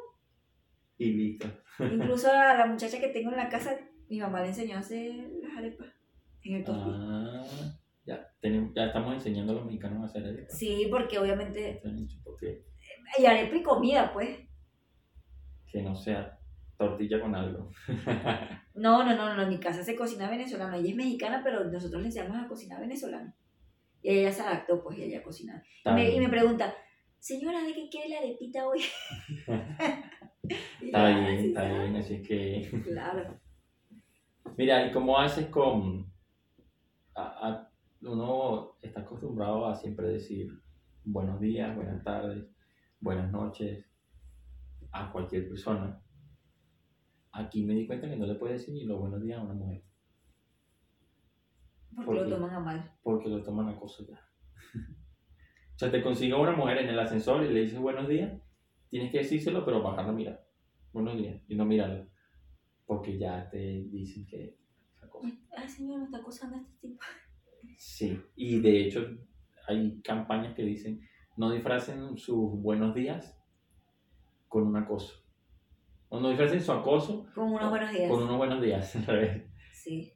Y 0.96 1.12
listo. 1.12 1.48
Incluso 1.80 2.30
a 2.30 2.54
la 2.54 2.66
muchacha 2.66 3.00
que 3.00 3.08
tengo 3.08 3.30
en 3.30 3.36
la 3.36 3.48
casa, 3.48 3.76
mi 4.08 4.20
mamá 4.20 4.42
le 4.42 4.48
enseñó 4.48 4.76
a 4.76 4.80
hacer 4.80 5.12
las 5.42 5.56
arepas 5.56 5.88
en 6.44 6.56
el 6.56 6.64
tosti. 6.64 6.90
Ah, 6.92 7.44
ya, 8.04 8.32
tenemos, 8.40 8.72
ya 8.74 8.86
estamos 8.86 9.14
enseñando 9.14 9.52
a 9.52 9.56
los 9.56 9.66
mexicanos 9.66 10.02
a 10.02 10.06
hacer 10.06 10.24
arepas. 10.24 10.56
Sí, 10.56 10.86
porque 10.90 11.18
obviamente. 11.18 11.82
Y 13.18 13.26
arepa 13.26 13.56
y 13.56 13.62
comida, 13.62 14.12
pues. 14.12 14.38
que 15.66 15.82
no 15.82 15.94
sea 15.96 16.37
tortilla 16.78 17.20
con 17.20 17.34
algo. 17.34 17.70
No, 18.74 19.02
no, 19.04 19.16
no, 19.16 19.34
no, 19.34 19.42
en 19.42 19.48
mi 19.48 19.58
casa 19.58 19.82
se 19.82 19.96
cocina 19.96 20.30
venezolano. 20.30 20.76
Ella 20.76 20.90
es 20.90 20.94
mexicana, 20.94 21.40
pero 21.42 21.64
nosotros 21.64 22.00
le 22.00 22.06
enseñamos 22.08 22.36
a 22.38 22.46
cocinar 22.46 22.78
venezolano. 22.80 23.34
Y 24.02 24.10
ella 24.10 24.30
se 24.30 24.40
adaptó, 24.42 24.80
pues, 24.84 24.96
y 24.98 25.02
ella 25.02 25.20
cocina. 25.20 25.60
Y 25.84 25.90
me, 25.90 26.04
y 26.04 26.10
bien. 26.10 26.22
me 26.22 26.28
pregunta, 26.28 26.72
señora, 27.18 27.60
¿de 27.64 27.74
qué 27.74 27.88
quiere 27.90 28.10
la 28.10 28.18
arepita 28.18 28.68
hoy? 28.68 28.78
Está 30.80 31.08
bien, 31.08 31.24
"Ah, 31.24 31.36
sí, 31.40 31.48
está 31.48 31.60
sabe". 31.62 31.78
bien, 31.80 31.96
así 31.96 32.14
es 32.14 32.28
que... 32.28 32.82
Claro. 32.84 33.40
Mira, 34.56 34.86
¿y 34.86 34.92
cómo 34.92 35.18
haces 35.18 35.46
con... 35.48 36.06
a- 37.16 37.48
a- 37.48 37.72
uno 38.02 38.76
está 38.80 39.00
acostumbrado 39.00 39.66
a 39.66 39.74
siempre 39.74 40.06
decir 40.06 40.52
buenos 41.02 41.40
días, 41.40 41.74
buenas 41.74 42.04
tardes, 42.04 42.46
buenas 43.00 43.32
noches 43.32 43.84
a 44.92 45.10
cualquier 45.10 45.48
persona. 45.48 46.00
Aquí 47.32 47.64
me 47.64 47.74
di 47.74 47.86
cuenta 47.86 48.08
que 48.08 48.16
no 48.16 48.26
le 48.26 48.34
puedes 48.34 48.60
decir 48.60 48.74
ni 48.74 48.84
los 48.84 48.98
buenos 48.98 49.22
días 49.22 49.38
a 49.38 49.42
una 49.42 49.54
mujer, 49.54 49.82
Porque 51.94 52.04
¿Por 52.06 52.14
lo 52.16 52.36
toman 52.36 52.50
a 52.54 52.60
mal. 52.60 52.92
porque 53.02 53.28
lo 53.28 53.42
toman 53.42 53.68
a 53.68 53.76
cosa 53.78 54.04
ya. 54.08 54.20
o 55.74 55.78
sea, 55.78 55.90
te 55.90 56.02
consigue 56.02 56.34
una 56.34 56.52
mujer 56.52 56.78
en 56.78 56.88
el 56.88 56.98
ascensor 56.98 57.44
y 57.44 57.52
le 57.52 57.60
dices 57.60 57.78
buenos 57.78 58.08
días, 58.08 58.40
tienes 58.88 59.12
que 59.12 59.18
decírselo, 59.18 59.64
pero 59.64 59.82
bajar 59.82 60.06
la 60.06 60.12
mirada. 60.12 60.44
Buenos 60.92 61.16
días, 61.16 61.42
y 61.48 61.54
no 61.54 61.64
mirarla. 61.64 62.08
Porque 62.86 63.18
ya 63.18 63.48
te 63.50 63.84
dicen 63.90 64.26
que 64.26 64.56
esa 64.94 65.08
cosa. 65.08 65.28
Ay, 65.56 65.68
señor, 65.68 65.98
me 65.98 66.04
está 66.06 66.18
acosando 66.18 66.56
este 66.56 66.72
tipo. 66.88 66.98
Sí, 67.76 68.20
y 68.34 68.60
de 68.60 68.84
hecho 68.86 69.06
hay 69.66 70.00
campañas 70.00 70.54
que 70.54 70.62
dicen 70.62 71.00
no 71.36 71.52
disfracen 71.52 72.16
sus 72.16 72.60
buenos 72.60 72.94
días 72.94 73.38
con 74.48 74.66
un 74.66 74.76
acoso. 74.76 75.22
O 76.10 76.20
no 76.20 76.28
disfracen 76.30 76.60
su 76.60 76.72
acoso 76.72 77.26
Con 77.34 77.52
unos 77.52 77.68
buenos 77.70 77.92
días. 77.92 78.10
con 78.10 78.22
unos 78.22 78.36
buenos 78.38 78.62
días, 78.62 78.96
al 78.96 79.06
revés. 79.06 79.42
Sí. 79.72 80.12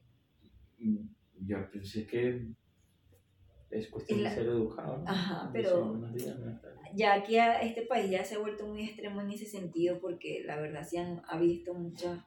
Yo 1.45 1.69
pensé 1.71 2.07
que 2.07 2.47
es 3.69 3.89
cuestión 3.89 4.23
la- 4.23 4.29
de 4.29 4.35
ser 4.35 4.45
educado. 4.47 4.97
¿no? 4.99 5.09
Ajá, 5.09 5.49
pero- 5.53 5.93
días. 6.13 6.37
Ya 6.95 7.13
aquí 7.15 7.37
a 7.37 7.59
este 7.61 7.83
país 7.83 8.09
ya 8.11 8.23
se 8.23 8.35
ha 8.35 8.39
vuelto 8.39 8.67
muy 8.67 8.83
extremo 8.83 9.21
en 9.21 9.31
ese 9.31 9.45
sentido 9.45 9.99
porque 9.99 10.43
la 10.45 10.59
verdad 10.61 10.83
se 10.83 10.99
han 10.99 11.21
ha 11.27 11.39
visto 11.39 11.73
muchas 11.73 12.19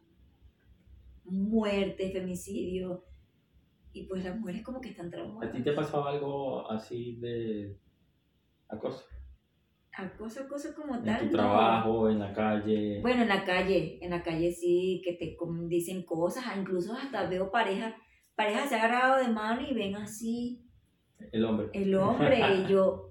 muertes, 1.24 2.12
femicidios 2.12 3.00
y 3.92 4.04
pues 4.06 4.24
las 4.24 4.38
mujeres 4.38 4.62
como 4.62 4.80
que 4.80 4.90
están 4.90 5.06
¿A 5.06 5.10
traumadas. 5.10 5.52
ti 5.52 5.62
te 5.62 5.70
ha 5.70 5.74
pasado 5.76 6.04
algo 6.06 6.70
así 6.70 7.16
de 7.16 7.76
acoso? 8.68 9.04
Acoso, 9.96 10.42
acoso 10.42 10.74
como 10.74 10.94
En 10.96 11.04
tal. 11.04 11.18
tu 11.20 11.24
no. 11.26 11.30
trabajo, 11.32 12.10
en 12.10 12.18
la 12.18 12.32
calle. 12.32 13.00
Bueno, 13.00 13.22
en 13.22 13.28
la 13.28 13.44
calle, 13.44 13.98
en 14.02 14.10
la 14.10 14.22
calle 14.22 14.52
sí, 14.52 15.00
que 15.04 15.14
te 15.14 15.36
dicen 15.68 16.02
cosas, 16.04 16.44
ah, 16.46 16.54
incluso 16.58 16.92
hasta 16.92 17.26
veo 17.28 17.50
parejas, 17.50 17.94
parejas 18.34 18.68
se 18.68 18.74
han 18.76 18.84
agarrado 18.84 19.24
de 19.24 19.32
mano 19.32 19.62
y 19.66 19.72
ven 19.72 19.96
así 19.96 20.62
El 21.32 21.44
hombre. 21.46 21.68
el 21.72 21.94
hombre 21.94 22.38
y 22.58 22.66
yo 22.70 23.10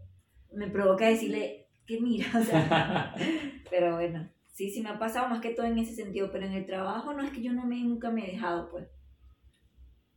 me 0.53 0.67
provoca 0.69 1.07
decirle 1.07 1.67
que 1.87 1.99
mira, 1.99 2.27
o 2.37 2.43
sea, 2.43 3.15
pero 3.71 3.95
bueno, 3.95 4.29
sí, 4.53 4.69
sí 4.69 4.81
me 4.81 4.89
ha 4.89 4.99
pasado 4.99 5.27
más 5.27 5.41
que 5.41 5.55
todo 5.55 5.65
en 5.65 5.79
ese 5.79 5.95
sentido, 5.95 6.29
pero 6.31 6.45
en 6.45 6.53
el 6.53 6.65
trabajo 6.67 7.13
no 7.13 7.23
es 7.23 7.31
que 7.31 7.41
yo 7.41 7.51
no 7.51 7.65
me, 7.65 7.81
nunca 7.81 8.11
me 8.11 8.27
he 8.27 8.31
dejado, 8.33 8.69
pues, 8.69 8.87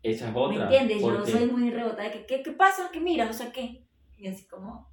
Esa 0.03 0.29
es 0.29 0.35
¿me 0.35 0.39
otra. 0.41 0.65
entiendes? 0.65 1.01
Yo 1.01 1.25
soy 1.27 1.47
muy 1.51 1.71
rebotada, 1.71 2.11
que 2.13 2.27
¿qué, 2.27 2.43
qué 2.43 2.53
pasa? 2.53 2.91
¿Qué 2.93 3.01
mira? 3.01 3.29
O 3.29 3.33
sea, 3.33 3.51
¿qué? 3.53 3.87
Y 4.19 4.29
así 4.29 4.47
como, 4.47 4.89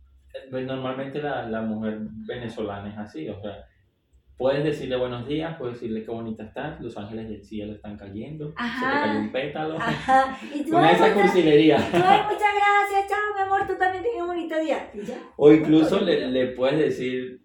pues, 0.50 0.66
normalmente 0.66 1.22
la, 1.22 1.48
la 1.50 1.62
mujer 1.62 2.00
venezolana 2.28 2.90
es 2.90 2.98
así, 2.98 3.30
o 3.30 3.40
sea, 3.42 3.66
puedes 4.38 4.64
decirle 4.64 4.98
buenos 4.98 5.28
días, 5.28 5.56
puedes 5.58 5.76
decirle 5.76 6.04
qué 6.04 6.12
bonita 6.12 6.44
estás, 6.44 6.80
los 6.82 6.98
ángeles 6.98 7.30
del 7.30 7.44
cielo 7.44 7.74
están 7.74 7.98
cayendo, 7.98 8.50
se 8.50 8.86
te 8.86 8.92
cayó 8.92 9.20
un 9.20 9.32
pétalo. 9.32 9.78
ajá, 9.78 10.38
y 10.54 10.64
tú, 10.64 10.78
Una 10.78 10.88
de 10.90 10.94
esas 10.94 11.12
cursilerías. 11.14 11.82
muchas 11.82 12.00
gracias, 12.00 13.10
chao, 13.10 13.36
mi 13.36 13.42
amor, 13.42 13.68
tú 13.68 13.78
también 13.78 14.04
tienes 14.04 14.22
un 14.22 14.28
bonito 14.28 14.60
día. 14.60 14.92
Ya. 14.94 15.18
O 15.38 15.52
incluso 15.52 16.02
le, 16.02 16.28
le 16.28 16.48
puedes 16.48 16.78
decir 16.80 17.42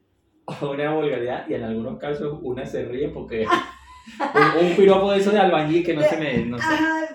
una 0.62 0.92
vulgaridad 0.94 1.48
y 1.48 1.54
en 1.54 1.62
algunos 1.62 1.98
casos 1.98 2.38
una 2.42 2.66
se 2.66 2.84
ríe 2.84 3.08
porque 3.10 3.46
un, 4.60 4.66
un 4.66 4.76
piropo 4.76 5.12
de 5.12 5.18
eso 5.18 5.30
de 5.30 5.38
albañil 5.38 5.84
que 5.84 5.94
no 5.94 6.02
se 6.02 6.16
me... 6.16 6.44
No 6.46 6.58
sé, 6.58 6.64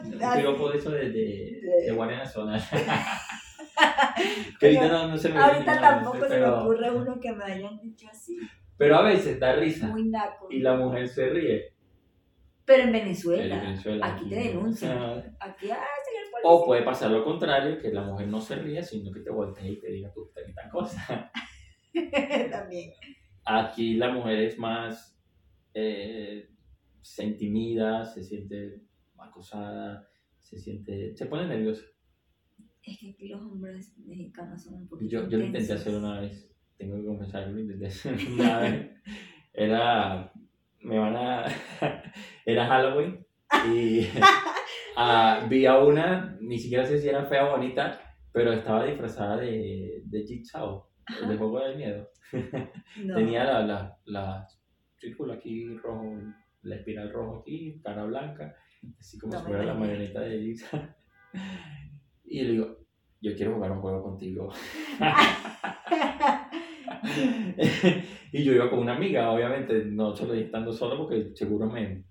un 0.06 0.36
piropo 0.38 0.70
de 0.70 0.78
eso 0.78 0.92
de, 0.92 1.10
de, 1.10 1.62
de 1.86 1.92
Guardia 1.92 2.20
Nacional. 2.20 2.62
que 4.60 4.66
ahorita 4.66 4.88
no, 4.88 5.08
no 5.10 5.18
se 5.18 5.30
me 5.30 5.36
viene 5.36 5.52
Ahorita 5.52 5.72
a 5.72 5.76
la 5.76 5.82
tampoco 5.82 6.28
se 6.28 6.40
me 6.40 6.46
ocurre 6.46 6.92
uno 6.92 7.20
que 7.20 7.32
me 7.34 7.44
hayan 7.44 7.80
dicho 7.82 8.08
así, 8.10 8.38
pero 8.78 8.98
a 8.98 9.04
veces 9.04 9.40
da 9.40 9.56
risa 9.56 9.88
muy 9.88 10.10
naco. 10.10 10.48
y 10.50 10.60
la 10.60 10.76
mujer 10.76 11.08
se 11.08 11.30
ríe. 11.30 11.76
Pero 12.66 12.82
en 12.82 12.88
En 12.90 12.94
Venezuela, 12.94 13.60
Venezuela, 13.62 14.08
aquí 14.08 14.28
te 14.28 14.36
denuncian. 14.36 14.98
Aquí, 15.40 15.70
ah, 15.70 15.86
señor 16.04 16.32
policía. 16.32 16.50
O 16.50 16.66
puede 16.66 16.82
pasar 16.82 17.12
lo 17.12 17.24
contrario, 17.24 17.78
que 17.78 17.92
la 17.92 18.02
mujer 18.02 18.28
no 18.28 18.42
se 18.42 18.56
ríe, 18.56 18.82
sino 18.82 19.12
que 19.12 19.20
te 19.20 19.30
voltee 19.30 19.74
y 19.74 19.80
te 19.80 19.92
diga 19.92 20.12
tú 20.12 20.32
tal 20.34 20.70
cosa. 20.72 21.32
También. 22.52 22.92
Aquí 23.46 23.98
la 23.98 24.12
mujer 24.12 24.40
es 24.40 24.58
más, 24.58 25.16
eh, 25.76 26.50
se 27.04 27.24
intimida, 27.24 28.04
se 28.04 28.24
siente 28.24 28.82
acosada, 29.20 30.10
se 30.40 30.58
siente, 30.58 31.16
se 31.16 31.28
pone 31.28 31.48
nerviosa. 31.48 31.86
Es 32.86 33.00
que 33.00 33.10
aquí 33.10 33.28
los 33.30 33.42
hombres 33.42 33.98
mexicanos 34.06 34.64
son 34.64 34.76
un 34.76 34.88
poquito 34.88 35.10
Yo, 35.10 35.28
yo 35.28 35.40
lo 35.40 35.46
intenté 35.46 35.74
hacer 35.74 35.96
una 35.96 36.20
vez, 36.22 36.56
tengo 36.78 36.98
que 36.98 37.06
confesar, 37.06 37.48
lo 37.48 37.60
intenté 37.60 37.88
hacer 37.88 38.16
una 38.34 38.60
vez. 38.60 38.92
Era, 39.54 40.32
me 40.82 41.00
van 41.00 41.16
a, 41.16 41.46
era 42.46 42.68
Halloween 42.68 43.26
y 43.68 44.02
vi 45.50 45.66
a 45.66 45.80
una, 45.80 46.38
ni 46.42 46.60
siquiera 46.60 46.86
sé 46.86 47.00
si 47.00 47.10
era 47.10 47.26
fea 47.26 47.48
o 47.48 47.58
bonita, 47.58 48.00
pero 48.32 48.54
estaba 48.54 48.86
disfrazada 48.86 49.38
de, 49.38 50.04
de 50.06 50.24
Jigsaw, 50.24 50.86
de 51.28 51.38
juego 51.38 51.60
de 51.62 51.76
miedo. 51.76 52.10
No. 53.04 53.16
Tenía 53.16 53.46
la, 53.46 53.66
la, 53.66 53.98
la 54.06 54.48
círculo 54.98 55.34
aquí 55.34 55.76
rojo, 55.78 56.20
la 56.64 56.76
espiral 56.76 57.12
rojo 57.12 57.40
aquí, 57.40 57.82
cara 57.84 58.06
blanca, 58.06 58.56
así 59.00 59.18
como 59.18 59.34
No 59.34 59.40
si 59.40 59.46
fuera 59.46 59.64
la 59.64 59.74
marioneta 59.74 60.22
de 60.22 60.40
Jigsaw. 60.40 60.82
Y 62.28 62.44
le 62.44 62.52
digo, 62.52 62.78
yo 63.22 63.36
quiero 63.36 63.56
jugar 63.56 63.72
un 63.72 63.82
juego 63.82 64.04
contigo. 64.04 64.52
y 68.32 68.44
yo 68.44 68.54
iba 68.54 68.70
con 68.70 68.80
una 68.80 68.96
amiga, 68.96 69.32
obviamente, 69.32 69.86
no 69.86 70.16
solo 70.16 70.34
estando 70.34 70.72
solo 70.74 70.98
porque 70.98 71.32
seguro 71.36 71.68
me, 71.70 72.04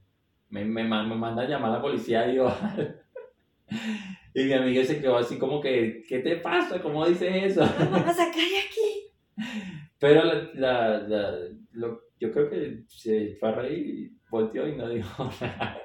me, 0.51 0.65
me, 0.65 0.85
me 0.85 1.17
manda 1.17 1.43
a 1.43 1.49
llamar 1.49 1.71
a 1.71 1.75
la 1.75 1.83
policía 1.83 2.31
y 2.33 2.37
yo... 2.37 2.49
y 4.35 4.45
mi 4.45 4.53
amiga 4.53 4.85
se 4.85 5.01
quedó 5.01 5.17
así 5.19 5.39
como 5.39 5.61
que, 5.61 6.03
¿qué 6.09 6.19
te 6.21 6.37
pasa? 6.37 6.81
¿Cómo 6.83 7.07
dices 7.07 7.31
eso? 7.45 7.61
Vamos 7.61 8.07
a 8.09 8.15
sacar 8.15 8.35
de 8.35 8.59
aquí. 8.67 9.11
Pero 9.99 10.25
la, 10.25 10.51
la, 10.55 10.99
la- 11.09 11.39
lo- 11.73 12.01
yo 12.21 12.31
creo 12.33 12.49
que 12.51 12.85
se 12.89 13.37
fue 13.39 13.49
a 13.49 13.53
reír 13.53 14.13
volteó 14.31 14.67
y 14.69 14.77
no 14.77 14.89
dijo 14.89 15.25
nada. 15.41 15.79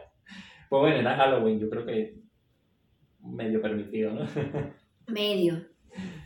Pues 0.69 0.79
bueno, 0.81 0.97
era 0.97 1.15
Halloween, 1.15 1.59
yo 1.59 1.69
creo 1.69 1.85
que 1.85 2.15
medio 3.23 3.61
permitido, 3.61 4.13
¿no? 4.13 4.25
Medio. 5.07 5.65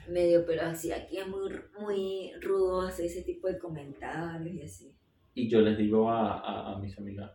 Medio, 0.09 0.45
pero 0.45 0.63
así, 0.63 0.91
aquí 0.91 1.17
es 1.17 1.27
muy, 1.27 1.49
muy 1.79 2.31
rudo 2.41 2.81
hacer 2.81 3.05
ese 3.05 3.23
tipo 3.23 3.47
de 3.47 3.57
comentarios 3.57 4.55
y 4.55 4.61
así. 4.61 4.95
Y 5.33 5.49
yo 5.49 5.61
les 5.61 5.77
digo 5.77 6.09
a, 6.09 6.39
a, 6.39 6.73
a 6.73 6.79
mis 6.79 6.97
amigas, 6.97 7.31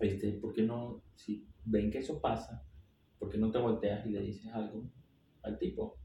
este, 0.00 0.32
¿por 0.32 0.52
qué 0.52 0.62
no, 0.62 1.02
si 1.14 1.46
ven 1.64 1.90
que 1.90 1.98
eso 1.98 2.20
pasa, 2.20 2.64
¿por 3.18 3.30
qué 3.30 3.38
no 3.38 3.50
te 3.50 3.58
volteas 3.58 4.04
y 4.06 4.10
le 4.10 4.20
dices 4.20 4.52
algo 4.52 4.84
al 5.42 5.58
tipo? 5.58 5.98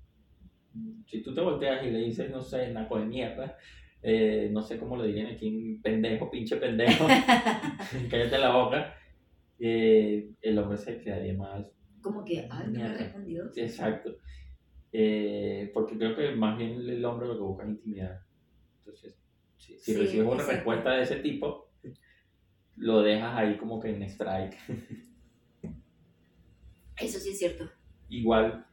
Si 1.05 1.21
tú 1.21 1.33
te 1.33 1.41
volteas 1.41 1.85
y 1.85 1.91
le 1.91 1.99
dices, 1.99 2.29
no 2.29 2.41
sé, 2.41 2.71
naco 2.71 2.99
de 2.99 3.05
mierda, 3.05 3.57
eh, 4.01 4.49
no 4.51 4.61
sé 4.61 4.77
cómo 4.77 4.97
le 4.97 5.07
dirían 5.07 5.27
aquí, 5.27 5.79
pendejo, 5.83 6.29
pinche 6.31 6.57
pendejo, 6.57 7.05
cállate 8.09 8.37
la 8.37 8.55
boca, 8.55 8.95
eh, 9.59 10.31
el 10.41 10.57
hombre 10.57 10.77
se 10.77 10.99
quedaría 10.99 11.33
más 11.33 11.71
Como 12.01 12.25
que, 12.25 12.47
ay, 12.49 12.67
no 12.67 12.79
me 12.79 12.93
respondido. 12.97 13.51
Exacto. 13.55 14.15
Eh, 14.93 15.71
porque 15.73 15.97
creo 15.97 16.15
que 16.15 16.31
más 16.35 16.57
bien 16.57 16.71
el 16.89 17.03
hombre 17.05 17.27
lo 17.27 17.35
que 17.35 17.41
busca 17.41 17.63
es 17.63 17.69
intimidad. 17.69 18.21
Entonces, 18.79 19.17
si, 19.57 19.73
si 19.79 19.93
Sí, 19.93 19.97
recibes 19.97 20.25
una 20.25 20.35
exacto. 20.35 20.51
respuesta 20.53 20.91
de 20.91 21.03
ese 21.03 21.15
tipo, 21.17 21.69
lo 22.77 23.01
dejas 23.01 23.37
ahí 23.37 23.57
como 23.57 23.79
que 23.79 23.89
en 23.89 24.03
strike. 24.03 24.57
Eso 26.99 27.19
sí 27.19 27.29
es 27.29 27.39
cierto. 27.39 27.69
Igual, 28.09 28.65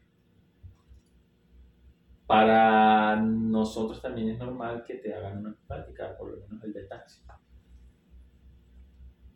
para 2.26 3.16
nosotros 3.16 4.02
también 4.02 4.28
es 4.30 4.38
normal 4.38 4.84
que 4.86 4.94
te 4.96 5.14
hagan 5.14 5.38
una 5.38 5.56
plática, 5.66 6.16
por 6.18 6.30
lo 6.32 6.46
menos 6.46 6.62
el 6.64 6.72
de 6.72 6.84
taxi. 6.84 7.22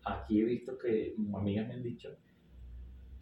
Aquí 0.05 0.41
he 0.41 0.45
visto 0.45 0.77
que 0.77 1.15
amigas 1.35 1.69
me 1.69 1.75
han 1.75 1.83
dicho 1.83 2.15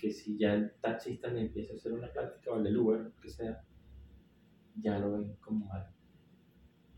que 0.00 0.10
si 0.10 0.38
ya 0.38 0.54
el 0.54 0.72
taxista 0.80 1.28
le 1.28 1.42
empieza 1.42 1.74
a 1.74 1.76
hacer 1.76 1.92
una 1.92 2.10
plática 2.12 2.50
o 2.52 2.56
el 2.56 2.64
del 2.64 2.76
Uber, 2.78 3.00
lo 3.00 3.20
que 3.20 3.28
sea, 3.30 3.62
ya 4.80 4.98
lo 4.98 5.12
ven 5.12 5.36
como 5.40 5.66
mal. 5.66 5.86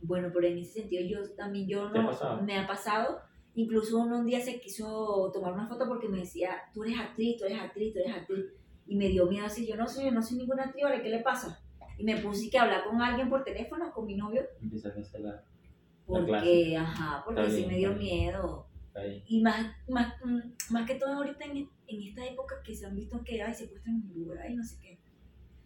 Bueno, 0.00 0.30
pero 0.32 0.46
en 0.46 0.58
ese 0.58 0.80
sentido 0.80 1.02
yo 1.06 1.34
también, 1.34 1.68
yo 1.68 1.90
¿Te 1.90 1.98
ha 1.98 2.02
no, 2.02 2.08
pasado? 2.10 2.42
me 2.42 2.58
ha 2.58 2.66
pasado, 2.66 3.20
incluso 3.54 3.98
uno 3.98 4.18
un 4.18 4.26
día 4.26 4.40
se 4.40 4.60
quiso 4.60 5.30
tomar 5.32 5.52
una 5.52 5.68
foto 5.68 5.86
porque 5.88 6.08
me 6.08 6.18
decía, 6.18 6.50
tú 6.72 6.84
eres 6.84 6.98
actriz, 6.98 7.36
tú 7.38 7.44
eres 7.44 7.60
actriz, 7.60 7.92
tú 7.92 8.00
eres 8.00 8.14
actriz, 8.16 8.46
y 8.86 8.96
me 8.96 9.08
dio 9.08 9.26
miedo 9.26 9.46
así, 9.46 9.66
yo 9.66 9.76
no 9.76 9.86
soy, 9.86 10.06
yo 10.06 10.12
no 10.12 10.22
soy 10.22 10.38
ninguna 10.38 10.64
actriz, 10.64 10.84
¿vale? 10.84 11.02
¿qué 11.02 11.08
le 11.08 11.20
pasa? 11.20 11.60
Y 11.98 12.04
me 12.04 12.16
puse 12.20 12.50
que 12.50 12.58
hablar 12.58 12.84
con 12.84 13.00
alguien 13.00 13.28
por 13.28 13.44
teléfono, 13.44 13.92
con 13.92 14.06
mi 14.06 14.16
novio, 14.16 14.42
Empiezas 14.60 14.96
a 14.96 15.00
hacer 15.00 15.20
la... 15.20 15.44
porque, 16.06 16.76
ajá, 16.76 17.22
porque 17.24 17.42
Está 17.42 17.52
sí 17.52 17.58
bien, 17.58 17.68
me 17.68 17.76
dio 17.78 17.88
bien. 17.90 17.98
miedo. 18.00 18.66
Y 19.26 19.40
más, 19.40 19.74
más, 19.88 20.14
mm, 20.22 20.72
más 20.72 20.86
que 20.86 20.96
todo 20.96 21.14
ahorita 21.14 21.44
en, 21.46 21.68
en 21.96 22.02
esta 22.02 22.24
época 22.26 22.56
que 22.64 22.74
se 22.74 22.86
han 22.86 22.94
visto 22.96 23.22
que 23.24 23.42
hay 23.42 23.54
secuestran 23.54 23.96
en 23.96 24.22
Uber, 24.22 24.38
ay, 24.40 24.54
no 24.54 24.62
sé 24.64 24.78
qué. 24.80 24.98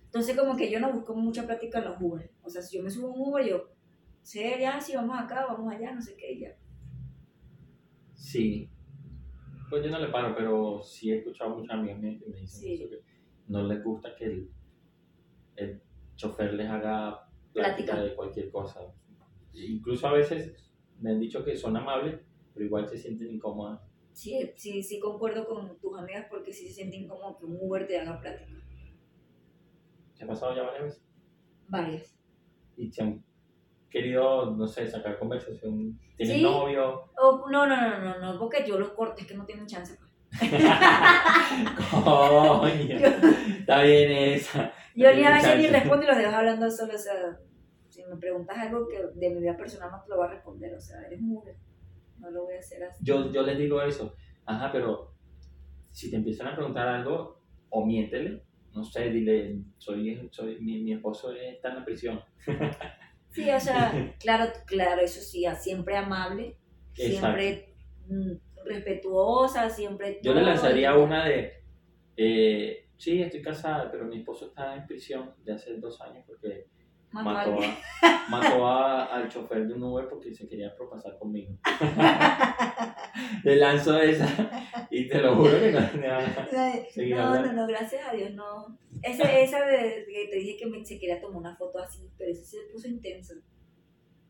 Entonces 0.05 0.37
como 0.37 0.57
que 0.57 0.71
yo 0.71 0.81
no 0.81 0.93
busco 0.93 1.15
mucha 1.15 1.47
práctica 1.47 1.79
en 1.79 1.85
los 1.87 2.01
Uber. 2.01 2.31
O 2.43 2.49
sea, 2.51 2.63
si 2.63 2.77
yo 2.77 2.83
me 2.83 2.91
subo 2.91 3.09
a 3.09 3.11
un 3.15 3.21
Uber, 3.33 3.47
yo 3.49 3.69
sé 4.23 4.57
ya 4.61 4.81
si 4.81 4.95
vamos 4.97 5.19
acá, 5.19 5.47
vamos 5.47 5.73
allá, 5.73 5.93
no 5.95 6.01
sé 6.01 6.17
qué, 6.17 6.33
y 6.33 6.41
ya. 6.41 6.57
Sí. 8.15 8.71
Pues 9.69 9.85
yo 9.85 9.91
no 9.91 9.99
le 9.99 10.09
paro, 10.09 10.35
pero 10.37 10.81
sí 10.83 11.11
he 11.11 11.19
escuchado 11.19 11.53
a 11.53 11.57
muchas 11.59 11.77
amigas 11.77 11.99
mías 11.99 12.21
que 12.23 12.29
me 12.31 12.41
dicen 12.41 12.61
Sí. 12.61 12.75
eso, 12.75 12.89
que 12.89 13.01
no 13.49 13.63
les 13.65 13.83
gusta 13.83 14.15
que 14.17 14.25
el, 14.27 14.51
el 15.57 15.83
chofer 16.15 16.55
les 16.55 16.69
haga 16.69 17.29
Plática. 17.53 17.93
plática 17.93 18.03
de 18.03 18.15
cualquier 18.15 18.51
cosa. 18.51 18.81
Incluso 19.53 20.07
a 20.07 20.13
veces 20.13 20.55
me 21.01 21.11
han 21.11 21.21
dicho 21.21 21.45
que 21.45 21.57
son 21.57 21.77
amables, 21.77 22.21
pero 22.55 22.65
igual 22.67 22.89
se 22.89 22.97
sienten 22.97 23.29
incómodas. 23.35 23.81
Sí, 24.17 24.51
sí, 24.57 24.83
sí 24.83 24.99
concuerdo 24.99 25.47
con 25.47 25.79
tus 25.79 25.99
amigas 25.99 26.25
porque 26.31 26.51
sí 26.51 26.67
se 26.69 26.73
sienten 26.73 27.07
como 27.07 27.37
que 27.39 27.45
un 27.45 27.59
Uber 27.61 27.87
te 27.87 27.99
haga 28.01 28.19
plática. 28.19 28.51
¿Se 30.15 30.25
ha 30.25 30.27
pasado 30.27 30.57
ya 30.57 30.63
varias 30.63 30.85
veces? 30.85 31.03
Varias. 31.69 32.17
y 32.79 32.91
te 32.91 33.03
han 33.03 33.23
querido, 33.91 34.51
no 34.57 34.67
sé, 34.67 34.87
sacar 34.89 35.19
conversación. 35.19 35.99
¿Tienes 36.17 36.37
Sí. 36.37 36.43
novio? 36.43 37.11
O- 37.19 37.51
no, 37.51 37.67
no, 37.67 37.77
no, 37.77 37.99
no, 37.99 38.19
no, 38.33 38.39
porque 38.39 38.65
yo 38.67 38.79
los 38.79 38.91
corto, 38.93 39.21
es 39.21 39.27
que 39.27 39.35
no 39.35 39.45
tienen 39.45 39.67
chance. 39.67 39.97
pues. 39.99 40.51
Coño, 41.93 42.97
está 43.61 43.83
bien 43.83 44.13
esa. 44.13 44.73
Yo 44.95 45.15
ni 45.15 45.25
a 45.25 45.31
veces 45.35 45.59
ni 45.59 45.67
respondo 45.67 46.05
y 46.05 46.07
los 46.09 46.17
dejo 46.17 46.35
hablando 46.37 46.71
solo, 46.71 46.95
o 46.95 46.99
sea, 46.99 47.39
si 47.89 48.03
me 48.05 48.17
preguntas 48.17 48.57
algo 48.59 48.87
que 48.89 48.99
de 49.15 49.31
mi 49.31 49.41
vida 49.41 49.57
personal 49.57 49.91
no 49.91 50.03
te 50.03 50.09
lo 50.11 50.17
voy 50.17 50.27
a 50.27 50.31
responder, 50.31 50.75
o 50.75 50.81
sea, 50.81 51.03
eres 51.07 51.21
mujer, 51.21 51.57
no 52.27 52.33
lo 52.33 52.45
voy 52.45 52.57
a 52.57 52.59
hacer 52.59 52.83
así. 52.85 53.05
Yo, 53.05 53.33
yo 53.33 53.43
les 53.43 53.59
digo 53.59 53.81
eso, 53.83 54.15
ajá, 54.45 54.71
pero 54.73 55.15
si 55.93 56.11
te 56.11 56.17
empiezan 56.17 56.49
a 56.49 56.57
preguntar 56.57 56.89
algo, 56.89 57.41
o 57.71 57.87
miéntele, 57.87 58.43
no 58.75 58.85
sé, 58.85 59.11
dile, 59.11 59.63
soy, 59.79 60.29
soy 60.31 60.61
mi, 60.61 60.83
mi 60.83 60.93
esposo 60.93 61.33
está 61.33 61.71
en 61.71 61.77
la 61.77 61.85
prisión. 61.85 62.21
Sí, 63.31 63.51
o 63.51 63.61
sea, 63.61 63.93
claro, 64.21 64.53
claro, 64.67 65.01
eso 65.03 65.21
sí, 65.21 65.45
siempre 65.61 65.97
amable, 65.97 66.59
siempre 66.95 67.75
mm, 68.09 68.33
respetuosa, 68.65 69.71
siempre... 69.71 70.21
Yo 70.23 70.35
le 70.35 70.43
lanzaría 70.43 70.93
y- 70.95 70.99
una 70.99 71.25
de, 71.27 71.53
eh, 72.17 72.89
sí, 72.97 73.23
estoy 73.23 73.43
casada, 73.43 73.91
pero 73.91 74.07
mi 74.07 74.19
esposo 74.19 74.49
está 74.49 74.75
en 74.77 74.87
prisión 74.87 75.35
de 75.45 75.53
hace 75.53 75.77
dos 75.79 76.01
años 76.01 76.25
porque 76.27 76.67
Mató 77.13 77.31
a 77.31 77.33
mató, 77.35 77.59
a- 78.03 78.29
mató 78.29 78.67
a- 78.67 79.05
al 79.07 79.29
chofer 79.29 79.67
de 79.67 79.75
un 79.75 79.83
Uber 79.85 80.09
porque 80.09 80.35
se 80.35 80.47
quería 80.49 80.75
propasar 80.77 81.19
conmigo. 81.19 81.57
le 83.45 83.57
lanzo 83.57 83.99
esa 84.01 84.29
y 84.91 85.09
te 85.09 85.21
lo 85.21 85.37
juro 85.37 85.53
que 85.59 85.73
no 85.73 85.81
No, 85.81 87.17
no, 87.17 87.23
hablando. 87.23 87.53
no, 87.53 87.67
gracias 87.67 88.07
a 88.07 88.13
Dios, 88.13 88.33
no. 88.35 88.79
Esa, 89.03 89.25
esa 89.39 89.65
de, 89.65 90.05
que 90.11 90.29
te 90.31 90.37
dije 90.37 90.57
que 90.59 90.67
me, 90.67 90.85
se 90.85 90.99
quería 90.99 91.21
tomar 91.21 91.39
una 91.39 91.57
foto 91.57 91.79
así, 91.79 92.11
pero 92.19 92.31
eso 92.33 92.45
se 92.45 92.59
puso 92.73 92.89
intenso. 92.89 93.35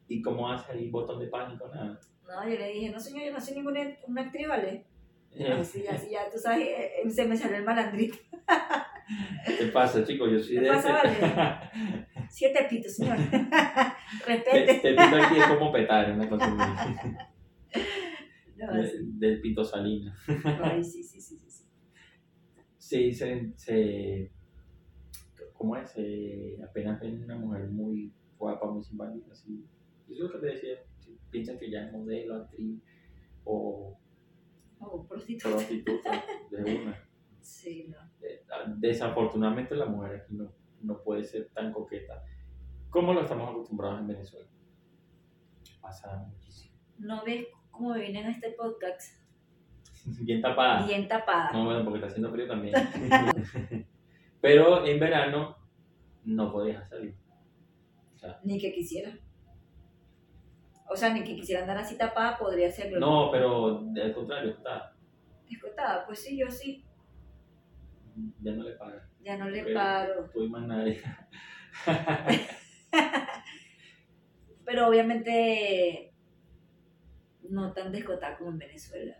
¿Y 0.09 0.23
cómo 0.23 0.51
hace 0.51 0.73
ahí 0.73 0.89
botón 0.91 1.19
de 1.19 1.27
pánico? 1.27 1.69
Nada. 1.69 1.99
No, 2.27 2.49
yo 2.49 2.59
le 2.59 2.69
dije, 2.73 2.91
no 2.91 3.01
señor, 3.01 3.25
yo 3.27 3.33
no 3.33 3.41
soy 3.41 3.55
ninguna 3.57 3.81
una 4.07 4.23
actriz, 4.23 4.49
¿vale? 4.49 4.85
Así, 5.61 5.87
así, 5.87 6.11
ya, 6.11 6.31
tú 6.31 6.39
sabes, 6.39 6.67
eh, 6.67 6.91
eh, 7.05 7.11
se 7.11 7.27
me 7.27 7.37
salió 7.37 7.57
el 7.59 7.65
malandrito. 7.65 8.17
¿Qué 9.59 9.67
pasa, 9.67 10.03
chicos? 10.05 10.31
Yo 10.33 10.39
soy 10.39 10.55
¿Qué 10.57 10.61
de 10.63 10.69
pasa, 10.69 11.03
ese- 11.03 11.21
Siete 12.37 12.67
pitos, 12.69 12.93
señor. 12.97 13.17
Te, 13.31 14.27
Respete. 14.27 14.75
te 14.83 14.91
pito 14.91 15.17
aquí 15.17 15.39
es 15.39 15.47
como 15.47 15.73
petar, 15.73 16.13
una 16.13 16.29
cosa 16.29 16.45
así. 16.75 16.95
No, 18.59 18.73
De- 18.75 18.93
del 19.19 19.41
pito 19.41 19.65
salina. 19.65 20.15
Ay, 20.63 20.83
sí, 20.93 21.03
sí, 21.03 21.19
sí, 21.21 21.39
sí, 21.39 21.51
sí. 21.51 21.65
Sí, 22.77 23.13
se, 23.13 23.53
se 23.57 24.31
¿cómo 25.55 25.77
es? 25.77 25.91
Se, 25.91 26.59
apenas 26.63 27.01
ven 27.01 27.23
una 27.25 27.37
mujer 27.37 27.69
muy 27.69 28.13
guapa, 28.39 28.71
muy 28.71 28.83
simpática, 28.85 29.33
así. 29.33 29.65
Es 30.11 30.19
lo 30.19 30.31
que 30.31 30.39
te 30.39 30.47
decía, 30.47 30.75
si 30.99 31.19
piensan 31.31 31.59
que 31.59 31.71
ya 31.71 31.87
es 31.87 31.93
modelo, 31.93 32.37
actriz 32.37 32.83
o 33.45 33.99
Oh, 34.79 35.07
prostituta. 35.07 35.57
prostituta 35.57 36.25
de 36.51 36.75
una. 36.83 37.09
Sí, 37.41 37.87
no. 37.89 37.97
Eh, 38.27 38.43
Desafortunadamente 38.77 39.75
la 39.75 39.87
mujer 39.87 40.17
aquí 40.23 40.35
no, 40.35 40.53
no 40.87 41.03
puede 41.03 41.25
ser 41.25 41.49
tan 41.51 41.73
coqueta 41.73 42.25
como 42.91 43.13
lo 43.13 43.23
estamos 43.23 43.51
acostumbrados 43.51 44.01
en 44.01 44.07
Venezuela. 44.07 44.49
Pasa 45.81 46.17
muchísimo. 46.29 46.75
¿No 46.99 47.25
ves 47.25 47.47
cómo 47.71 47.91
me 47.91 48.01
viene 48.01 48.21
en 48.21 48.27
este 48.29 48.53
podcast? 48.53 49.21
Bien 50.23 50.41
tapada. 50.41 50.87
Bien 50.87 51.07
tapada. 51.07 51.51
No, 51.53 51.65
bueno, 51.65 51.85
porque 51.85 51.99
está 51.99 52.07
haciendo 52.09 52.31
frío 52.31 52.47
también. 52.47 52.75
Pero 54.41 54.87
en 54.87 55.01
verano 55.01 55.57
no 56.25 56.53
podías 56.53 56.89
salir. 56.89 57.15
O 58.15 58.19
sea, 58.19 58.41
Ni 58.45 58.59
que 58.59 58.73
quisiera. 58.73 59.13
O 60.89 60.97
sea, 60.97 61.13
ni 61.13 61.25
que 61.25 61.35
quisiera 61.35 61.63
andar 61.63 61.79
así 61.79 61.99
tapada 61.99 62.39
podría 62.39 62.71
serlo. 62.71 63.01
no, 63.01 63.29
pero 63.33 63.79
al 63.81 64.15
contrario, 64.15 64.53
está, 64.53 64.95
Escotada, 65.51 66.07
pues 66.07 66.23
sí, 66.23 66.39
yo 66.39 66.49
sí. 66.49 66.85
ya 68.41 68.53
no 68.53 68.63
le 68.63 68.73
pagas. 68.73 69.03
Ya 69.27 69.37
no 69.37 69.51
le 69.51 69.65
Pero- 69.65 69.75
paro. 69.75 70.31
Más 70.51 70.67
nadie. 70.69 71.03
Pero 74.65 74.89
obviamente 74.89 76.13
no 77.49 77.73
tan 77.73 77.93
descotada 77.93 78.37
como 78.39 78.51
en 78.51 78.59
Venezuela. 78.59 79.17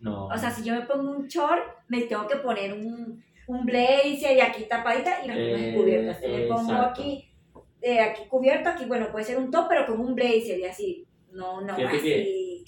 No. 0.00 0.26
O 0.26 0.36
sea, 0.36 0.50
si 0.50 0.64
yo 0.64 0.74
me 0.74 0.82
pongo 0.82 1.10
un 1.12 1.26
short, 1.28 1.62
me 1.88 2.02
tengo 2.02 2.26
que 2.26 2.36
poner 2.36 2.72
un, 2.74 3.22
un 3.46 3.64
blazer 3.66 4.36
y 4.36 4.40
aquí 4.40 4.64
tapadita 4.68 5.24
y 5.24 5.28
las 5.28 5.36
piernas 5.36 5.60
Eh, 5.62 5.74
cubiertas. 5.76 6.20
Si 6.20 6.28
me 6.28 6.46
pongo 6.46 6.72
exacto. 6.72 7.00
aquí, 7.02 7.34
eh, 7.80 8.00
aquí 8.00 8.22
cubierto, 8.28 8.68
aquí, 8.70 8.84
bueno, 8.86 9.10
puede 9.12 9.24
ser 9.24 9.38
un 9.38 9.50
top, 9.50 9.66
pero 9.68 9.86
con 9.86 10.00
un 10.00 10.14
blazer 10.14 10.58
y 10.58 10.64
así. 10.64 11.06
No, 11.30 11.60
no, 11.60 11.74
Fíjate 11.74 11.96
así. 11.96 12.64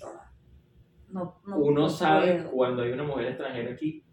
No, 1.08 1.40
no, 1.46 1.58
Uno 1.58 1.82
no 1.82 1.88
sabe 1.88 2.34
puedo. 2.34 2.50
cuando 2.52 2.82
hay 2.82 2.90
una 2.92 3.04
mujer 3.04 3.26
extranjera 3.26 3.72
aquí 3.72 4.04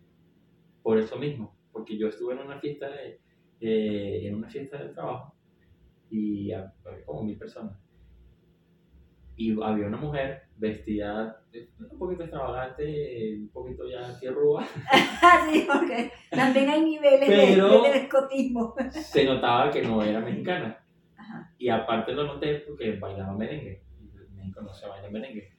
por 0.83 0.97
eso 0.97 1.15
mismo. 1.17 1.55
Porque 1.71 1.97
yo 1.97 2.07
estuve 2.07 2.33
en 2.33 2.39
una 2.39 2.59
fiesta 2.59 2.89
de, 2.89 3.19
eh, 3.61 4.27
en 4.27 4.35
una 4.35 4.49
fiesta 4.49 4.77
de 4.77 4.89
trabajo 4.89 5.35
y 6.09 6.51
había 6.51 6.73
como 7.05 7.23
mil 7.23 7.37
personas. 7.37 7.77
Y 9.37 9.51
había 9.63 9.87
una 9.87 9.97
mujer 9.97 10.43
vestida 10.57 11.41
de- 11.51 11.69
un 11.89 11.97
poquito 11.97 12.23
extravagante, 12.23 13.37
un 13.39 13.49
poquito 13.49 13.89
ya 13.89 14.19
tierrúa. 14.19 14.65
Sí, 15.51 15.65
porque 15.71 16.11
también 16.29 16.69
hay 16.69 16.81
niveles 16.83 17.27
de- 17.29 17.35
Pero- 17.55 17.83
de, 17.83 17.97
escotismo. 17.97 18.75
Se 18.91 19.23
notaba 19.25 19.71
que 19.71 19.81
no 19.81 20.03
era 20.03 20.19
mexicana. 20.19 20.83
Ajá. 21.15 21.53
Y 21.57 21.69
aparte 21.69 22.11
lo 22.13 22.23
noté 22.25 22.63
porque 22.67 22.97
bailaba 22.97 23.33
merengue. 23.37 23.83
En 23.99 24.35
México 24.35 24.61
no 24.61 24.73
se 24.73 24.87
baila 24.87 25.09
merengue. 25.09 25.49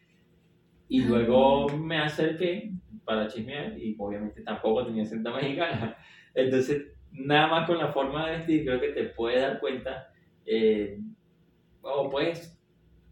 Y 0.88 1.04
luego 1.04 1.68
me 1.68 1.98
acerqué 1.98 2.72
para 3.04 3.28
chismear 3.28 3.78
y 3.78 3.96
obviamente 3.98 4.42
tampoco 4.42 4.86
tenía 4.86 5.02
acento 5.02 5.32
mexicana. 5.34 5.96
Entonces, 6.34 6.86
nada 7.12 7.48
más 7.48 7.66
con 7.66 7.78
la 7.78 7.92
forma 7.92 8.26
de 8.26 8.38
vestir, 8.38 8.64
creo 8.64 8.80
que 8.80 8.88
te 8.88 9.04
puedes 9.04 9.42
dar 9.42 9.60
cuenta 9.60 10.08
eh, 10.46 10.98
o 11.82 12.08
puedes 12.08 12.58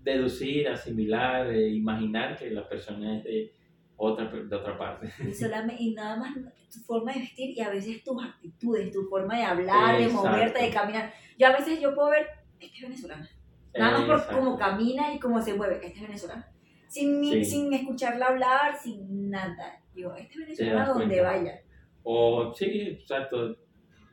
deducir, 0.02 0.68
asimilar, 0.68 1.50
eh, 1.52 1.68
imaginar 1.68 2.36
que 2.36 2.50
la 2.50 2.68
persona 2.68 3.18
es 3.18 3.24
de 3.24 3.54
otra, 3.96 4.26
de 4.26 4.56
otra 4.56 4.78
parte. 4.78 5.08
Y, 5.28 5.34
solamente, 5.34 5.82
y 5.82 5.94
nada 5.94 6.16
más 6.16 6.34
tu 6.34 6.80
forma 6.80 7.12
de 7.12 7.20
vestir 7.20 7.50
y 7.56 7.60
a 7.60 7.70
veces 7.70 8.02
tus 8.02 8.22
actitudes, 8.22 8.90
tu 8.90 9.04
forma 9.04 9.36
de 9.36 9.42
hablar, 9.42 9.98
de 9.98 10.04
Exacto. 10.04 10.28
moverte, 10.28 10.62
de 10.62 10.70
caminar. 10.70 11.12
Yo 11.38 11.48
a 11.48 11.52
veces 11.52 11.80
yo 11.80 11.94
puedo 11.94 12.10
ver, 12.10 12.26
esta 12.58 12.76
es 12.76 12.82
venezolana. 12.82 13.28
Nada 13.76 13.98
más 13.98 14.24
por 14.26 14.36
cómo 14.36 14.58
camina 14.58 15.14
y 15.14 15.18
cómo 15.18 15.40
se 15.40 15.54
mueve, 15.54 15.76
esta 15.76 16.00
es 16.00 16.02
venezolana. 16.02 16.48
Sin, 16.90 17.22
Sí. 17.24 17.44
sin 17.44 17.72
escucharla 17.72 18.26
hablar, 18.26 18.76
sin 18.76 19.30
nada. 19.30 19.80
Yo, 19.94 20.12
esta 20.16 20.32
es 20.32 20.38
venezolana 20.40 20.78
das 20.80 20.88
donde 20.88 21.18
cuenta. 21.18 21.30
vaya. 21.38 21.60
O 22.02 22.52
sí, 22.52 22.64
exacto. 23.00 23.56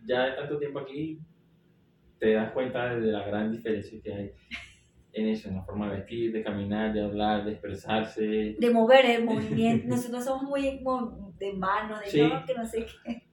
Ya 0.06 0.26
de 0.26 0.32
tanto 0.34 0.60
tiempo 0.60 0.80
aquí 0.80 1.20
te 2.20 2.34
das 2.34 2.52
cuenta 2.52 2.96
de 2.96 3.12
la 3.12 3.26
gran 3.26 3.52
diferencia 3.52 4.00
que 4.04 4.14
hay 4.14 4.32
en 5.14 5.28
eso, 5.30 5.50
en 5.50 5.56
la 5.56 5.64
forma 5.64 5.90
de 5.90 5.98
vestir, 5.98 6.32
de 6.32 6.44
caminar, 6.44 6.94
de 6.94 7.02
hablar, 7.04 7.44
de 7.46 7.54
expresarse. 7.54 8.56
De 8.60 8.70
mover 8.72 9.06
el 9.08 9.26
movimiento. 9.26 9.88
Nosotros 9.88 10.24
somos 10.24 10.44
muy 10.44 10.80
de 11.40 11.54
mano, 11.54 12.00
de 12.00 12.06
Sí. 12.08 12.22
no, 12.22 12.46
que 12.46 12.54
no 12.54 12.66
sé 12.66 12.86
qué. 13.04 13.24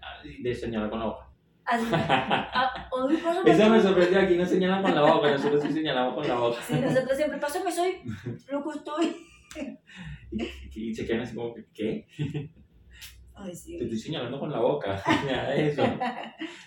ah, 0.00 0.22
de 0.40 0.54
señalar 0.54 0.88
con 0.90 1.00
la 1.00 1.06
boca. 1.06 1.27
Así. 1.68 1.86
Ah, 1.92 2.88
Eso 3.46 3.68
me 3.70 3.80
sorprendió, 3.80 4.20
aquí 4.20 4.36
no 4.36 4.46
señalan 4.46 4.82
con 4.82 4.94
la 4.94 5.02
boca, 5.02 5.30
nosotros 5.32 5.62
sí 5.62 5.72
señalamos 5.72 6.14
con 6.14 6.26
la 6.26 6.34
boca. 6.36 6.60
Sí, 6.66 6.74
nosotros 6.80 7.16
siempre, 7.16 7.38
pásame, 7.38 7.70
soy 7.70 7.96
loco 8.50 8.72
estoy. 8.74 9.16
Y, 10.30 10.90
y 10.90 10.94
se 10.94 11.06
quedan 11.06 11.22
así 11.22 11.34
como, 11.34 11.54
que, 11.54 11.64
¿qué? 11.72 12.06
Ay, 13.34 13.50
Te 13.50 13.56
sí. 13.56 13.76
estoy 13.80 13.98
señalando 13.98 14.38
con 14.38 14.50
la 14.52 14.60
boca. 14.60 14.96
Eso. 15.56 15.82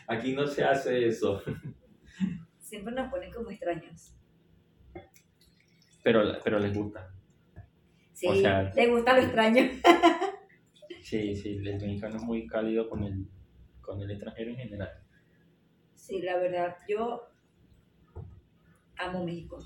Aquí 0.07 0.33
no 0.33 0.47
se 0.47 0.63
hace 0.63 1.05
eso. 1.07 1.41
Siempre 2.59 2.93
nos 2.95 3.09
ponen 3.11 3.31
como 3.31 3.51
extraños. 3.51 4.15
Pero, 6.03 6.23
pero 6.43 6.57
les 6.59 6.75
gusta. 6.75 7.13
Sí, 8.13 8.27
O 8.27 8.35
sea- 8.35 8.71
le 8.75 8.87
gusta 8.87 9.15
lo 9.15 9.21
extraño. 9.21 9.63
Sí, 11.03 11.35
sí, 11.35 11.57
el 11.57 11.77
mexicano 11.79 12.15
es 12.15 12.23
muy 12.23 12.47
cálido 12.47 12.89
con 12.89 13.03
el, 13.03 13.27
con 13.91 14.01
el 14.01 14.11
extranjero 14.11 14.51
en 14.51 14.57
general. 14.57 14.89
Sí, 15.95 16.21
la 16.21 16.37
verdad, 16.37 16.77
yo 16.87 17.23
amo 18.97 19.23
México. 19.25 19.59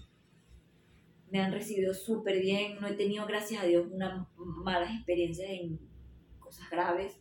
Me 1.32 1.40
han 1.42 1.52
recibido 1.52 1.94
súper 1.94 2.40
bien. 2.40 2.80
No 2.80 2.88
he 2.88 2.94
tenido, 2.94 3.26
gracias 3.26 3.64
a 3.64 3.66
Dios, 3.66 3.88
unas 3.92 4.28
malas 4.38 4.94
experiencias 4.94 5.50
en 5.50 5.80
cosas 6.40 6.70
graves. 6.70 7.20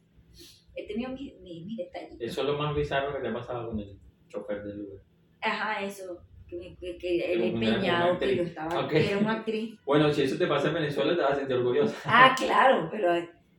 He 0.77 0.87
tenido 0.87 1.11
mis, 1.11 1.39
mis, 1.41 1.65
mis 1.67 1.77
detallitos. 1.79 2.21
Eso 2.21 2.41
es 2.43 2.47
lo 2.47 2.59
más 2.59 2.75
bizarro 2.75 3.15
que 3.15 3.21
te 3.23 3.29
ha 3.29 3.33
pasado 3.33 3.69
con 3.71 3.81
el 3.81 3.99
chofer 4.29 4.63
del 4.65 4.81
Uber. 4.83 5.01
Ajá, 5.41 5.83
eso. 5.85 6.21
Que, 6.47 6.77
que, 6.79 6.99
que 6.99 7.33
una 7.37 7.45
empeñado 7.47 8.19
que 8.19 8.37
yo 8.37 8.43
estaba, 8.43 8.85
Ok. 8.85 8.91
que 8.91 9.11
era 9.11 9.19
una 9.19 9.33
actriz. 9.39 9.79
Bueno, 9.87 10.13
si 10.13 10.23
eso 10.23 10.37
te 10.37 10.47
pasa 10.47 10.69
en 10.69 10.75
Venezuela, 10.75 11.15
te 11.17 11.23
vas 11.23 11.33
a 11.33 11.37
sentir 11.37 11.57
orgullosa. 11.57 11.97
Ah, 12.05 12.35
claro, 12.37 12.89
pero 12.91 13.13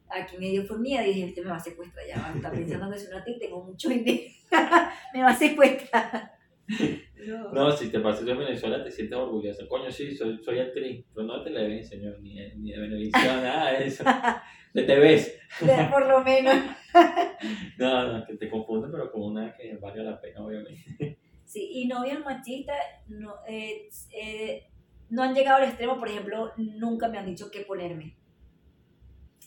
aquí 0.10 0.38
me 0.38 0.50
dio 0.50 0.66
fue 0.66 0.80
mía. 0.80 1.02
Dije, 1.02 1.26
este 1.26 1.42
me 1.42 1.50
va 1.52 1.58
a 1.58 1.60
secuestrar 1.60 2.06
ya. 2.08 2.34
Está 2.36 2.52
pensando 2.52 2.92
que 2.92 2.98
soy 3.00 3.08
una 3.10 3.18
actriz, 3.20 3.40
tengo 3.40 3.64
mucho 3.64 3.90
dinero. 3.90 4.22
me 5.14 5.22
va 5.22 5.30
a 5.30 5.36
secuestrar. 5.36 6.32
No. 7.26 7.52
No, 7.54 7.72
si 7.72 7.90
te 7.90 8.00
pasas 8.02 8.28
en 8.28 8.38
Venezuela 8.38 8.84
te 8.84 8.92
sientes 8.92 9.18
orgulloso. 9.18 9.68
Coño, 9.68 9.92
sí, 9.92 10.16
soy, 10.16 10.38
soy 10.44 10.60
actriz, 10.60 11.06
pero 11.14 11.26
no 11.26 11.40
de 11.40 11.46
televisión, 11.52 12.00
señor, 12.00 12.22
ni, 12.22 12.36
de- 12.38 12.56
ni 12.56 12.72
de 12.72 12.78
televisión, 12.78 13.42
nada 13.42 13.72
de 13.72 13.88
eso. 13.88 14.04
De 14.74 14.84
TVs. 14.84 15.34
De- 15.62 15.86
Por 15.90 16.06
lo 16.08 16.24
menos. 16.24 16.54
No, 17.80 18.14
no, 18.14 18.26
que 18.28 18.36
te 18.36 18.50
confunden, 18.50 18.92
pero 18.92 19.12
con 19.12 19.24
una 19.24 19.56
que 19.56 19.76
valga 19.78 20.04
la 20.04 20.22
pena, 20.22 20.46
obviamente. 20.46 21.18
Sí, 21.46 21.68
y 21.72 21.88
novias 21.88 22.20
machistas 22.24 22.78
no, 23.08 23.34
eh, 23.48 23.90
eh, 24.16 24.68
no 25.10 25.24
han 25.24 25.34
llegado 25.34 25.58
al 25.64 25.70
extremo, 25.70 25.98
por 25.98 26.10
ejemplo, 26.10 26.52
nunca 26.58 27.08
me 27.08 27.18
han 27.18 27.26
dicho 27.26 27.50
qué 27.52 27.62
ponerme. 27.62 28.18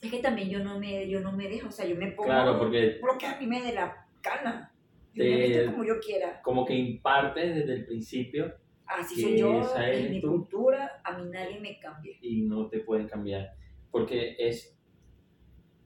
Es 0.01 0.11
que 0.11 0.19
también 0.21 0.49
yo 0.49 0.61
no 0.63 0.79
me, 0.79 1.09
yo 1.09 1.21
no 1.21 1.33
me 1.33 1.49
dejo, 1.49 1.69
o 1.69 1.73
sea, 1.73 1.87
yo 1.87 1.97
me 1.97 2.09
pongo 2.13 2.29
Claro, 2.29 2.59
porque 2.59 3.01
lo 3.05 3.19
que 3.19 3.27
a 3.27 3.39
mí 3.39 3.47
me 3.47 3.61
dé 3.63 3.73
la 3.75 4.07
gana. 4.23 4.73
Yo 5.13 5.25
Te- 5.25 5.31
me 5.31 5.47
visto 5.49 5.71
como 5.73 5.85
yo 5.85 5.99
quiera. 6.01 6.41
como 6.43 6.65
que 6.65 6.75
impartes 6.75 7.55
desde 7.57 7.75
el 7.75 7.87
principio 7.87 8.55
Así 8.87 9.17
que 9.17 9.23
soy 9.23 9.39
yo, 9.39 9.61
esa 9.61 9.91
es 9.91 10.11
mi 10.11 10.21
tú. 10.21 10.29
cultura, 10.31 11.01
a 11.05 11.19
mí 11.19 11.29
nadie 11.31 11.61
me 11.61 11.79
cambia. 11.81 12.17
y 12.23 12.43
no 12.43 12.69
te 12.69 12.81
pueden 12.81 13.09
cambiar. 13.09 13.53
Porque 13.91 14.37
es, 14.39 14.79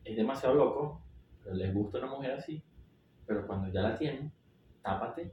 es 0.05 0.17
demasiado 0.17 0.55
loco, 0.57 1.03
pero 1.43 1.57
les 1.57 1.73
gusta 1.73 1.99
una 1.99 2.09
mujer 2.09 2.33
así, 2.33 2.63
pero 3.27 3.47
cuando 3.47 3.73
ya 3.73 3.81
la 3.81 3.97
tienen, 3.99 4.31
tápate, 4.83 5.33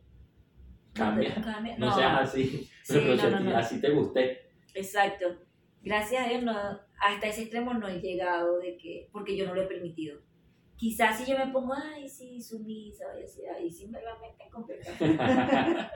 cambia. 0.93 1.35
No, 1.77 1.91
seas 1.93 2.21
así, 2.21 2.67
Sí, 2.83 2.99
no, 3.17 3.39
no. 3.41 3.57
así 3.57 3.79
te 3.81 3.89
guste. 3.91 4.49
Exacto. 4.73 5.25
Gracias 5.81 6.25
a 6.25 6.29
Dios, 6.29 6.43
no, 6.43 6.53
hasta 6.99 7.27
ese 7.27 7.41
extremo 7.43 7.73
no 7.73 7.87
he 7.87 8.01
llegado 8.01 8.59
de 8.59 8.77
que, 8.77 9.07
porque 9.11 9.35
yo 9.37 9.45
no 9.47 9.55
lo 9.55 9.61
he 9.61 9.67
permitido. 9.67 10.19
Quizás 10.75 11.17
si 11.17 11.29
yo 11.29 11.37
me 11.37 11.51
pongo, 11.51 11.73
ay, 11.73 12.07
sí, 12.07 12.41
sumisa, 12.41 13.05
y 13.19 13.23
así, 13.23 13.41
ahí 13.45 13.69
sí 13.69 13.87
me 13.87 14.01
la 14.01 14.17
meten 14.17 14.49
completamente. 14.49 15.87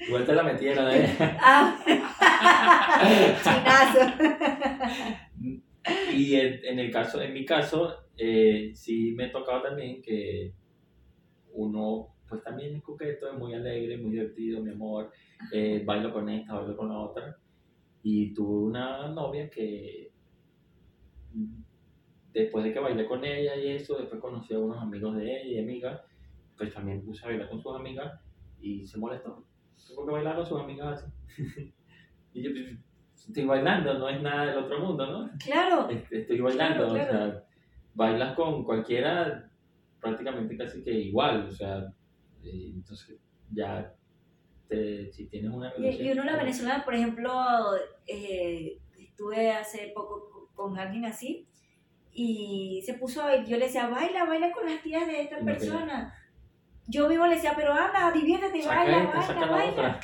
Igual 0.06 0.26
te 0.26 0.34
la 0.34 0.42
metieron, 0.42 0.90
¿eh? 0.90 1.16
ah, 1.18 1.78
chinazo. 3.42 4.00
Y 6.12 6.34
en, 6.34 6.64
en 6.64 6.78
el 6.78 6.90
caso, 6.90 7.22
en 7.22 7.32
mi 7.32 7.46
caso, 7.46 8.08
eh, 8.18 8.72
sí 8.74 9.12
me 9.12 9.28
tocaba 9.28 9.62
también 9.62 10.02
que 10.02 10.52
uno, 11.52 12.14
pues 12.28 12.42
también 12.42 12.76
es 12.76 12.82
coqueto, 12.82 13.30
es 13.32 13.38
muy 13.38 13.54
alegre, 13.54 13.96
muy 13.96 14.10
divertido, 14.10 14.62
mi 14.62 14.72
amor, 14.72 15.10
eh, 15.52 15.82
bailo 15.84 16.12
con 16.12 16.28
esta, 16.28 16.54
bailo 16.54 16.76
con 16.76 16.88
la 16.88 16.98
otra. 16.98 17.38
Y 18.02 18.32
tuve 18.34 18.66
una 18.66 19.08
novia 19.08 19.50
que 19.50 20.12
después 22.32 22.64
de 22.64 22.72
que 22.72 22.78
bailé 22.78 23.06
con 23.06 23.24
ella 23.24 23.56
y 23.56 23.68
eso, 23.68 23.96
después 23.98 24.20
conocí 24.20 24.54
a 24.54 24.58
unos 24.58 24.78
amigos 24.78 25.16
de 25.16 25.24
ella 25.24 25.44
y 25.44 25.58
amigas, 25.58 26.00
pues 26.56 26.72
también 26.72 27.04
puse 27.04 27.24
a 27.24 27.28
bailar 27.28 27.48
con 27.48 27.60
sus 27.60 27.74
amigas 27.74 28.20
y 28.60 28.86
se 28.86 28.98
molestó. 28.98 29.44
Tuvo 29.88 30.06
que 30.06 30.12
bailar 30.12 30.36
con 30.36 30.46
sus 30.46 30.60
amigas 30.60 31.02
así. 31.02 31.12
y 32.34 32.42
yo, 32.42 32.50
pues, 32.52 32.78
estoy 33.28 33.44
bailando, 33.44 33.98
no 33.98 34.08
es 34.08 34.20
nada 34.22 34.46
del 34.46 34.64
otro 34.64 34.80
mundo, 34.80 35.06
¿no? 35.06 35.30
Claro, 35.42 35.88
Este, 35.88 36.20
Estoy 36.20 36.40
bailando, 36.40 36.88
Claro, 36.88 37.08
claro. 37.10 37.26
o 37.26 37.30
sea, 37.32 37.44
bailas 37.94 38.34
con 38.36 38.64
cualquiera 38.64 39.50
prácticamente 40.00 40.56
casi 40.56 40.82
que 40.82 40.92
igual, 40.92 41.46
o 41.48 41.50
sea, 41.50 41.92
eh, 42.44 42.70
entonces 42.74 43.20
ya 43.50 43.92
te- 44.68 45.10
si 45.12 45.26
tienes 45.26 45.50
una 45.50 45.72
y, 45.78 45.86
y 46.02 46.10
uno 46.12 46.24
la 46.24 46.36
venezolana, 46.36 46.84
por 46.84 46.94
ejemplo, 46.94 47.32
eh, 48.06 48.78
estuve 48.98 49.50
hace 49.52 49.92
poco 49.94 50.50
con 50.54 50.78
alguien 50.78 51.04
así 51.06 51.46
y 52.12 52.82
se 52.84 52.94
puso, 52.94 53.22
a- 53.22 53.44
yo 53.44 53.56
le 53.56 53.66
decía, 53.66 53.88
baila, 53.88 54.24
baila 54.24 54.52
con 54.52 54.66
las 54.66 54.82
tías 54.82 55.06
de 55.06 55.22
esta 55.22 55.40
Y 55.40 55.44
persona. 55.44 56.14
Yo 56.86 57.08
mismo 57.08 57.26
le 57.26 57.34
decía, 57.36 57.52
pero 57.54 57.72
anda, 57.72 58.10
diviértete, 58.12 58.62
saca 58.62 58.76
baila, 58.82 58.96
esta, 58.98 59.08
baila, 59.10 59.26
saca 59.26 59.40
la 59.40 59.46
baila. 59.52 59.72
otra. 59.72 60.00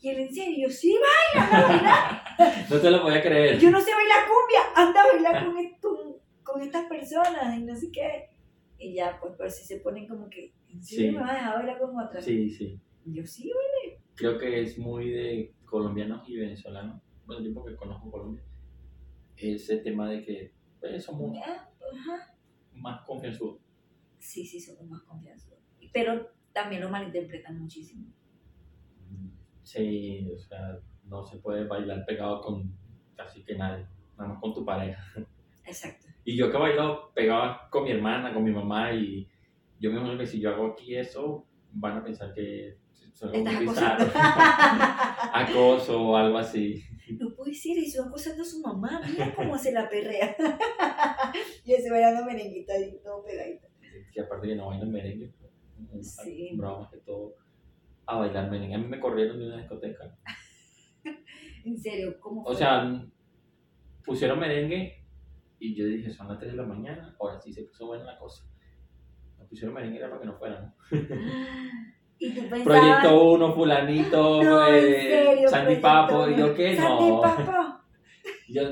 Y 0.00 0.08
él 0.10 0.18
en 0.20 0.34
serio, 0.34 0.68
yo, 0.68 0.74
sí, 0.74 0.94
baila, 1.34 1.46
anda 1.46 1.58
a 1.58 1.68
bailar. 1.68 2.22
No 2.70 2.78
te 2.80 2.90
lo 2.90 3.02
podía 3.02 3.22
creer. 3.22 3.58
Yo 3.58 3.70
no 3.70 3.80
sé 3.80 3.90
bailar 3.94 4.24
cumbia, 4.26 4.60
anda 4.74 5.02
a 5.02 5.06
bailar 5.06 5.44
con, 5.46 5.58
esto- 5.64 6.20
con 6.42 6.62
estas 6.62 6.84
personas 6.86 7.56
y 7.56 7.62
no 7.62 7.74
sé 7.74 7.90
qué. 7.92 8.28
Y 8.78 8.94
ya, 8.94 9.18
pues, 9.20 9.32
pero 9.38 9.48
si 9.50 9.64
se 9.64 9.78
ponen 9.80 10.06
como 10.06 10.28
que, 10.28 10.52
¿en 10.68 10.82
serio 10.84 11.10
Sí. 11.12 11.16
me 11.16 11.22
vas 11.22 11.30
a 11.30 11.34
dejar 11.34 11.56
bailar 11.56 11.78
con 11.78 11.98
otras? 11.98 12.24
Sí, 12.24 12.50
sí. 12.50 12.78
Yo 13.06 13.24
sí, 13.24 13.50
Creo 14.16 14.38
que 14.38 14.62
es 14.62 14.78
muy 14.78 15.10
de 15.10 15.54
colombianos 15.64 16.28
y 16.28 16.36
venezolanos. 16.36 17.02
Bueno, 17.26 17.44
yo 17.44 17.52
porque 17.54 17.76
conozco 17.76 18.10
Colombia. 18.10 18.42
Ese 19.36 19.78
tema 19.78 20.08
de 20.10 20.24
que 20.24 20.52
pues, 20.80 21.04
somos 21.04 21.36
ah, 21.44 21.70
más 22.72 23.04
confianzudos. 23.06 23.60
Sí, 24.18 24.44
sí, 24.44 24.58
somos 24.60 24.86
más 24.86 25.02
confianzudos. 25.02 25.60
Pero 25.92 26.30
también 26.52 26.80
lo 26.80 26.88
malinterpretan 26.88 27.58
muchísimo. 27.58 28.06
Sí, 29.62 30.26
o 30.34 30.38
sea, 30.38 30.78
no 31.04 31.24
se 31.24 31.38
puede 31.38 31.66
bailar 31.66 32.04
pegado 32.06 32.40
con 32.40 32.74
casi 33.14 33.44
que 33.44 33.56
nadie, 33.56 33.86
nada 34.16 34.30
más 34.30 34.40
con 34.40 34.54
tu 34.54 34.64
pareja. 34.64 35.02
Exacto. 35.64 36.06
Y 36.24 36.36
yo 36.36 36.50
que 36.50 36.56
bailo 36.56 37.12
pegado 37.12 37.56
con 37.70 37.84
mi 37.84 37.90
hermana, 37.90 38.32
con 38.32 38.44
mi 38.44 38.52
mamá, 38.52 38.92
y 38.92 39.28
yo 39.78 39.90
me 39.90 39.98
imagino 39.98 40.18
que 40.18 40.26
si 40.26 40.40
yo 40.40 40.50
hago 40.50 40.72
aquí 40.72 40.96
eso, 40.96 41.46
van 41.72 41.98
a 41.98 42.04
pensar 42.04 42.32
que 42.32 42.78
Estás 43.32 43.56
acosando. 43.56 44.04
acoso 45.32 46.02
o 46.02 46.16
algo 46.16 46.38
así. 46.38 46.82
no 47.18 47.34
puede 47.34 47.54
ser, 47.54 47.78
eso 47.78 48.04
acosando 48.04 48.42
a 48.42 48.46
su 48.46 48.60
mamá. 48.60 49.00
Mira 49.08 49.34
cómo 49.34 49.56
se 49.56 49.72
la 49.72 49.88
perrea. 49.88 50.36
y 51.64 51.72
ese 51.72 51.90
bailando 51.90 52.24
merenguita 52.24 52.78
y 52.78 52.98
todo 53.02 53.24
pegadito. 53.24 53.66
Que 54.12 54.20
aparte 54.20 54.48
que 54.48 54.56
no 54.56 54.66
bailan 54.68 54.90
merengue, 54.92 55.32
Sí. 56.00 56.50
bravo 56.56 56.80
más 56.80 56.90
que 56.90 56.98
todo 56.98 57.34
a 58.06 58.18
bailar 58.18 58.50
merengue. 58.50 58.74
A 58.74 58.78
mí 58.78 58.86
me 58.86 59.00
corrieron 59.00 59.38
de 59.38 59.46
una 59.46 59.58
discoteca. 59.58 60.16
En 61.64 61.76
serio, 61.76 62.20
¿cómo 62.20 62.42
O 62.42 62.46
fue? 62.46 62.56
sea, 62.56 63.04
pusieron 64.04 64.38
merengue 64.38 65.04
y 65.58 65.74
yo 65.74 65.84
dije, 65.86 66.10
son 66.12 66.28
las 66.28 66.38
3 66.38 66.52
de 66.52 66.56
la 66.58 66.62
mañana, 66.64 67.16
ahora 67.18 67.40
sí 67.40 67.52
se 67.52 67.62
puso 67.64 67.86
buena 67.88 68.04
la 68.04 68.18
cosa. 68.20 68.44
Nos 69.36 69.48
pusieron 69.48 69.74
merengue 69.74 69.98
era 69.98 70.08
para 70.08 70.20
que 70.20 70.26
no 70.28 70.38
fuéramos. 70.38 70.72
Y 72.18 72.34
tú 72.34 72.40
pensabas... 72.48 72.64
Proyecto 72.64 73.30
1, 73.32 73.52
fulanito, 73.52 74.42
No, 74.42 74.68
en 74.68 74.84
eh, 74.84 75.02
serio, 75.02 75.48
Sandy 75.48 75.76
Papo, 75.76 76.28
y 76.28 76.36
yo 76.36 76.54
qué, 76.54 76.76
no. 76.76 77.22
Yo, 78.48 78.62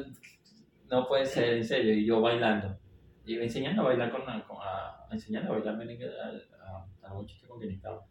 no 0.90 1.08
puede 1.08 1.26
ser, 1.26 1.54
en 1.54 1.64
serio, 1.64 1.94
y 1.94 2.06
yo 2.06 2.20
bailando. 2.20 2.78
Y 3.24 3.36
enseñando 3.36 3.82
a 3.82 3.86
bailar 3.86 4.12
con, 4.12 4.22
con 4.22 4.58
a, 4.60 5.06
enseñando 5.10 5.52
a 5.52 5.56
bailar 5.56 5.74
a, 5.74 7.08
a, 7.08 7.08
a 7.08 7.14
con 7.48 7.58
quien 7.58 7.72
estaba. 7.72 8.06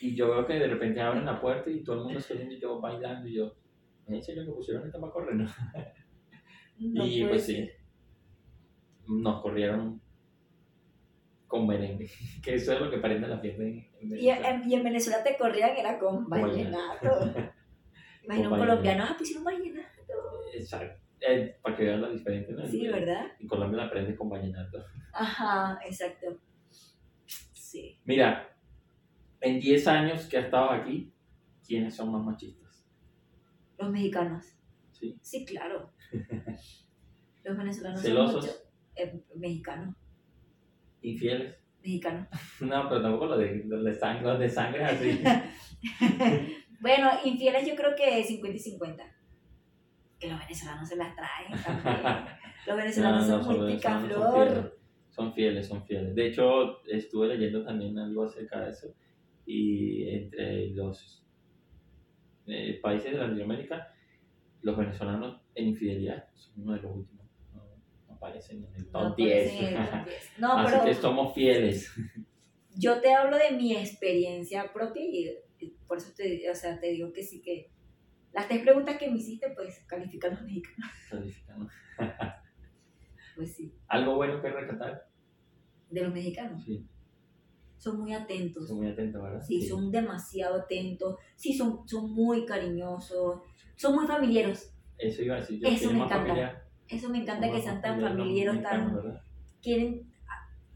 Y 0.00 0.14
yo 0.14 0.30
veo 0.30 0.46
que 0.46 0.54
de 0.54 0.68
repente 0.68 1.00
abren 1.00 1.26
la 1.26 1.40
puerta 1.40 1.68
y 1.70 1.84
todo 1.84 1.96
el 1.96 2.04
mundo 2.04 2.20
saliendo 2.20 2.54
y 2.54 2.60
yo 2.60 2.80
bailando 2.80 3.28
y 3.28 3.34
yo, 3.34 3.52
¿en 4.06 4.22
serio 4.22 4.46
que 4.46 4.52
pusieron 4.52 4.86
esta 4.86 4.98
para 4.98 5.12
correr? 5.12 5.36
No. 5.36 5.46
Y 6.76 7.24
pues 7.24 7.46
ser. 7.46 7.66
sí, 7.66 7.70
nos 9.06 9.40
corrieron 9.40 10.02
con 11.54 11.68
merengue, 11.68 12.10
que 12.42 12.54
eso 12.56 12.72
es 12.72 12.80
lo 12.80 12.90
que 12.90 12.98
prende 12.98 13.28
la 13.28 13.38
fiesta 13.38 13.62
en, 13.62 13.88
en 14.00 14.18
Y 14.18 14.28
en, 14.28 14.68
y 14.68 14.74
en 14.74 14.82
Venezuela 14.82 15.22
te 15.22 15.36
corrían, 15.36 15.76
era 15.76 16.00
con 16.00 16.28
vallenato. 16.28 17.32
Imagino 18.24 18.52
un 18.52 18.58
colombiano, 18.58 19.04
ah, 19.04 19.14
pusieron 19.16 19.44
vallenato. 19.44 20.02
Exacto. 20.52 21.00
Eh, 21.20 21.56
para 21.62 21.76
que 21.76 21.84
vean 21.84 22.02
la 22.02 22.08
diferencia, 22.10 22.54
¿no? 22.56 22.66
Sí, 22.66 22.88
¿verdad? 22.88 23.26
En 23.38 23.46
Colombia 23.46 23.76
la 23.78 23.84
aprendes 23.86 24.18
con 24.18 24.28
vallenato. 24.28 24.84
Ajá, 25.12 25.78
exacto. 25.86 26.40
Sí. 27.52 28.00
Mira, 28.04 28.56
en 29.40 29.60
10 29.60 29.86
años 29.86 30.26
que 30.26 30.38
has 30.38 30.46
estado 30.46 30.70
aquí, 30.70 31.14
¿quiénes 31.64 31.94
son 31.94 32.10
más 32.10 32.24
machistas? 32.24 32.84
Los 33.78 33.90
mexicanos. 33.90 34.44
¿Sí? 34.90 35.16
Sí, 35.22 35.44
claro. 35.46 35.92
Los 37.44 37.56
venezolanos 37.56 38.00
¿Celosos? 38.00 38.44
son 38.44 38.54
mucho- 38.54 38.64
eh, 38.96 39.24
mexicanos. 39.36 39.94
¿Infieles? 41.04 41.54
Mexicanos. 41.82 42.28
No, 42.60 42.88
pero 42.88 43.02
tampoco 43.02 43.26
los 43.26 43.38
de, 43.38 43.62
los 43.66 43.84
de 43.84 43.94
sangre, 43.94 44.24
los 44.26 44.38
de 44.38 44.48
sangre 44.48 44.84
así. 44.84 45.20
bueno, 46.80 47.10
infieles 47.24 47.66
yo 47.68 47.74
creo 47.76 47.94
que 47.94 48.22
50 48.24 48.56
y 48.56 48.58
50. 48.60 49.04
Que 50.18 50.28
los 50.30 50.38
venezolanos 50.38 50.88
se 50.88 50.96
las 50.96 51.14
traen 51.14 51.52
también. 51.62 52.24
Los 52.66 52.76
venezolanos 52.78 53.28
No, 53.28 53.36
no, 53.36 53.44
son 53.44 53.54
son- 53.56 53.64
muy. 53.66 54.70
Son 55.10 55.34
fieles, 55.34 55.66
son 55.68 55.84
fieles. 55.84 56.14
De 56.14 56.26
hecho, 56.28 56.82
estuve 56.88 57.28
leyendo 57.28 57.62
también 57.62 57.98
algo 57.98 58.24
acerca 58.24 58.62
de 58.62 58.70
eso. 58.70 58.88
Y 59.44 60.08
entre 60.08 60.70
los 60.70 61.22
eh, 62.46 62.80
países 62.82 63.12
de 63.12 63.18
Latinoamérica, 63.18 63.92
los 64.62 64.76
venezolanos 64.78 65.42
en 65.54 65.68
infidelidad 65.68 66.24
son 66.34 66.62
uno 66.62 66.72
de 66.72 66.80
los 66.80 66.96
últimos. 66.96 67.13
Aparecen 68.44 68.64
en 68.74 68.92
No, 68.92 69.14
10. 69.14 69.50
sí, 69.50 69.58
top 69.58 70.04
10. 70.06 70.30
No, 70.38 70.58
Así 70.58 70.72
pero 70.72 70.84
que 70.84 70.94
somos 70.94 71.34
fieles. 71.34 71.90
yo 72.76 73.00
te 73.00 73.12
hablo 73.14 73.36
de 73.38 73.52
mi 73.52 73.74
experiencia 73.76 74.72
propia 74.72 75.02
y 75.04 75.30
por 75.86 75.98
eso 75.98 76.12
te, 76.16 76.50
o 76.50 76.54
sea, 76.54 76.78
te 76.80 76.88
digo 76.88 77.12
que 77.12 77.22
sí 77.22 77.40
que 77.40 77.70
las 78.32 78.48
tres 78.48 78.62
preguntas 78.62 78.98
que 78.98 79.08
me 79.10 79.16
hiciste, 79.18 79.50
pues 79.54 79.84
califican 79.86 80.32
los 80.32 80.42
mexicanos. 80.42 80.90
Califican. 81.10 81.68
Pues 83.36 83.54
sí, 83.54 83.72
Algo 83.88 84.16
bueno 84.16 84.40
que 84.40 84.48
rescatar. 84.48 85.08
de 85.90 86.02
los 86.02 86.12
mexicanos. 86.12 86.64
Sí. 86.64 86.86
son 87.76 88.00
muy 88.00 88.12
atentos. 88.14 88.66
Son 88.68 88.78
muy 88.78 88.88
atentos, 88.88 89.22
¿verdad? 89.22 89.40
Sí, 89.42 89.60
son 89.66 89.90
demasiado 89.90 90.62
atentos. 90.62 91.16
Sí, 91.36 91.52
son, 91.52 91.86
son 91.88 92.12
muy 92.12 92.44
cariñosos. 92.46 93.42
Son 93.76 93.94
muy 93.94 94.06
familiares. 94.06 94.74
Eso 94.98 95.22
iba 95.22 95.34
a 95.36 95.40
decir. 95.40 95.60
Yo 95.60 95.68
Eso 95.68 95.92
me 95.92 95.98
más 95.98 96.06
encanta. 96.10 96.26
familia- 96.28 96.63
Eso 96.88 97.08
me 97.08 97.18
encanta 97.18 97.50
que 97.50 97.60
sean 97.62 97.80
tan 97.80 98.00
familia 98.00 98.52
familiares, 98.52 98.62
tan... 98.62 99.20
Quieren... 99.62 100.12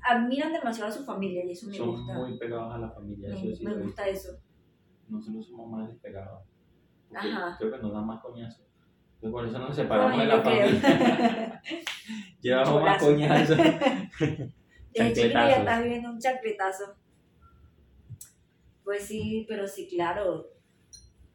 Admiran 0.01 0.53
demasiado 0.53 0.89
a 0.91 0.93
su 0.93 1.05
familia 1.05 1.45
y 1.45 1.51
eso 1.51 1.67
me 1.69 1.75
Son 1.77 1.89
gusta. 1.91 2.15
muy 2.15 2.39
pegados 2.39 2.73
a 2.75 2.79
la 2.79 2.91
familia. 2.91 3.29
me 3.29 3.35
Eso 3.35 3.57
sí 3.57 3.65
me 3.67 3.75
gusta 3.75 4.09
eso. 4.09 4.39
Nosotros 5.09 5.47
somos 5.49 5.71
más 5.71 5.89
despegados. 5.89 6.45
Ajá. 7.15 7.57
Creo 7.59 7.73
que 7.73 7.79
nos 7.79 7.93
dan 7.93 8.07
más 8.07 8.23
coñazo. 8.23 8.63
Entonces, 9.21 9.33
por 9.33 9.47
eso 9.49 9.59
nos 9.59 9.75
separamos 9.77 10.19
de 10.19 10.27
la 10.27 10.41
familia. 10.41 11.63
Llevamos 12.41 12.83
más 12.83 12.99
Cholazo. 13.03 13.07
coñazo. 13.07 13.55
Desde 14.95 15.13
chiquito 15.13 15.33
ya 15.35 15.57
estás 15.59 15.83
viviendo 15.83 16.11
un 16.11 16.19
chancletazo. 16.21 16.85
Pues 18.85 19.03
sí, 19.05 19.45
pero 19.49 19.67
sí, 19.67 19.89
claro. 19.89 20.47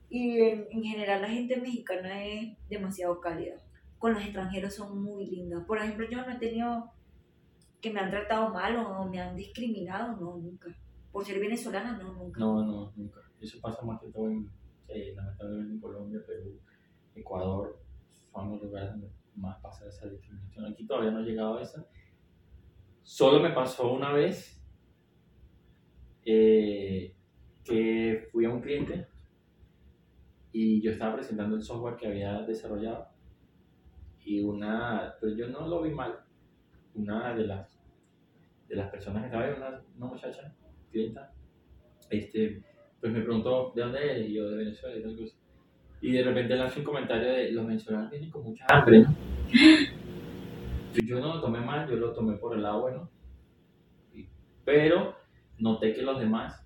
Y 0.09 0.39
en, 0.39 0.67
en 0.71 0.83
general 0.83 1.21
la 1.21 1.29
gente 1.29 1.57
mexicana 1.57 2.23
es 2.25 2.57
demasiado 2.69 3.19
cálida. 3.19 3.55
Con 4.03 4.15
los 4.15 4.21
extranjeros 4.21 4.75
son 4.75 5.01
muy 5.01 5.27
lindas. 5.27 5.63
Por 5.65 5.77
ejemplo, 5.77 6.05
yo 6.09 6.17
no 6.17 6.29
he 6.29 6.37
tenido 6.37 6.91
que 7.79 7.89
me 7.89 8.01
han 8.01 8.09
tratado 8.09 8.49
mal 8.49 8.75
o 8.75 9.05
me 9.05 9.21
han 9.21 9.33
discriminado, 9.33 10.17
no, 10.17 10.35
nunca. 10.39 10.67
Por 11.09 11.23
ser 11.23 11.39
venezolana, 11.39 11.97
no, 11.97 12.11
nunca. 12.11 12.37
No, 12.37 12.65
no, 12.65 12.91
nunca. 12.97 13.21
Eso 13.39 13.61
pasa 13.61 13.81
más 13.85 14.01
que 14.01 14.09
todo 14.09 14.27
en, 14.27 14.51
eh, 14.89 15.13
lamentablemente 15.15 15.73
en 15.75 15.79
Colombia, 15.79 16.19
Perú, 16.27 16.59
Ecuador, 17.15 17.79
son 18.33 18.51
los 18.51 18.63
lugares 18.63 18.89
donde 18.91 19.09
más 19.37 19.61
pasa 19.61 19.87
esa 19.87 20.09
discriminación. 20.09 20.65
Aquí 20.65 20.85
todavía 20.85 21.11
no 21.11 21.21
he 21.21 21.23
llegado 21.23 21.57
a 21.59 21.61
esa. 21.61 21.87
Solo 23.03 23.39
me 23.39 23.51
pasó 23.51 23.89
una 23.93 24.11
vez 24.11 24.61
eh, 26.25 27.15
que 27.63 28.27
fui 28.33 28.43
a 28.43 28.49
un 28.49 28.59
cliente 28.59 29.07
y 30.51 30.81
yo 30.81 30.91
estaba 30.91 31.15
presentando 31.15 31.55
el 31.55 31.63
software 31.63 31.95
que 31.95 32.07
había 32.07 32.41
desarrollado 32.41 33.12
y 34.25 34.41
una, 34.41 35.15
pero 35.19 35.35
yo 35.35 35.47
no 35.47 35.67
lo 35.67 35.81
vi 35.81 35.91
mal, 35.91 36.19
una 36.95 37.33
de 37.33 37.47
las, 37.47 37.79
de 38.67 38.75
las 38.75 38.89
personas 38.89 39.21
que 39.21 39.27
estaba 39.27 39.45
ahí, 39.45 39.53
una, 39.55 39.81
una 39.97 40.05
muchacha, 40.05 40.53
clienta, 40.91 41.33
este, 42.09 42.63
pues 42.99 43.11
me 43.11 43.21
preguntó 43.21 43.73
de 43.75 43.81
dónde 43.81 44.11
eres 44.11 44.29
y 44.29 44.33
yo 44.33 44.49
de 44.49 44.57
Venezuela 44.57 44.97
y 44.97 45.03
tal 45.03 45.17
cosa. 45.17 45.35
Y 46.01 46.11
de 46.11 46.23
repente 46.23 46.55
lanzó 46.55 46.79
un 46.79 46.85
comentario 46.85 47.31
de 47.31 47.51
los 47.51 47.65
venezolanos 47.65 48.11
vienen 48.11 48.29
con 48.29 48.43
mucha 48.43 48.65
hambre, 48.69 49.01
¿no? 49.01 49.15
Yo, 51.05 51.19
no 51.19 51.35
lo 51.35 51.41
tomé 51.41 51.59
mal, 51.59 51.89
yo 51.89 51.95
lo 51.95 52.13
tomé 52.13 52.37
por 52.37 52.55
el 52.55 52.61
lado 52.61 52.81
bueno. 52.81 53.09
Pero 54.63 55.15
noté 55.57 55.95
que 55.95 56.03
los 56.03 56.19
demás 56.19 56.63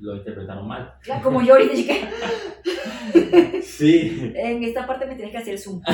lo 0.00 0.16
interpretaron 0.16 0.66
mal. 0.66 0.94
Claro, 1.02 1.22
como 1.22 1.42
yo 1.42 1.54
ahorita 1.54 1.74
chica, 1.74 1.94
Sí. 3.62 4.32
en 4.34 4.62
esta 4.64 4.86
parte 4.86 5.06
me 5.06 5.14
tienes 5.14 5.32
que 5.32 5.38
hacer 5.38 5.58
zoom. 5.58 5.80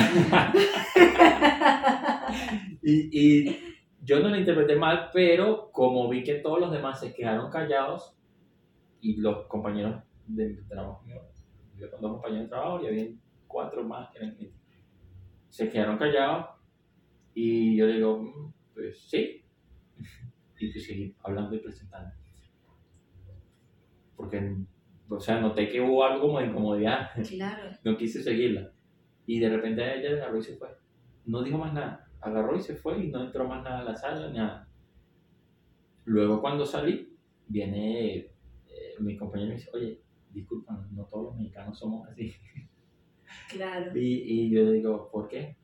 Y, 2.81 3.45
y 3.45 3.57
yo 4.03 4.19
no 4.19 4.29
lo 4.29 4.37
interpreté 4.37 4.75
mal, 4.75 5.09
pero 5.13 5.71
como 5.71 6.09
vi 6.09 6.23
que 6.23 6.35
todos 6.35 6.59
los 6.59 6.71
demás 6.71 6.99
se 6.99 7.13
quedaron 7.13 7.49
callados 7.49 8.13
y 8.99 9.17
los 9.21 9.45
compañeros 9.47 10.03
de 10.27 10.55
trabajo, 10.67 11.03
yo 11.77 11.89
con 11.91 12.01
dos 12.01 12.11
compañeros 12.13 12.45
de 12.45 12.49
trabajo 12.49 12.83
y 12.83 12.87
había 12.87 13.07
cuatro 13.47 13.83
más 13.83 14.09
que 14.11 14.17
eran 14.19 14.37
se 15.49 15.69
quedaron 15.69 15.97
callados 15.97 16.47
y 17.35 17.77
yo 17.77 17.87
digo, 17.87 18.17
"Mm, 18.23 18.53
pues 18.73 18.99
sí, 19.07 19.43
y 20.59 20.71
pues 20.71 20.85
seguí 20.85 21.15
hablando 21.23 21.55
y 21.55 21.59
presentando. 21.59 22.13
Porque, 24.23 24.55
o 25.09 25.19
sea, 25.19 25.41
noté 25.41 25.67
que 25.67 25.81
hubo 25.81 26.05
algo 26.05 26.27
como 26.27 26.39
de 26.39 26.47
incomodidad 26.47 27.09
Claro. 27.27 27.71
no 27.83 27.97
quise 27.97 28.23
seguirla. 28.23 28.71
Y 29.25 29.39
de 29.39 29.49
repente 29.49 29.81
ella 29.81 30.15
agarró 30.15 30.37
y 30.37 30.43
se 30.43 30.55
fue. 30.55 30.69
No 31.25 31.43
dijo 31.43 31.57
más 31.57 31.73
nada. 31.73 32.07
Agarró 32.21 32.55
y 32.55 32.61
se 32.61 32.75
fue 32.75 33.03
y 33.03 33.09
no 33.09 33.21
entró 33.21 33.45
más 33.47 33.63
nada 33.63 33.79
a 33.79 33.83
la 33.83 33.95
sala, 33.95 34.29
nada. 34.29 34.67
Luego 36.05 36.39
cuando 36.39 36.65
salí, 36.65 37.13
viene 37.47 38.15
eh, 38.15 38.31
mi 38.99 39.17
compañero 39.17 39.47
y 39.47 39.49
me 39.49 39.55
dice, 39.57 39.69
oye, 39.73 40.01
disculpa, 40.31 40.87
no 40.91 41.03
todos 41.05 41.25
los 41.25 41.35
mexicanos 41.35 41.77
somos 41.77 42.07
así. 42.07 42.33
Claro. 43.49 43.97
Y, 43.97 44.45
y 44.45 44.49
yo 44.51 44.63
le 44.63 44.73
digo, 44.73 45.09
¿por 45.11 45.27
qué? 45.27 45.57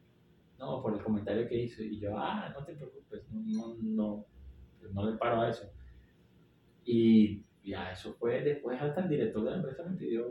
No, 0.58 0.82
por 0.82 0.96
el 0.96 1.04
comentario 1.04 1.48
que 1.48 1.64
hizo. 1.64 1.84
Y 1.84 2.00
yo, 2.00 2.18
ah, 2.18 2.52
no 2.52 2.66
te 2.66 2.74
preocupes, 2.74 3.24
no, 3.32 3.76
no, 3.76 3.76
no, 3.80 4.26
no 4.92 5.10
le 5.10 5.18
paro 5.18 5.42
a 5.42 5.50
eso. 5.50 5.72
Y 6.84 7.44
ya, 7.64 7.92
eso 7.92 8.14
fue 8.16 8.42
después 8.42 8.82
hasta 8.82 9.02
el 9.02 9.10
director 9.10 9.44
de 9.44 9.52
la 9.52 9.58
empresa 9.58 9.84
me 9.84 9.96
pidió, 9.98 10.26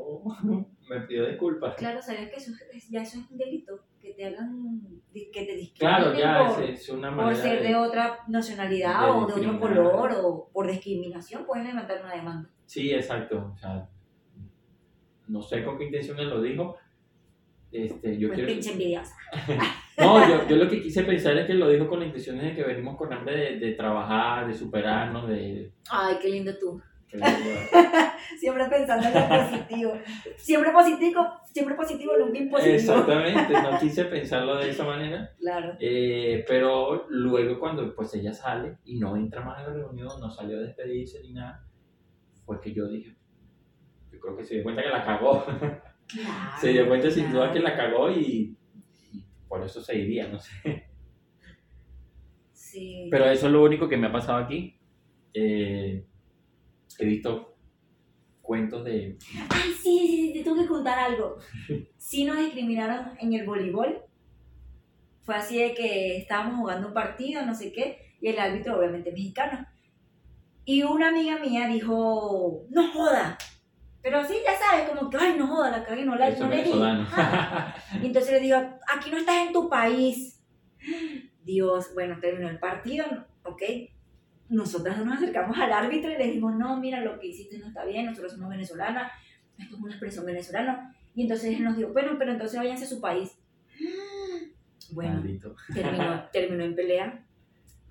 me 0.89 1.01
pidió 1.03 1.27
disculpas. 1.29 1.75
Claro, 1.77 2.01
¿sabías 2.03 2.31
que 2.31 2.37
eso 2.37 2.53
es, 2.73 2.89
ya 2.89 3.03
eso 3.03 3.19
es 3.21 3.31
un 3.31 3.39
delito? 3.39 3.81
Que 4.01 4.15
te 4.15 4.25
hagan, 4.27 4.81
que 5.13 5.31
te 5.33 5.55
discriminen 5.57 5.75
Claro, 6.03 6.15
ya 6.19 6.55
por, 6.55 6.65
es, 6.65 6.81
es 6.81 6.89
una 6.89 7.15
por 7.15 7.35
ser 7.35 7.63
de 7.63 7.69
de- 7.69 7.77
otra 7.77 8.19
nacionalidad 8.29 9.05
de 9.05 9.11
o 9.11 9.27
de 9.27 9.33
otro 9.35 9.61
color 9.61 10.13
o 10.23 10.49
por 10.53 10.67
discriminación 10.71 11.45
pueden 11.45 11.67
levantar 11.67 12.01
una 12.05 12.15
demanda. 12.15 12.49
Sí, 12.65 12.93
exacto. 12.93 13.53
O 13.55 13.59
sea, 13.59 13.89
no 15.27 15.43
sé 15.43 15.65
con 15.65 15.77
qué 15.79 15.85
intenciones 15.85 16.27
lo 16.27 16.41
dijo. 16.41 16.77
Este, 17.71 18.17
yo 18.19 18.29
Pues 18.29 18.39
quiero... 18.39 18.53
pinche 18.53 18.73
envidiosa. 18.73 19.15
No, 19.99 20.29
yo, 20.29 20.47
yo 20.49 20.55
lo 20.55 20.71
que 20.71 20.81
quise 20.81 21.03
pensar 21.03 21.37
es 21.39 21.47
que 21.49 21.55
lo 21.55 21.69
dijo 21.69 21.89
con 21.89 21.99
la 21.99 22.07
intención 22.07 22.39
de 22.39 22.55
que 22.55 22.63
venimos 22.63 22.97
con 22.97 23.13
hambre 23.13 23.37
de, 23.37 23.59
de 23.59 23.73
trabajar, 23.73 24.47
de 24.47 24.55
superarnos, 24.55 25.29
de... 25.29 25.73
Ay, 25.91 26.15
qué 26.23 26.29
lindo 26.29 26.57
tú. 26.57 26.81
Siempre 28.39 28.67
pensando 28.67 29.09
en 29.09 29.15
lo 29.15 29.29
positivo. 29.29 29.93
Siempre 30.37 30.71
positivo, 30.73 31.27
siempre 31.45 31.75
positivo, 31.75 32.13
nunca 32.19 32.39
impositivo. 32.39 32.75
Exactamente, 32.77 33.53
no 33.55 33.79
quise 33.81 34.05
pensarlo 34.05 34.57
de 34.57 34.71
esa 34.71 34.85
manera. 34.85 35.33
Claro. 35.39 35.77
Eh, 35.81 36.45
pero 36.47 37.07
luego 37.09 37.59
cuando 37.59 37.95
pues 37.95 38.15
ella 38.15 38.33
sale 38.33 38.79
y 38.85 38.99
no 38.99 39.17
entra 39.17 39.43
más 39.43 39.59
a 39.59 39.69
la 39.69 39.75
reunión, 39.75 40.09
no 40.21 40.31
salió 40.31 40.59
a 40.59 40.61
despedirse 40.61 41.23
ni 41.23 41.33
nada, 41.33 41.67
fue 42.45 42.61
que 42.61 42.75
yo 42.75 42.87
dije, 42.89 43.17
yo 44.13 44.21
creo 44.21 44.37
que 44.37 44.45
se 44.45 44.55
dio 44.55 44.65
cuenta 44.65 44.83
que 44.83 44.91
la 44.91 45.05
cagó. 45.05 45.45
Claro, 45.45 45.83
se 46.61 46.69
dio 46.69 46.89
cuenta 46.89 47.11
sin 47.11 47.25
claro. 47.25 47.39
duda 47.39 47.53
que 47.53 47.61
la 47.61 47.77
cagó 47.77 48.11
y, 48.11 48.57
y 49.13 49.25
por 49.49 49.65
eso 49.65 49.81
se 49.81 49.97
iría, 49.97 50.29
no 50.29 50.39
sé. 50.39 50.89
Sí. 52.53 53.09
Pero 53.11 53.25
eso 53.25 53.47
es 53.47 53.53
lo 53.53 53.65
único 53.65 53.89
que 53.89 53.97
me 53.97 54.09
ha 54.09 54.13
pasado 54.13 54.45
aquí. 54.45 54.79
Eh, 55.33 56.05
he 57.05 57.07
visto 57.07 57.57
cuentos 58.43 58.85
de... 58.85 59.19
Ay, 59.51 59.73
sí, 59.73 59.99
sí, 60.07 60.07
sí, 60.07 60.33
te 60.33 60.43
tengo 60.43 60.61
que 60.61 60.67
contar 60.67 60.99
algo. 60.99 61.37
Sí 61.97 62.25
nos 62.25 62.39
discriminaron 62.39 63.11
en 63.21 63.35
el 63.35 63.45
voleibol. 63.45 64.03
Fue 65.23 65.35
así 65.35 65.59
de 65.59 65.75
que 65.75 66.17
estábamos 66.17 66.59
jugando 66.59 66.89
un 66.89 66.95
partido, 66.95 67.45
no 67.45 67.55
sé 67.55 67.73
qué, 67.73 68.15
y 68.21 68.29
el 68.29 68.39
árbitro 68.39 68.79
obviamente 68.79 69.13
mexicano. 69.13 69.67
Y 70.65 70.83
una 70.83 71.09
amiga 71.09 71.39
mía 71.39 71.69
dijo, 71.69 72.65
no 72.71 72.93
joda. 72.93 73.37
Pero 74.01 74.25
sí, 74.27 74.37
ya 74.45 74.57
sabes, 74.57 74.89
como 74.89 75.11
que, 75.11 75.19
ay, 75.19 75.35
no 75.39 75.47
joda, 75.47 75.71
la 75.71 75.85
cagué, 75.85 76.05
no, 76.05 76.17
la, 76.17 76.31
no 76.31 76.49
le 76.49 76.65
di. 76.65 76.73
Ajá. 76.83 77.75
Y 78.03 78.07
entonces 78.07 78.33
le 78.33 78.41
digo, 78.41 78.57
aquí 78.57 79.11
no 79.11 79.19
estás 79.19 79.47
en 79.47 79.53
tu 79.53 79.69
país. 79.69 80.43
Dios, 81.43 81.93
bueno, 81.95 82.19
terminó 82.21 82.49
el 82.49 82.59
partido, 82.59 83.05
ok. 83.43 83.63
Nosotras 84.49 84.99
nos 85.05 85.17
acercamos 85.17 85.59
al 85.59 85.73
árbitro 85.73 86.11
y 86.11 86.17
le 86.19 86.25
dijimos, 86.27 86.55
no, 86.57 86.77
mira, 86.79 87.01
lo 87.01 87.19
que 87.19 87.27
hiciste 87.29 87.59
no 87.59 87.67
está 87.69 87.85
bien, 87.85 88.07
nosotros 88.07 88.33
somos 88.33 88.49
venezolanas, 88.49 89.13
esto 89.59 89.77
es 89.77 89.81
una 89.83 89.91
expresión 89.93 90.25
venezolana. 90.25 90.95
Y 91.15 91.23
entonces 91.23 91.57
él 91.57 91.65
nos 91.65 91.77
dijo, 91.77 91.93
bueno, 91.93 92.13
pero 92.19 92.33
entonces 92.33 92.59
váyanse 92.59 92.85
a 92.85 92.89
su 92.89 93.01
país. 93.01 93.39
Bueno, 94.91 95.23
terminó, 95.75 96.25
terminó 96.33 96.65
en 96.65 96.75
pelea. 96.75 97.23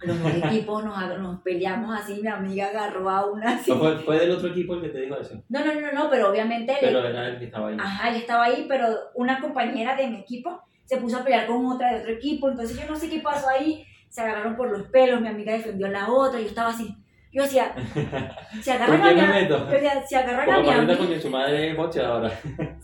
Los 0.02 0.20
dos 0.22 0.32
equipos 0.46 0.84
nos, 0.84 1.20
nos 1.20 1.42
peleamos 1.42 1.96
así, 2.00 2.20
mi 2.22 2.28
amiga 2.28 2.68
agarró 2.70 3.08
a 3.10 3.32
una 3.32 3.56
así. 3.56 3.72
Fue, 3.72 4.00
fue 4.00 4.20
del 4.20 4.32
otro 4.32 4.50
equipo 4.50 4.74
el 4.76 4.82
que 4.82 4.90
te 4.90 5.02
dijo 5.02 5.16
eso. 5.16 5.44
No, 5.50 5.64
no, 5.64 5.80
no, 5.80 5.92
no, 5.92 6.10
pero 6.10 6.30
obviamente 6.32 6.72
él- 6.74 6.78
Pero 6.82 7.06
era 7.06 7.28
el 7.30 7.40
que 7.40 7.46
estaba 7.46 7.70
ahí. 7.70 7.78
Ajá, 7.80 8.10
él 8.10 8.16
estaba 8.16 8.46
ahí, 8.46 8.66
pero 8.68 8.88
una 9.14 9.40
compañera 9.40 9.96
de 9.96 10.08
mi 10.08 10.18
equipo 10.18 10.60
se 10.86 10.98
puso 10.98 11.18
a 11.18 11.24
pelear 11.24 11.46
con 11.48 11.66
otra 11.68 11.94
de 11.94 12.00
otro 12.02 12.12
equipo, 12.14 12.50
entonces 12.50 12.80
yo 12.80 12.88
no 12.88 12.96
sé 12.96 13.10
qué 13.10 13.20
pasó 13.20 13.48
ahí, 13.50 13.86
se 14.10 14.22
agarraron 14.22 14.56
por 14.56 14.70
los 14.72 14.88
pelos, 14.90 15.22
mi 15.22 15.28
amiga 15.28 15.54
defendió 15.54 15.88
a 15.88 15.92
la 15.92 16.10
otra, 16.10 16.40
yo 16.40 16.48
estaba 16.48 16.70
así, 16.70 16.96
yo 17.32 17.44
decía, 17.44 17.74
¿Por 18.64 18.72
agarran 18.72 19.02
a 19.02 19.12
mi, 19.12 19.48
decía, 19.48 20.04
se 20.08 20.16
agarran 20.16 20.50
a 20.50 20.60
mi 20.60 20.70
amiga, 20.70 21.20
su 21.20 21.30
madre 21.30 21.76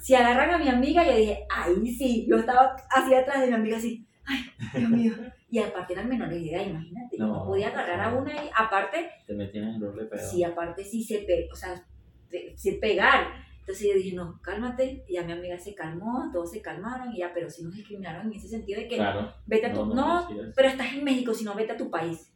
si 0.01 0.15
agarran 0.15 0.51
a 0.51 0.57
mi 0.57 0.69
amiga, 0.69 1.05
yo 1.05 1.15
dije, 1.15 1.45
ahí 1.49 1.87
sí, 1.95 2.25
yo 2.29 2.37
estaba 2.37 2.75
así 2.89 3.13
atrás 3.13 3.41
de 3.41 3.47
mi 3.47 3.53
amiga 3.53 3.77
así, 3.77 4.05
ay, 4.25 4.39
Dios 4.75 4.89
mío, 4.89 5.13
y 5.49 5.59
aparte 5.59 5.93
eran 5.93 6.09
menores 6.09 6.41
de 6.41 6.51
edad, 6.51 6.65
imagínate, 6.65 7.17
no 7.17 7.27
No, 7.27 7.45
podía 7.45 7.69
agarrar 7.69 8.01
a 8.01 8.13
una 8.13 8.31
y 8.31 8.49
aparte, 8.55 9.09
Te 9.25 9.33
metían 9.33 9.69
en 9.69 9.75
el 9.75 9.81
rol 9.81 9.95
de 9.97 10.05
pedo. 10.05 10.29
sí, 10.29 10.43
aparte 10.43 10.83
sí 10.83 11.03
se 11.03 11.19
pe, 11.19 11.47
o 11.51 11.55
sea, 11.55 11.83
se, 12.29 12.57
se 12.57 12.73
pegar. 12.73 13.27
Entonces 13.63 13.87
yo 13.87 13.93
dije, 13.93 14.13
no, 14.13 14.41
cálmate. 14.41 15.05
Y 15.07 15.13
ya 15.13 15.23
mi 15.23 15.31
amiga 15.31 15.57
se 15.57 15.73
calmó, 15.73 16.29
todos 16.33 16.51
se 16.51 16.61
calmaron 16.61 17.13
y 17.13 17.19
ya, 17.19 17.31
pero 17.33 17.49
sí 17.49 17.63
nos 17.63 17.73
discriminaron 17.73 18.27
en 18.27 18.33
ese 18.33 18.49
sentido 18.49 18.81
de 18.81 18.89
que 18.89 18.97
Claro. 18.97 19.33
vete 19.45 19.67
a 19.67 19.73
tu, 19.73 19.85
no, 19.85 20.27
decías. 20.27 20.53
pero 20.53 20.67
estás 20.67 20.93
en 20.93 21.03
México, 21.05 21.33
si 21.33 21.45
no 21.45 21.55
vete 21.55 21.71
a 21.71 21.77
tu 21.77 21.89
país. 21.89 22.29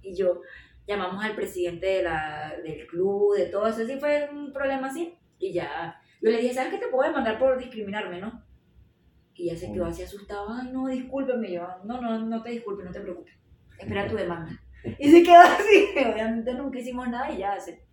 Y 0.00 0.16
yo, 0.16 0.40
llamamos 0.86 1.22
al 1.22 1.34
presidente 1.34 1.84
de 1.86 2.02
la, 2.02 2.54
del 2.64 2.86
club, 2.86 3.36
de 3.36 3.46
todo 3.46 3.66
eso, 3.66 3.84
sí 3.86 3.98
fue 4.00 4.30
un 4.32 4.54
problema 4.54 4.88
así. 4.88 5.14
Y 5.38 5.52
ya, 5.52 6.00
yo 6.22 6.30
le 6.30 6.38
dije, 6.38 6.54
¿sabes 6.54 6.72
qué 6.72 6.78
te 6.78 6.88
puedo 6.88 7.06
demandar 7.06 7.38
por 7.38 7.58
discriminarme, 7.58 8.18
no? 8.18 8.42
Y 9.34 9.46
ya 9.50 9.56
se 9.56 9.70
quedó 9.72 9.84
así 9.84 10.02
asustado, 10.02 10.48
ay, 10.50 10.70
no, 10.72 10.86
discúlpeme, 10.86 11.52
yo, 11.52 11.66
no, 11.84 12.00
no, 12.00 12.18
no 12.18 12.42
te 12.42 12.52
disculpes, 12.52 12.86
no 12.86 12.92
te 12.92 13.00
preocupes, 13.00 13.34
espera 13.78 14.06
tu 14.08 14.16
demanda. 14.16 14.50
Y 14.98 15.10
se 15.10 15.22
quedó 15.22 15.40
así, 15.40 15.88
obviamente 16.12 16.54
nunca 16.54 16.78
hicimos 16.78 17.06
nada 17.08 17.30
y 17.30 17.38
ya, 17.38 17.52
hace 17.52 17.84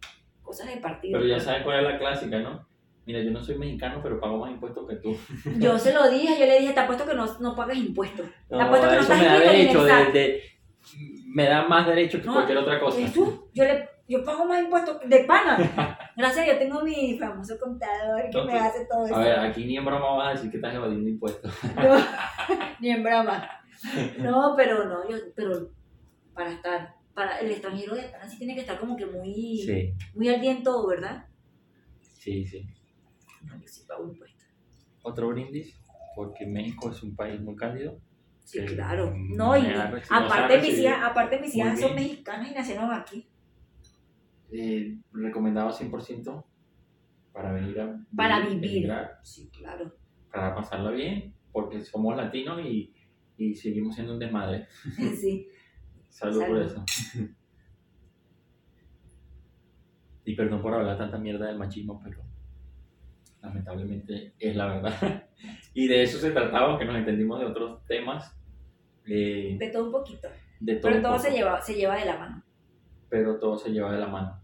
cosas 0.42 0.68
de 0.74 0.78
partido. 0.78 1.20
Pero 1.20 1.30
ya 1.30 1.40
sabes 1.40 1.64
cuál 1.64 1.86
es 1.86 1.92
la 1.92 2.00
clásica, 2.00 2.40
¿no? 2.40 2.66
Mira, 3.08 3.22
yo 3.24 3.32
no 3.32 3.42
soy 3.42 3.58
mexicano, 3.58 4.02
pero 4.04 4.20
pago 4.20 4.38
más 4.38 4.52
impuestos 4.52 4.86
que 4.86 4.98
tú. 4.98 5.18
Yo 5.60 5.80
se 5.80 5.94
lo 5.94 6.10
dije, 6.10 6.38
yo 6.38 6.46
le 6.46 6.60
dije, 6.60 6.74
te 6.74 6.80
apuesto 6.82 7.06
que 7.08 7.16
no, 7.16 7.26
no 7.40 7.56
pagas 7.56 7.78
impuestos. 7.78 8.28
Te 8.50 8.56
apuesto 8.62 8.90
que 8.90 8.96
no 8.96 9.02
eso 9.02 9.14
estás 9.14 9.20
me 9.20 9.26
da 9.26 9.40
derecho, 9.40 9.84
de, 9.86 10.12
de- 10.12 10.42
me 11.34 11.44
da 11.46 11.66
más 11.70 11.88
derecho 11.88 12.20
que 12.20 12.26
No, 12.28 12.34
cualquier 12.34 12.58
otra 12.58 12.80
cosa. 12.82 13.00
¿Eres 13.00 13.14
tú? 13.14 13.50
Yo, 13.54 13.64
le, 13.64 13.88
yo 14.10 14.26
pago 14.26 14.44
más 14.44 14.62
impuestos 14.62 14.98
de 15.08 15.20
pana. 15.24 15.98
Gracias, 16.18 16.48
yo 16.48 16.58
tengo 16.58 16.84
mi 16.84 17.18
famoso 17.18 17.58
contador 17.58 18.30
que 18.30 18.42
me 18.44 18.60
hace 18.60 18.86
todo 18.92 19.06
eso. 19.06 19.16
A 19.16 19.20
ver, 19.20 19.40
aquí 19.40 19.64
ni 19.64 19.78
en 19.78 19.86
broma 19.86 20.16
vas 20.18 20.28
a 20.28 20.32
decir 20.32 20.52
que 20.52 20.58
estás 20.58 20.76
evadiendo 20.76 21.10
impuestos. 21.10 21.54
No, 21.78 21.96
ni 22.82 22.90
en 22.90 23.04
broma. 23.04 23.50
No, 24.20 24.54
pero 24.58 24.84
no, 24.84 25.10
yo, 25.10 25.16
pero 25.34 25.70
para 26.34 26.52
estar, 26.52 26.94
para 27.14 27.40
el 27.40 27.52
extranjero 27.52 27.96
de 27.96 28.04
pana 28.04 28.28
sí 28.28 28.38
tiene 28.38 28.54
que 28.54 28.62
estar 28.62 28.78
como 28.78 28.98
que 28.98 29.06
muy, 29.06 29.34
Sí, 29.66 29.94
muy 30.14 30.28
al 30.28 30.42
día 30.42 30.52
en 30.52 30.64
todo, 30.64 30.88
¿verdad? 30.90 31.26
sí, 32.02 32.46
sí. 32.46 32.68
Otro 35.04 35.30
brindis, 35.30 35.80
porque 36.16 36.46
México 36.46 36.92
es 36.92 37.02
un 37.04 37.16
país 37.16 37.40
muy 37.42 37.56
cálido. 37.56 38.00
Sí, 38.44 38.60
Que 38.60 38.76
claro. 38.76 39.14
No, 39.16 39.56
y 39.58 39.66
aparte 40.10 40.62
mis 40.62 40.80
hijas, 40.80 41.00
aparte 41.04 41.40
mis 41.40 41.56
hijas 41.56 41.80
son 41.80 41.96
mexicanas 41.96 42.52
y 42.52 42.54
nacieron 42.56 42.92
aquí. 42.94 43.28
Eh, 44.52 44.98
recomendado 45.12 45.70
100% 45.72 46.46
para 47.34 47.52
venir 47.52 47.80
a 47.82 48.00
Para 48.16 48.40
vi- 48.48 48.56
vivir. 48.60 48.90
Sí, 49.22 49.50
claro. 49.50 49.94
para 50.32 50.56
pasarla 50.56 50.92
bien, 50.92 51.34
porque 51.52 51.82
somos 51.84 52.16
latinos 52.16 52.62
y, 52.66 52.94
y 53.38 53.54
seguimos 53.56 53.96
siendo 53.96 54.14
un 54.14 54.20
desmadre. 54.20 54.68
Sí. 55.20 55.48
Salud, 56.10 56.40
por 56.48 56.68
Salud. 56.68 56.84
eso. 56.86 57.28
y 60.26 60.36
perdón 60.36 60.62
por 60.62 60.74
hablar 60.74 60.98
tanta 60.98 61.18
mierda 61.18 61.48
del 61.48 61.58
machismo, 61.58 62.02
pero 62.04 62.22
lamentablemente 63.48 64.34
es 64.40 64.56
la 64.56 64.68
verdad. 64.68 65.24
y 65.74 65.88
de 65.88 66.04
eso 66.04 66.20
se 66.20 66.32
trataba, 66.32 66.68
aunque 66.68 66.86
nos 66.86 66.96
entendimos 66.98 67.40
de 67.40 67.46
otros 67.46 67.84
temas. 67.86 68.34
eh, 69.06 69.56
De 69.60 69.70
todo 69.70 69.86
un 69.86 69.92
poquito. 69.92 70.28
de 70.60 70.76
todo 70.76 70.92
Pero 70.92 71.02
todo 71.02 71.14
poco, 71.14 71.24
se 71.24 71.32
lleva, 71.32 71.62
se 71.62 71.74
lleva 71.76 71.96
de 71.98 72.06
la 72.06 72.18
mano. 72.18 72.44
pero 73.10 73.38
todo 73.40 73.58
se 73.58 73.70
lleva 73.72 73.92
de 73.92 74.00
la 74.00 74.08
mano. 74.08 74.40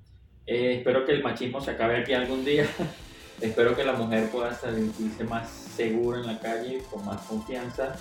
Eh, 0.46 0.76
espero 0.78 1.06
que 1.06 1.12
el 1.14 1.24
machismo 1.24 1.62
se 1.62 1.72
acabe 1.72 1.98
aquí 1.98 2.14
algún 2.14 2.44
día. 2.46 2.66
espero 3.42 3.76
que 3.76 3.84
la 3.84 3.94
mujer 3.94 4.30
pueda 4.30 4.54
sentirse 4.54 5.24
más 5.24 5.50
segura 5.50 6.20
en 6.20 6.28
la 6.28 6.40
calle, 6.40 6.82
con 6.92 7.04
más 7.06 7.22
confianza. 7.24 7.96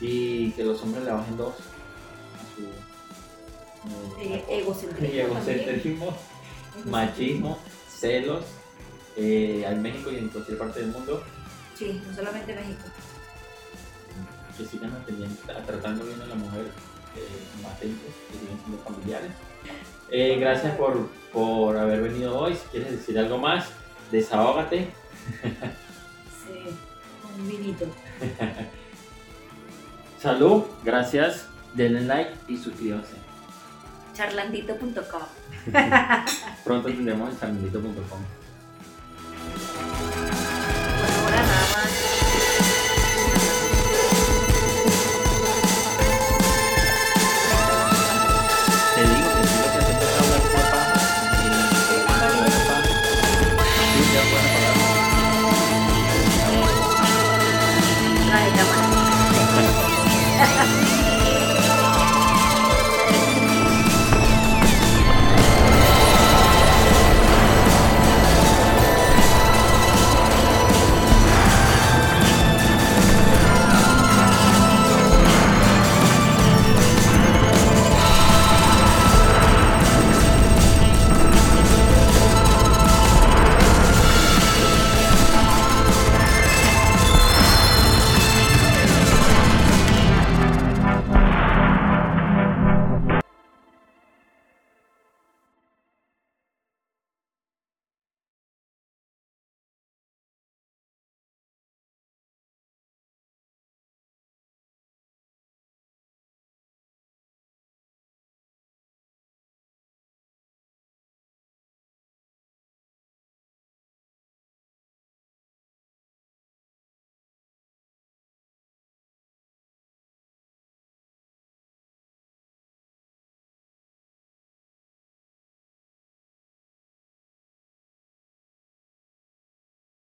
Y 0.00 0.50
que 0.52 0.64
los 0.64 0.82
hombres 0.82 1.04
le 1.04 1.12
bajen 1.12 1.36
dos 1.36 1.54
a 1.54 2.56
su 2.56 2.62
eh, 4.20 4.34
Eh, 4.36 4.44
egocentrismo. 4.60 5.20
egocentrismo, 5.20 6.14
machismo, 6.86 7.58
celos, 7.88 8.44
eh, 9.16 9.64
en 9.66 9.82
México 9.82 10.10
y 10.10 10.16
en 10.16 10.28
cualquier 10.28 10.58
parte 10.58 10.80
del 10.80 10.90
mundo. 10.90 11.22
Sí, 11.76 12.00
no 12.06 12.14
solamente 12.14 12.54
México. 12.54 12.84
que 14.56 14.64
sigan 14.64 14.92
atendiendo, 14.92 15.36
tratando 15.66 16.04
bien 16.04 16.20
a 16.22 16.26
la 16.26 16.34
mujer, 16.34 16.66
eh, 17.16 17.28
que 17.80 17.86
sigan 17.86 18.60
siendo 18.64 18.82
familiares. 18.84 19.30
Eh, 20.10 20.36
gracias 20.38 20.76
por, 20.76 21.08
por 21.32 21.76
haber 21.76 22.02
venido 22.02 22.38
hoy. 22.38 22.54
Si 22.54 22.66
quieres 22.68 22.92
decir 22.92 23.18
algo 23.18 23.38
más, 23.38 23.66
desahógate. 24.10 24.88
Sí, 26.46 26.76
un 27.38 27.48
vinito. 27.48 27.86
Salud, 30.20 30.64
gracias, 30.84 31.46
denle 31.74 32.02
like 32.02 32.32
y 32.48 32.56
suscríbanse. 32.56 33.14
Charlandito.com. 34.14 35.22
Pronto 36.64 36.88
tendremos 36.88 37.32
en 37.32 37.40
charlandito.com. 37.40 38.20